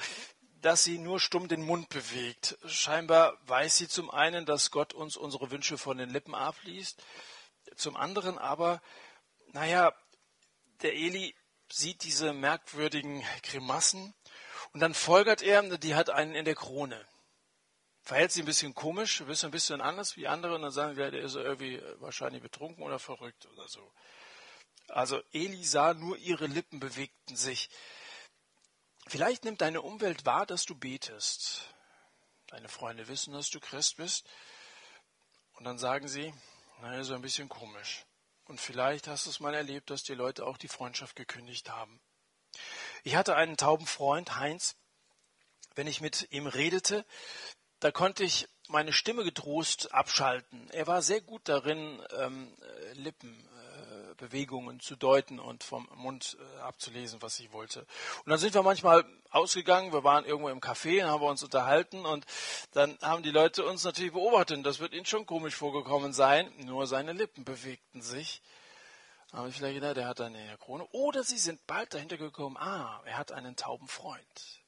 dass 0.62 0.84
sie 0.84 1.00
nur 1.00 1.20
stumm 1.20 1.48
den 1.48 1.64
Mund 1.64 1.90
bewegt. 1.90 2.58
Scheinbar 2.68 3.38
weiß 3.48 3.78
sie 3.78 3.88
zum 3.88 4.12
einen, 4.12 4.46
dass 4.46 4.70
Gott 4.70 4.94
uns 4.94 5.18
unsere 5.18 5.50
Wünsche 5.50 5.80
von 5.80 5.98
den 5.98 6.12
Lippen 6.12 6.36
abliest. 6.36 7.04
Zum 7.76 7.96
anderen 7.96 8.38
aber, 8.38 8.82
naja, 9.54 9.94
der 10.84 10.94
Eli 10.94 11.34
sieht 11.72 12.04
diese 12.04 12.34
merkwürdigen 12.34 13.24
Grimassen 13.42 14.14
und 14.74 14.82
dann 14.82 14.94
folgert 14.94 15.42
er, 15.42 15.64
die 15.78 15.96
hat 15.96 16.10
einen 16.12 16.36
in 16.36 16.46
der 16.46 16.56
Krone. 16.56 17.08
Verhält 18.10 18.32
sich 18.32 18.41
ein 18.41 18.47
bisschen 18.47 18.74
komisch, 18.74 19.22
ein 19.22 19.51
bisschen 19.51 19.82
anders 19.82 20.18
wie 20.18 20.28
andere 20.28 20.55
und 20.55 20.64
dann 20.64 20.72
sagen 20.72 20.97
wir, 20.97 21.12
der 21.12 21.22
ist 21.22 21.36
irgendwie 21.36 21.80
wahrscheinlich 21.99 22.41
betrunken 22.41 22.84
oder 22.84 22.97
verrückt 22.97 23.45
oder 23.53 23.68
so. 23.68 23.93
Also 24.88 25.22
Eli 25.32 25.64
sah, 25.64 25.93
nur 25.93 26.18
ihre 26.18 26.47
Lippen 26.47 26.80
bewegten 26.80 27.36
sich. 27.36 27.70
Vielleicht 29.05 29.45
nimmt 29.45 29.62
deine 29.62 29.84
Umwelt 29.84 30.26
wahr, 30.26 30.47
dass 30.47 30.66
du 30.66 30.74
betest. 30.74 31.72
Deine 32.47 32.68
Freunde 32.68 33.07
wissen, 33.10 33.32
dass 33.32 33.51
du 33.51 33.60
Christ 33.60 33.97
bist. 33.97 34.28
Und 35.53 35.66
dann 35.66 35.78
sagen 35.78 36.07
sie, 36.07 36.34
naja, 36.82 37.03
so 37.03 37.14
ein 37.14 37.22
bisschen 37.22 37.47
komisch. 37.47 38.07
Und 38.45 38.60
vielleicht 38.60 39.07
hast 39.07 39.28
du 39.28 39.30
es 39.30 39.39
mal 39.39 39.53
erlebt, 39.53 39.91
dass 39.91 40.01
die 40.01 40.16
Leute 40.16 40.47
auch 40.47 40.57
die 40.57 40.68
Freundschaft 40.68 41.16
gekündigt 41.16 41.70
haben. 41.70 42.01
Ich 43.03 43.16
hatte 43.16 43.36
einen 43.36 43.55
tauben 43.55 43.86
Freund, 43.86 44.36
Heinz. 44.38 44.78
Wenn 45.76 45.86
ich 45.86 46.01
mit 46.01 46.28
ihm 46.32 46.47
redete, 46.47 47.05
da 47.80 47.91
konnte 47.91 48.23
ich 48.23 48.47
meine 48.67 48.93
Stimme 48.93 49.23
getrost 49.23 49.93
abschalten. 49.93 50.69
Er 50.71 50.86
war 50.88 51.01
sehr 51.01 51.21
gut 51.21 51.41
darin, 51.45 51.99
ähm, 52.17 52.53
Lippenbewegungen 52.93 54.77
äh, 54.77 54.80
zu 54.80 54.95
deuten 54.95 55.39
und 55.39 55.63
vom 55.63 55.89
Mund 55.95 56.38
äh, 56.39 56.59
abzulesen, 56.59 57.21
was 57.21 57.39
ich 57.39 57.51
wollte. 57.51 57.80
Und 58.25 58.30
dann 58.30 58.38
sind 58.38 58.53
wir 58.53 58.61
manchmal 58.61 59.05
ausgegangen, 59.32 59.91
wir 59.91 60.03
waren 60.03 60.25
irgendwo 60.25 60.49
im 60.49 60.61
Café, 60.61 61.03
haben 61.03 61.21
wir 61.21 61.30
uns 61.30 61.43
unterhalten 61.43 62.05
und 62.05 62.25
dann 62.71 62.97
haben 63.01 63.23
die 63.23 63.32
Leute 63.32 63.65
uns 63.65 63.84
natürlich 63.84 64.13
beobachtet. 64.13 64.63
Das 64.65 64.80
wird 64.80 64.93
ihnen 64.93 65.05
schon 65.05 65.25
komisch 65.25 65.55
vorgekommen 65.55 66.13
sein, 66.13 66.53
nur 66.59 66.86
seine 66.86 67.13
Lippen 67.13 67.43
bewegten 67.43 68.01
sich. 68.01 68.41
Aber 69.32 69.47
ich 69.47 69.55
vielleicht 69.55 69.75
gedacht, 69.75 69.97
der 69.97 70.07
hat 70.07 70.21
eine 70.21 70.57
Krone. 70.57 70.88
Oder 70.91 71.23
sie 71.23 71.38
sind 71.38 71.65
bald 71.67 71.93
dahinter 71.93 72.17
gekommen, 72.17 72.57
ah, 72.57 73.01
er 73.05 73.17
hat 73.17 73.32
einen 73.32 73.55
tauben 73.55 73.88
Freund. 73.88 74.59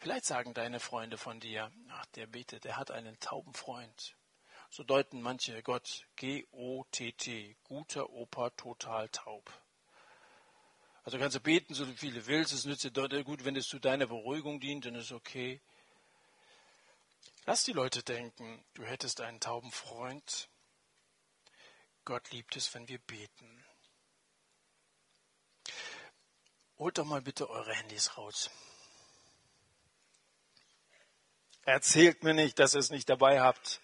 Vielleicht 0.00 0.24
sagen 0.24 0.54
deine 0.54 0.80
Freunde 0.80 1.18
von 1.18 1.40
dir, 1.40 1.70
ach, 1.90 2.06
der 2.14 2.26
betet, 2.26 2.64
der 2.64 2.76
hat 2.76 2.90
einen 2.90 3.18
tauben 3.20 3.54
Freund. 3.54 4.16
So 4.70 4.84
deuten 4.84 5.20
manche 5.20 5.62
Gott 5.62 6.06
G-O-T-T, 6.16 7.56
guter 7.64 8.10
Opa, 8.10 8.50
total 8.50 9.08
taub. 9.08 9.50
Also 11.02 11.18
kannst 11.18 11.36
du 11.36 11.40
beten, 11.40 11.74
so 11.74 11.86
viel 11.86 12.14
du 12.14 12.26
willst, 12.26 12.52
es 12.52 12.66
nützt 12.66 12.84
dir 12.84 13.24
gut, 13.24 13.44
wenn 13.44 13.56
es 13.56 13.66
zu 13.66 13.78
deiner 13.78 14.06
Beruhigung 14.06 14.60
dient, 14.60 14.84
dann 14.84 14.94
ist 14.94 15.12
okay. 15.12 15.60
Lass 17.46 17.64
die 17.64 17.72
Leute 17.72 18.02
denken, 18.02 18.64
du 18.74 18.84
hättest 18.84 19.20
einen 19.20 19.40
tauben 19.40 19.72
Freund. 19.72 20.48
Gott 22.04 22.30
liebt 22.30 22.54
es, 22.56 22.72
wenn 22.74 22.86
wir 22.86 22.98
beten. 22.98 23.64
Holt 26.78 26.98
doch 26.98 27.04
mal 27.04 27.22
bitte 27.22 27.50
eure 27.50 27.74
Handys 27.74 28.16
raus. 28.16 28.50
Erzählt 31.64 32.22
mir 32.22 32.34
nicht, 32.34 32.58
dass 32.58 32.74
ihr 32.74 32.80
es 32.80 32.90
nicht 32.90 33.08
dabei 33.08 33.40
habt. 33.40 33.80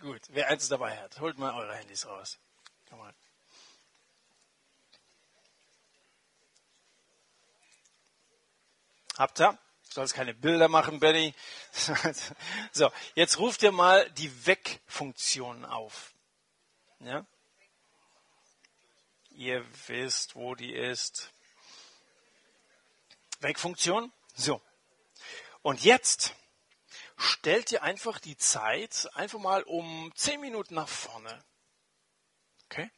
Gut, 0.00 0.20
wer 0.28 0.48
eins 0.48 0.68
dabei 0.68 0.96
hat, 0.98 1.20
holt 1.20 1.38
mal 1.38 1.54
eure 1.54 1.74
Handys 1.76 2.06
raus. 2.06 2.38
Komm 2.88 2.98
mal. 2.98 3.14
Habt 9.16 9.40
ihr? 9.40 9.52
Du 9.88 9.92
sollst 10.00 10.14
keine 10.14 10.34
Bilder 10.34 10.68
machen, 10.68 10.98
Benny. 10.98 11.34
so, 12.72 12.90
jetzt 13.14 13.38
ruft 13.38 13.62
ihr 13.62 13.70
mal 13.70 14.10
die 14.10 14.46
Weg-Funktion 14.46 15.64
auf. 15.64 16.12
Ja? 16.98 17.24
Ihr 19.30 19.64
wisst, 19.86 20.34
wo 20.34 20.54
die 20.54 20.72
ist. 20.72 21.32
Weg-Funktion. 23.40 24.12
So. 24.34 24.60
Und 25.62 25.84
jetzt 25.84 26.34
stellt 27.16 27.72
ihr 27.72 27.82
einfach 27.82 28.18
die 28.18 28.36
Zeit 28.36 29.08
einfach 29.14 29.38
mal 29.38 29.62
um 29.62 30.12
10 30.14 30.40
Minuten 30.40 30.74
nach 30.74 30.88
vorne. 30.88 31.44
Okay? 32.66 32.90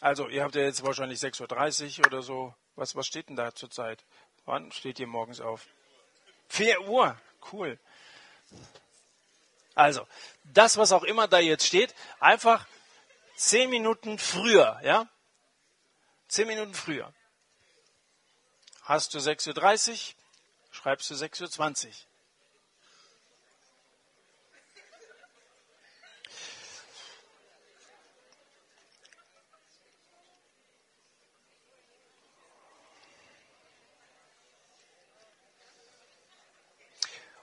Also, 0.00 0.28
ihr 0.28 0.42
habt 0.42 0.54
ja 0.54 0.62
jetzt 0.62 0.84
wahrscheinlich 0.84 1.20
6.30 1.20 2.00
Uhr 2.00 2.06
oder 2.06 2.22
so. 2.22 2.54
Was, 2.74 2.94
was 2.94 3.06
steht 3.06 3.28
denn 3.28 3.36
da 3.36 3.54
zurzeit? 3.54 4.04
Wann 4.44 4.70
steht 4.70 5.00
ihr 5.00 5.06
morgens 5.06 5.40
auf? 5.40 5.66
4 6.48 6.88
Uhr. 6.88 7.18
Cool. 7.52 7.78
Also, 9.74 10.06
das, 10.44 10.76
was 10.76 10.92
auch 10.92 11.04
immer 11.04 11.28
da 11.28 11.38
jetzt 11.38 11.66
steht, 11.66 11.94
einfach 12.20 12.66
10 13.36 13.70
Minuten 13.70 14.18
früher, 14.18 14.80
ja? 14.82 15.08
10 16.28 16.46
Minuten 16.46 16.74
früher. 16.74 17.12
Hast 18.82 19.14
du 19.14 19.18
6.30 19.18 19.90
Uhr? 19.92 20.25
Schreibst 20.76 21.10
du 21.10 21.14
6.20 21.14 21.86
Uhr. 21.86 21.92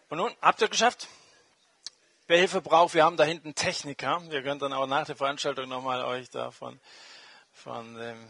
Und 0.10 0.20
nun, 0.20 0.32
habt 0.42 0.62
ihr 0.62 0.68
geschafft? 0.68 1.08
Wer 2.28 2.38
Hilfe 2.38 2.62
braucht, 2.62 2.94
wir 2.94 3.04
haben 3.04 3.18
da 3.18 3.24
hinten 3.24 3.56
Techniker. 3.56 4.22
Wir 4.30 4.44
können 4.44 4.60
dann 4.60 4.72
auch 4.72 4.86
nach 4.86 5.08
der 5.08 5.16
Veranstaltung 5.16 5.68
nochmal 5.68 6.04
euch 6.06 6.30
da 6.30 6.52
von, 6.52 6.80
von 7.52 7.96
dem 7.96 8.28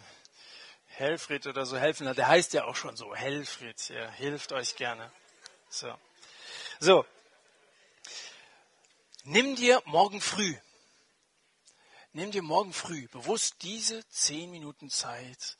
Helfried 0.96 1.48
oder 1.48 1.66
so 1.66 1.78
helfen. 1.78 2.14
Der 2.16 2.28
heißt 2.28 2.54
ja 2.54 2.66
auch 2.66 2.76
schon 2.76 2.96
so, 2.96 3.16
Helfried. 3.16 3.90
Er 3.90 4.12
hilft 4.12 4.52
euch 4.52 4.76
gerne. 4.76 5.12
So. 5.70 5.94
So. 6.80 7.06
Nimm 9.26 9.56
dir 9.56 9.82
morgen 9.86 10.20
früh, 10.20 10.54
nimm 12.12 12.32
dir 12.32 12.42
morgen 12.42 12.74
früh 12.74 13.08
bewusst 13.08 13.56
diese 13.62 14.06
zehn 14.10 14.52
Minuten 14.52 14.90
Zeit, 14.90 15.56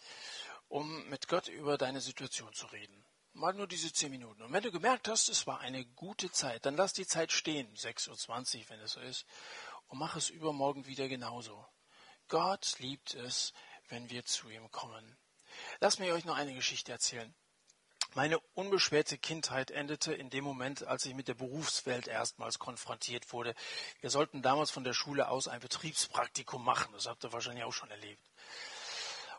um 0.68 1.08
mit 1.08 1.30
Gott 1.30 1.48
über 1.48 1.78
deine 1.78 2.02
Situation 2.02 2.54
zu 2.54 2.66
reden. 2.68 3.06
Mal 3.32 3.54
nur 3.54 3.66
diese 3.66 3.94
zehn 3.94 4.12
Minuten. 4.12 4.42
Und 4.42 4.52
wenn 4.52 4.64
du 4.64 4.72
gemerkt 4.72 5.08
hast, 5.08 5.30
es 5.30 5.48
war 5.48 5.62
eine 5.62 5.86
gute 5.86 6.30
Zeit, 6.30 6.66
dann 6.66 6.76
lass 6.76 6.92
die 6.92 7.08
Zeit 7.08 7.32
stehen, 7.32 7.74
6.20 7.76 8.58
Uhr, 8.60 8.70
wenn 8.70 8.80
es 8.82 8.92
so 8.92 9.00
ist, 9.00 9.26
und 9.88 9.98
mach 9.98 10.18
es 10.18 10.30
übermorgen 10.30 10.86
wieder 10.86 11.08
genauso. 11.08 11.66
Gott 12.28 12.78
liebt 12.80 13.14
es, 13.14 13.54
wenn 13.88 14.10
wir 14.10 14.26
zu 14.26 14.50
ihm 14.50 14.70
kommen. 14.72 15.18
Lass 15.80 16.00
mich 16.00 16.12
euch 16.12 16.26
noch 16.26 16.36
eine 16.36 16.54
Geschichte 16.54 16.92
erzählen. 16.92 17.34
Meine 18.16 18.40
unbeschwerte 18.54 19.18
Kindheit 19.18 19.72
endete 19.72 20.14
in 20.14 20.30
dem 20.30 20.44
Moment, 20.44 20.86
als 20.86 21.06
ich 21.06 21.16
mit 21.16 21.28
der 21.28 21.34
Berufswelt 21.34 22.08
erstmals 22.08 22.60
konfrontiert 22.60 23.34
wurde. 23.34 23.56
Wir 24.02 24.12
sollten 24.12 24.44
damals 24.44 24.70
von 24.70 24.84
der 24.84 24.94
Schule 24.94 25.30
aus 25.30 25.48
ein 25.48 25.60
Betriebspraktikum 25.60 26.64
machen. 26.64 26.94
Das 26.94 27.08
habt 27.08 27.24
ihr 27.24 27.34
wahrscheinlich 27.34 27.64
auch 27.64 27.74
schon 27.74 27.90
erlebt. 27.90 28.22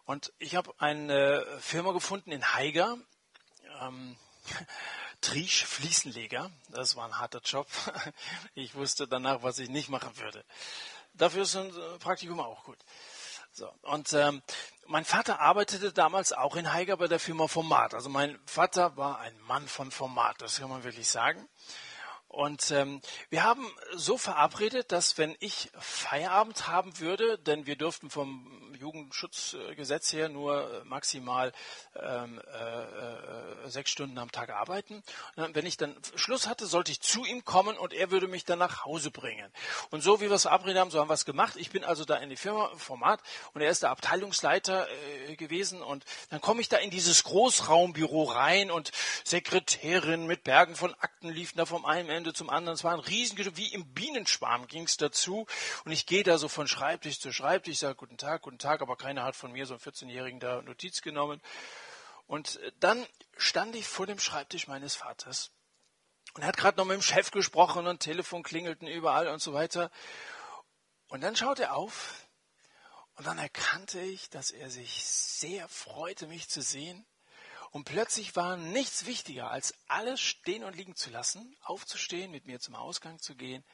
Und 0.06 0.32
ich 0.38 0.56
habe 0.56 0.74
eine 0.78 1.46
Firma 1.60 1.92
gefunden 1.92 2.32
in 2.32 2.54
Haiger. 2.54 2.98
Ähm, 3.80 4.16
Triesch 5.20 5.64
Fliesenleger. 5.64 6.50
Das 6.68 6.96
war 6.96 7.06
ein 7.06 7.18
harter 7.18 7.40
Job. 7.40 7.68
Ich 8.54 8.74
wusste 8.74 9.06
danach, 9.06 9.42
was 9.42 9.58
ich 9.58 9.68
nicht 9.68 9.88
machen 9.88 10.16
würde. 10.18 10.44
Dafür 11.14 11.42
ist 11.42 11.54
ein 11.56 11.72
Praktikum 12.00 12.40
auch 12.40 12.64
gut. 12.64 12.78
So, 13.56 13.72
und 13.82 14.12
ähm, 14.14 14.42
mein 14.88 15.04
Vater 15.04 15.38
arbeitete 15.38 15.92
damals 15.92 16.32
auch 16.32 16.56
in 16.56 16.72
Haiger 16.72 16.96
bei 16.96 17.06
der 17.06 17.20
Firma 17.20 17.46
Format. 17.46 17.94
Also 17.94 18.08
mein 18.08 18.36
Vater 18.46 18.96
war 18.96 19.20
ein 19.20 19.38
Mann 19.42 19.68
von 19.68 19.92
Format, 19.92 20.42
das 20.42 20.58
kann 20.58 20.68
man 20.68 20.82
wirklich 20.82 21.08
sagen. 21.08 21.48
Und 22.26 22.72
ähm, 22.72 23.00
wir 23.30 23.44
haben 23.44 23.64
so 23.94 24.18
verabredet, 24.18 24.90
dass 24.90 25.18
wenn 25.18 25.36
ich 25.38 25.70
Feierabend 25.78 26.66
haben 26.66 26.98
würde, 26.98 27.38
denn 27.38 27.64
wir 27.64 27.76
durften 27.76 28.10
vom 28.10 28.63
Jugendschutzgesetz 28.84 30.12
her 30.12 30.28
nur 30.28 30.82
maximal 30.84 31.52
ähm, 31.96 32.40
äh, 32.52 32.82
äh, 32.82 33.70
sechs 33.70 33.90
Stunden 33.90 34.18
am 34.18 34.32
Tag 34.32 34.50
arbeiten. 34.50 35.02
Und 35.36 35.54
wenn 35.54 35.66
ich 35.66 35.76
dann 35.76 35.96
Schluss 36.16 36.48
hatte, 36.48 36.66
sollte 36.66 36.90
ich 36.90 37.00
zu 37.00 37.24
ihm 37.24 37.44
kommen 37.44 37.76
und 37.76 37.92
er 37.92 38.10
würde 38.10 38.26
mich 38.26 38.44
dann 38.44 38.58
nach 38.58 38.84
Hause 38.84 39.10
bringen. 39.10 39.50
Und 39.90 40.02
so 40.02 40.20
wie 40.20 40.28
wir 40.28 40.32
es 40.32 40.42
verabredet 40.42 40.80
haben, 40.80 40.90
so 40.90 40.98
haben 40.98 41.08
wir 41.08 41.14
es 41.14 41.24
gemacht. 41.24 41.54
Ich 41.56 41.70
bin 41.70 41.84
also 41.84 42.04
da 42.04 42.16
in 42.16 42.30
die 42.30 42.36
Firma 42.36 42.70
Format 42.76 43.20
und 43.52 43.60
er 43.60 43.70
ist 43.70 43.84
der 43.84 43.90
Abteilungsleiter 43.90 44.88
äh, 45.28 45.36
gewesen 45.36 45.82
und 45.82 46.04
dann 46.30 46.40
komme 46.40 46.60
ich 46.60 46.68
da 46.68 46.78
in 46.78 46.90
dieses 46.90 47.22
Großraumbüro 47.22 48.24
rein 48.24 48.72
und 48.72 48.90
Sekretärin 49.22 50.26
mit 50.26 50.42
Bergen 50.42 50.74
von 50.74 50.94
Akten 50.94 51.28
liefen 51.28 51.58
da 51.58 51.64
vom 51.64 51.84
einen 51.84 52.08
Ende 52.08 52.24
Ende 52.24 52.32
zum 52.32 52.48
anderen. 52.48 52.74
Es 52.74 52.84
war 52.84 52.94
ein 52.94 53.00
Riesengeschäft, 53.00 53.58
wie 53.58 53.66
im 53.74 53.84
Bienenschwarm 53.84 54.66
ging 54.66 54.84
es 54.84 54.96
dazu. 54.96 55.46
Und 55.84 55.92
ich 55.92 56.06
gehe 56.06 56.22
da 56.22 56.38
so 56.38 56.48
von 56.48 56.66
Schreibtisch 56.66 57.20
zu 57.20 57.34
Schreibtisch, 57.34 57.80
sage 57.80 57.96
guten 57.96 58.16
Tag, 58.16 58.40
guten 58.40 58.56
Tag, 58.56 58.73
aber 58.82 58.96
keiner 58.96 59.24
hat 59.24 59.36
von 59.36 59.52
mir 59.52 59.66
so 59.66 59.74
einen 59.74 59.80
14-Jährigen 59.80 60.40
da 60.40 60.62
Notiz 60.62 61.02
genommen. 61.02 61.40
Und 62.26 62.56
äh, 62.56 62.72
dann 62.80 63.06
stand 63.36 63.76
ich 63.76 63.86
vor 63.86 64.06
dem 64.06 64.18
Schreibtisch 64.18 64.66
meines 64.66 64.94
Vaters. 64.94 65.50
Und 66.34 66.42
er 66.42 66.48
hat 66.48 66.56
gerade 66.56 66.78
noch 66.78 66.84
mit 66.84 66.94
dem 66.94 67.02
Chef 67.02 67.30
gesprochen 67.30 67.86
und 67.86 68.00
Telefon 68.00 68.42
klingelten 68.42 68.88
überall 68.88 69.28
und 69.28 69.40
so 69.40 69.52
weiter. 69.52 69.90
Und 71.08 71.20
dann 71.20 71.36
schaut 71.36 71.60
er 71.60 71.76
auf 71.76 72.28
und 73.16 73.26
dann 73.26 73.38
erkannte 73.38 74.00
ich, 74.00 74.30
dass 74.30 74.50
er 74.50 74.70
sich 74.70 75.04
sehr 75.04 75.68
freute, 75.68 76.26
mich 76.26 76.48
zu 76.48 76.62
sehen. 76.62 77.06
Und 77.70 77.84
plötzlich 77.84 78.36
war 78.36 78.56
nichts 78.56 79.06
wichtiger, 79.06 79.50
als 79.50 79.74
alles 79.88 80.20
stehen 80.20 80.64
und 80.64 80.76
liegen 80.76 80.96
zu 80.96 81.10
lassen, 81.10 81.56
aufzustehen, 81.62 82.30
mit 82.30 82.46
mir 82.46 82.60
zum 82.60 82.74
Ausgang 82.74 83.18
zu 83.20 83.34
gehen 83.34 83.64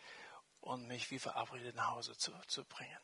und 0.60 0.86
mich 0.86 1.10
wie 1.10 1.18
verabredet 1.18 1.76
nach 1.76 1.90
Hause 1.90 2.16
zu, 2.16 2.32
zu 2.46 2.64
bringen. 2.64 2.98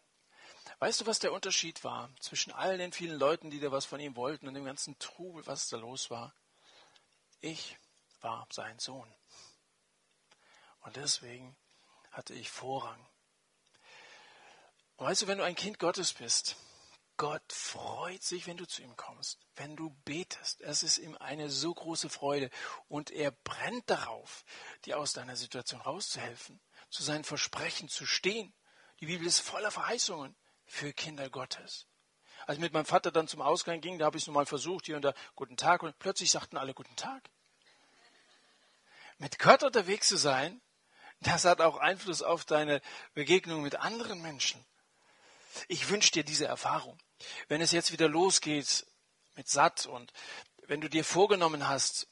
Weißt 0.79 1.01
du, 1.01 1.07
was 1.07 1.19
der 1.19 1.33
Unterschied 1.33 1.85
war 1.85 2.11
zwischen 2.21 2.53
all 2.53 2.79
den 2.79 2.93
vielen 2.93 3.19
Leuten, 3.19 3.51
die 3.51 3.61
da 3.61 3.73
was 3.73 3.85
von 3.85 4.01
ihm 4.01 4.17
wollten 4.17 4.49
und 4.49 4.55
dem 4.55 4.65
ganzen 4.65 4.99
Trubel, 4.99 5.47
was 5.47 5.69
da 5.69 5.77
los 5.77 6.11
war? 6.11 6.35
Ich 7.41 7.79
war 8.21 8.47
sein 8.51 8.79
Sohn. 8.79 9.13
Und 10.81 10.97
deswegen 10.97 11.57
hatte 12.11 12.35
ich 12.35 12.51
Vorrang. 12.51 13.05
Und 14.97 15.07
weißt 15.07 15.23
du, 15.23 15.27
wenn 15.27 15.39
du 15.39 15.45
ein 15.45 15.55
Kind 15.55 15.79
Gottes 15.79 16.13
bist, 16.15 16.57
Gott 17.17 17.51
freut 17.51 18.23
sich, 18.23 18.47
wenn 18.47 18.59
du 18.59 18.67
zu 18.67 18.83
ihm 18.83 18.95
kommst, 18.97 19.39
wenn 19.55 19.75
du 19.75 19.91
betest. 20.05 20.61
Es 20.61 20.83
ist 20.83 20.99
ihm 20.99 21.17
eine 21.17 21.51
so 21.51 21.73
große 21.73 22.11
Freude 22.11 22.51
und 22.89 23.11
er 23.11 23.31
brennt 23.31 23.89
darauf, 23.89 24.45
dir 24.85 24.99
aus 24.99 25.15
deiner 25.15 25.37
Situation 25.37 25.81
rauszuhelfen, 25.81 26.61
zu 26.91 27.03
seinen 27.03 27.25
Versprechen 27.25 27.89
zu 27.89 28.05
stehen. 28.05 28.53
Die 29.01 29.07
Bibel 29.07 29.27
ist 29.27 29.41
voller 29.41 29.71
Verheißungen 29.71 30.37
für 30.67 30.93
Kinder 30.93 31.31
Gottes. 31.31 31.87
Als 32.47 32.59
ich 32.59 32.63
mit 32.63 32.73
meinem 32.73 32.87
Vater 32.87 33.11
dann 33.11 33.29
zum 33.29 33.41
Ausgang 33.41 33.81
ging, 33.81 33.99
da 33.99 34.05
habe 34.07 34.17
ich 34.17 34.25
es 34.25 34.27
nochmal 34.27 34.47
versucht, 34.47 34.87
hier 34.87 34.97
und 34.97 35.03
da, 35.03 35.15
guten 35.35 35.57
Tag, 35.57 35.83
und 35.83 35.99
plötzlich 35.99 36.31
sagten 36.31 36.57
alle 36.57 36.75
guten 36.75 36.95
Tag. 36.97 37.29
Mit 39.19 39.39
Gott 39.39 39.63
unterwegs 39.63 40.09
zu 40.09 40.17
sein, 40.17 40.61
das 41.21 41.45
hat 41.45 41.61
auch 41.61 41.79
Einfluss 41.79 42.23
auf 42.23 42.45
deine 42.45 42.83
Begegnung 43.15 43.63
mit 43.63 43.77
anderen 43.77 44.21
Menschen. 44.21 44.65
Ich 45.69 45.89
wünsche 45.89 46.13
dir 46.13 46.25
diese 46.25 46.47
Erfahrung. 46.47 46.99
Wenn 47.49 47.63
es 47.63 47.73
jetzt 47.73 47.93
wieder 47.93 48.09
losgeht 48.09 48.87
mit 49.35 49.49
Satt 49.49 49.87
und 49.87 50.13
wenn 50.67 50.81
du 50.81 50.89
dir 50.91 51.05
vorgenommen 51.05 51.67
hast, 51.67 52.09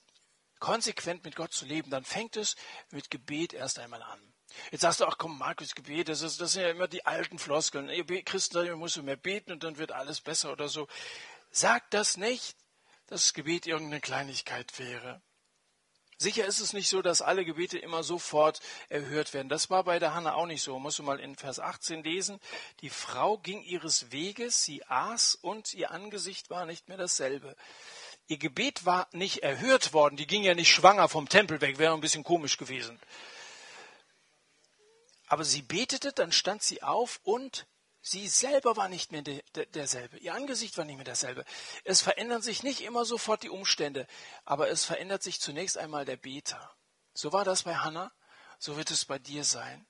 konsequent 0.59 1.25
mit 1.25 1.37
Gott 1.37 1.53
zu 1.53 1.67
leben, 1.67 1.91
dann 1.91 2.05
fängt 2.05 2.37
es 2.37 2.57
mit 2.91 3.11
Gebet 3.11 3.53
erst 3.53 3.79
einmal 3.79 4.03
an. 4.03 4.34
Jetzt 4.71 4.83
sagst 4.83 5.01
du, 5.01 5.07
ach 5.07 5.19
komm, 5.19 5.39
Markus, 5.39 5.75
Gebet, 5.75 6.09
das, 6.09 6.23
ist, 6.23 6.41
das 6.41 6.53
sind 6.53 6.63
ja 6.63 6.71
immer 6.71 6.89
die 6.89 7.07
alten 7.07 7.39
Floskeln. 7.39 7.89
Ihr 7.89 8.05
Christen, 8.25 8.65
ihr 8.65 8.77
müsst 8.77 9.03
mehr 9.03 9.17
beten 9.17 9.53
und 9.53 9.63
dann 9.63 9.79
wird 9.79 9.93
alles 9.93 10.21
besser 10.21 10.53
oder 10.53 10.69
so. 10.69 10.89
Sag 11.51 11.91
das 11.91 12.17
nicht, 12.17 12.57
dass 13.07 13.23
das 13.23 13.35
Gebet 13.35 13.67
irgendeine 13.67 14.01
Kleinigkeit 14.01 14.79
wäre. 14.79 15.21
Sicher 16.17 16.47
ist 16.47 16.61
es 16.61 16.73
nicht 16.73 16.89
so, 16.89 17.03
dass 17.03 17.23
alle 17.23 17.45
Gebete 17.45 17.77
immer 17.77 18.03
sofort 18.03 18.61
erhört 18.89 19.35
werden. 19.35 19.49
Das 19.49 19.69
war 19.69 19.85
bei 19.85 19.99
der 19.99 20.15
Hanna 20.15 20.35
auch 20.35 20.47
nicht 20.47 20.63
so. 20.63 20.79
Musst 20.79 20.99
du 20.99 21.03
mal 21.03 21.19
in 21.19 21.35
Vers 21.35 21.59
18 21.59 22.05
lesen. 22.05 22.41
Die 22.81 22.91
Frau 22.91 23.39
ging 23.39 23.63
ihres 23.63 24.13
Weges, 24.13 24.65
sie 24.65 24.87
aß 24.87 25.35
und 25.35 25.75
ihr 25.75 25.91
Angesicht 25.91 26.51
war 26.51 26.67
nicht 26.67 26.89
mehr 26.89 26.97
dasselbe. 26.97 27.57
Ihr 28.27 28.39
Gebet 28.39 28.87
war 28.87 29.09
nicht 29.13 29.43
erhört 29.43 29.93
worden. 29.93 30.17
Die 30.17 30.27
ging 30.27 30.45
ja 30.45 30.55
nicht 30.55 30.71
schwanger 30.71 31.09
vom 31.09 31.29
Tempel 31.29 31.61
weg. 31.61 31.79
Wäre 31.79 31.95
ein 31.95 32.01
bisschen 32.01 32.25
komisch 32.25 32.57
gewesen. 32.57 32.99
Aber 35.27 35.45
sie 35.45 35.63
betete, 35.63 36.13
dann 36.13 36.33
stand 36.33 36.63
sie 36.63 36.83
auf 36.83 37.21
und 37.23 37.67
Sie 38.07 38.29
selber 38.29 38.77
war 38.77 38.91
nicht 38.91 39.13
mehr 39.13 39.23
de, 39.23 39.43
de, 39.57 39.65
derselbe. 39.65 40.19
Ihr 40.19 40.35
Angesicht 40.35 40.77
war 40.77 40.85
nicht 40.85 40.97
mehr 40.97 41.07
dasselbe. 41.07 41.43
Es 41.85 42.03
verändern 42.03 42.43
sich 42.43 42.63
nicht 42.63 42.83
immer 42.83 43.07
sofort 43.07 43.43
die 43.43 43.49
Umstände, 43.49 44.07
aber 44.45 44.69
es 44.69 44.85
verändert 44.85 45.23
sich 45.23 45.41
zunächst 45.41 45.79
einmal 45.79 46.05
der 46.05 46.19
Beter. 46.19 46.77
So 47.15 47.33
war 47.33 47.47
das 47.47 47.63
bei 47.63 47.77
Hannah, 47.77 48.13
so 48.59 48.77
wird 48.77 48.91
es 48.91 49.07
bei 49.07 49.19
dir 49.19 49.43
sein. 49.43 49.87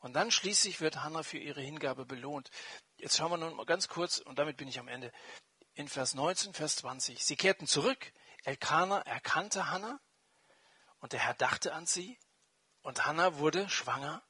Und 0.00 0.12
dann 0.12 0.30
schließlich 0.30 0.82
wird 0.82 1.02
Hannah 1.02 1.22
für 1.22 1.38
ihre 1.38 1.62
Hingabe 1.62 2.04
belohnt. 2.04 2.50
Jetzt 2.98 3.16
schauen 3.16 3.30
wir 3.30 3.38
nun 3.38 3.56
mal 3.56 3.64
ganz 3.64 3.88
kurz, 3.88 4.18
und 4.18 4.38
damit 4.38 4.58
bin 4.58 4.68
ich 4.68 4.78
am 4.78 4.88
Ende, 4.88 5.10
in 5.72 5.88
Vers 5.88 6.12
19, 6.12 6.52
Vers 6.52 6.76
20. 6.76 7.24
Sie 7.24 7.36
kehrten 7.36 7.66
zurück. 7.66 8.12
Elkanah 8.44 9.00
erkannte 9.00 9.70
Hannah 9.70 10.00
und 11.00 11.14
der 11.14 11.20
Herr 11.20 11.34
dachte 11.34 11.72
an 11.72 11.86
sie 11.86 12.18
und 12.82 13.06
Hannah 13.06 13.38
wurde 13.38 13.70
schwanger 13.70 14.22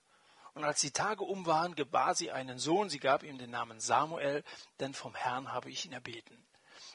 und 0.54 0.64
als 0.64 0.80
die 0.80 0.90
Tage 0.90 1.24
um 1.24 1.46
waren, 1.46 1.74
gebar 1.74 2.14
sie 2.14 2.30
einen 2.30 2.58
Sohn. 2.58 2.90
Sie 2.90 2.98
gab 2.98 3.22
ihm 3.22 3.38
den 3.38 3.50
Namen 3.50 3.80
Samuel, 3.80 4.44
denn 4.80 4.94
vom 4.94 5.14
Herrn 5.14 5.52
habe 5.52 5.70
ich 5.70 5.86
ihn 5.86 5.92
erbeten. 5.92 6.36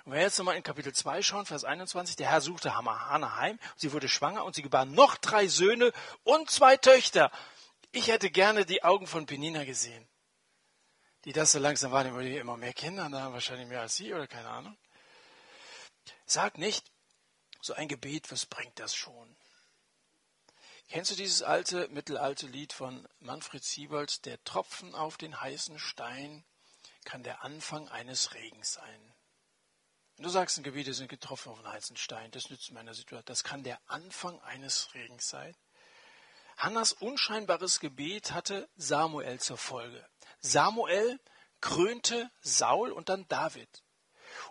Und 0.06 0.12
wenn 0.12 0.20
wir 0.20 0.22
jetzt 0.22 0.38
nochmal 0.38 0.58
in 0.58 0.64
Kapitel 0.64 0.94
2 0.94 1.22
schauen, 1.22 1.46
Vers 1.46 1.64
21, 1.64 2.16
der 2.16 2.30
Herr 2.30 2.42
suchte 2.42 2.76
Hannah 2.76 3.36
heim, 3.38 3.60
sie 3.76 3.94
wurde 3.94 4.10
schwanger 4.10 4.46
und 4.46 4.56
sie 4.56 4.62
gebar 4.62 4.86
noch 4.86 5.18
drei 5.18 5.48
Söhne 5.48 5.92
und 6.24 6.50
zwei 6.50 6.78
Töchter. 6.78 7.32
Ich 7.92 8.08
hätte 8.08 8.30
gerne 8.30 8.66
die 8.66 8.84
Augen 8.84 9.08
von 9.08 9.26
Penina 9.26 9.64
gesehen. 9.64 10.08
Die 11.26 11.34
das 11.34 11.52
so 11.52 11.60
langsam 11.60 11.92
waren, 11.92 12.14
weil 12.16 12.30
die 12.30 12.38
immer 12.38 12.58
mehr 12.58 12.74
Kinder 12.74 13.04
haben, 13.04 13.34
wahrscheinlich 13.34 13.68
mehr 13.68 13.82
als 13.82 13.96
sie 13.96 14.14
oder 14.14 14.28
keine 14.28 14.50
Ahnung. 14.50 14.78
Sag 16.26 16.58
nicht, 16.58 16.86
so 17.62 17.74
ein 17.74 17.88
Gebet, 17.88 18.32
was 18.32 18.46
bringt 18.46 18.80
das 18.80 18.96
schon? 18.96 19.37
Kennst 20.90 21.12
du 21.12 21.16
dieses 21.16 21.42
alte, 21.42 21.90
mittelalte 21.90 22.48
Lied 22.48 22.72
von 22.72 23.06
Manfred 23.20 23.64
Siebold? 23.64 24.26
Der 24.26 24.42
Tropfen 24.46 24.96
auf 24.96 25.18
den 25.18 25.40
heißen 25.40 25.80
Stein 25.80 26.46
kann 27.04 27.24
der 27.24 27.44
Anfang 27.44 27.90
eines 27.90 28.34
Regens 28.34 28.74
sein. 28.74 29.14
Wenn 30.16 30.24
du 30.24 30.30
sagst, 30.30 30.58
ein 30.58 30.64
Gebiete 30.64 30.94
sind 30.94 31.10
getroffen 31.10 31.50
auf 31.50 31.60
den 31.60 31.68
heißen 31.68 31.98
Stein, 31.98 32.32
das 32.32 32.50
nützt 32.50 32.72
meiner 32.72 32.94
Situation. 32.94 33.26
Das 33.26 33.44
kann 33.44 33.64
der 33.64 33.80
Anfang 33.88 34.42
eines 34.42 34.94
Regens 34.94 35.28
sein. 35.30 35.56
Hannas 36.56 36.94
unscheinbares 36.94 37.82
Gebet 37.82 38.32
hatte 38.32 38.70
Samuel 38.78 39.40
zur 39.40 39.58
Folge. 39.58 40.08
Samuel 40.40 41.20
krönte 41.60 42.32
Saul 42.42 42.92
und 42.92 43.10
dann 43.10 43.28
David. 43.28 43.84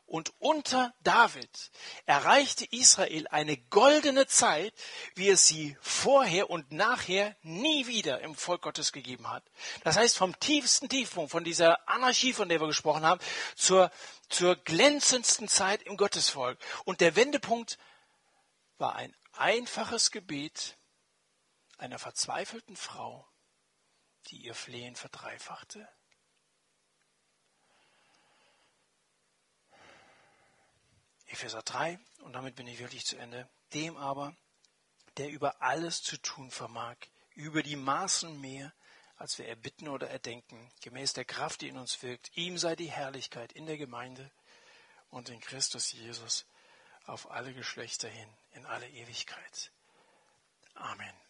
Und 0.07 0.33
unter 0.39 0.95
David 1.01 1.71
erreichte 2.05 2.65
Israel 2.71 3.27
eine 3.29 3.57
goldene 3.57 4.27
Zeit, 4.27 4.75
wie 5.15 5.29
es 5.29 5.47
sie 5.47 5.77
vorher 5.81 6.51
und 6.51 6.73
nachher 6.73 7.37
nie 7.43 7.87
wieder 7.87 8.21
im 8.21 8.35
Volk 8.35 8.63
Gottes 8.63 8.93
gegeben 8.93 9.31
hat. 9.31 9.45
Das 9.85 9.97
heißt, 9.97 10.17
vom 10.17 10.39
tiefsten 10.39 10.89
Tiefpunkt, 10.89 11.31
von 11.31 11.45
dieser 11.45 11.89
Anarchie, 11.89 12.33
von 12.33 12.49
der 12.49 12.61
wir 12.61 12.67
gesprochen 12.67 13.05
haben, 13.05 13.21
zur, 13.55 13.91
zur 14.29 14.57
glänzendsten 14.57 15.49
Zeit 15.49 15.83
im 15.83 15.97
Gottesvolk. 15.97 16.59
Und 16.85 17.01
der 17.01 17.17
Wendepunkt 17.17 17.79
war 18.79 18.97
ein 18.97 19.15
einfaches 19.33 20.11
Gebet 20.11 20.77
einer 21.79 21.99
verzweifelten 21.99 22.77
Frau, 22.77 23.27
die 24.29 24.39
ihr 24.39 24.55
Flehen 24.55 24.97
verdreifachte. 24.97 25.89
Epheser 31.37 31.63
3, 31.63 31.99
und 32.21 32.33
damit 32.33 32.57
bin 32.57 32.67
ich 32.67 32.79
wirklich 32.79 33.05
zu 33.05 33.19
Ende. 33.19 33.47
Dem 33.75 33.99
aber, 33.99 34.35
der 35.19 35.29
über 35.29 35.61
alles 35.61 36.03
zu 36.03 36.17
tun 36.17 36.51
vermag, 36.51 36.97
über 37.35 37.63
die 37.63 37.77
Maßen 37.77 38.41
mehr, 38.41 38.73
als 39.17 39.37
wir 39.37 39.47
erbitten 39.47 39.89
oder 39.89 40.09
erdenken, 40.09 40.73
gemäß 40.81 41.13
der 41.13 41.27
Kraft, 41.27 41.61
die 41.61 41.69
in 41.69 41.77
uns 41.77 42.03
wirkt, 42.03 42.35
ihm 42.39 42.57
sei 42.57 42.75
die 42.75 42.91
Herrlichkeit 42.91 43.53
in 43.53 43.67
der 43.67 43.77
Gemeinde 43.77 44.31
und 45.11 45.29
in 45.29 45.39
Christus 45.41 45.93
Jesus 45.93 46.47
auf 47.05 47.31
alle 47.31 47.53
Geschlechter 47.53 48.09
hin, 48.09 48.31
in 48.53 48.65
alle 48.65 48.89
Ewigkeit. 48.89 49.71
Amen. 50.73 51.26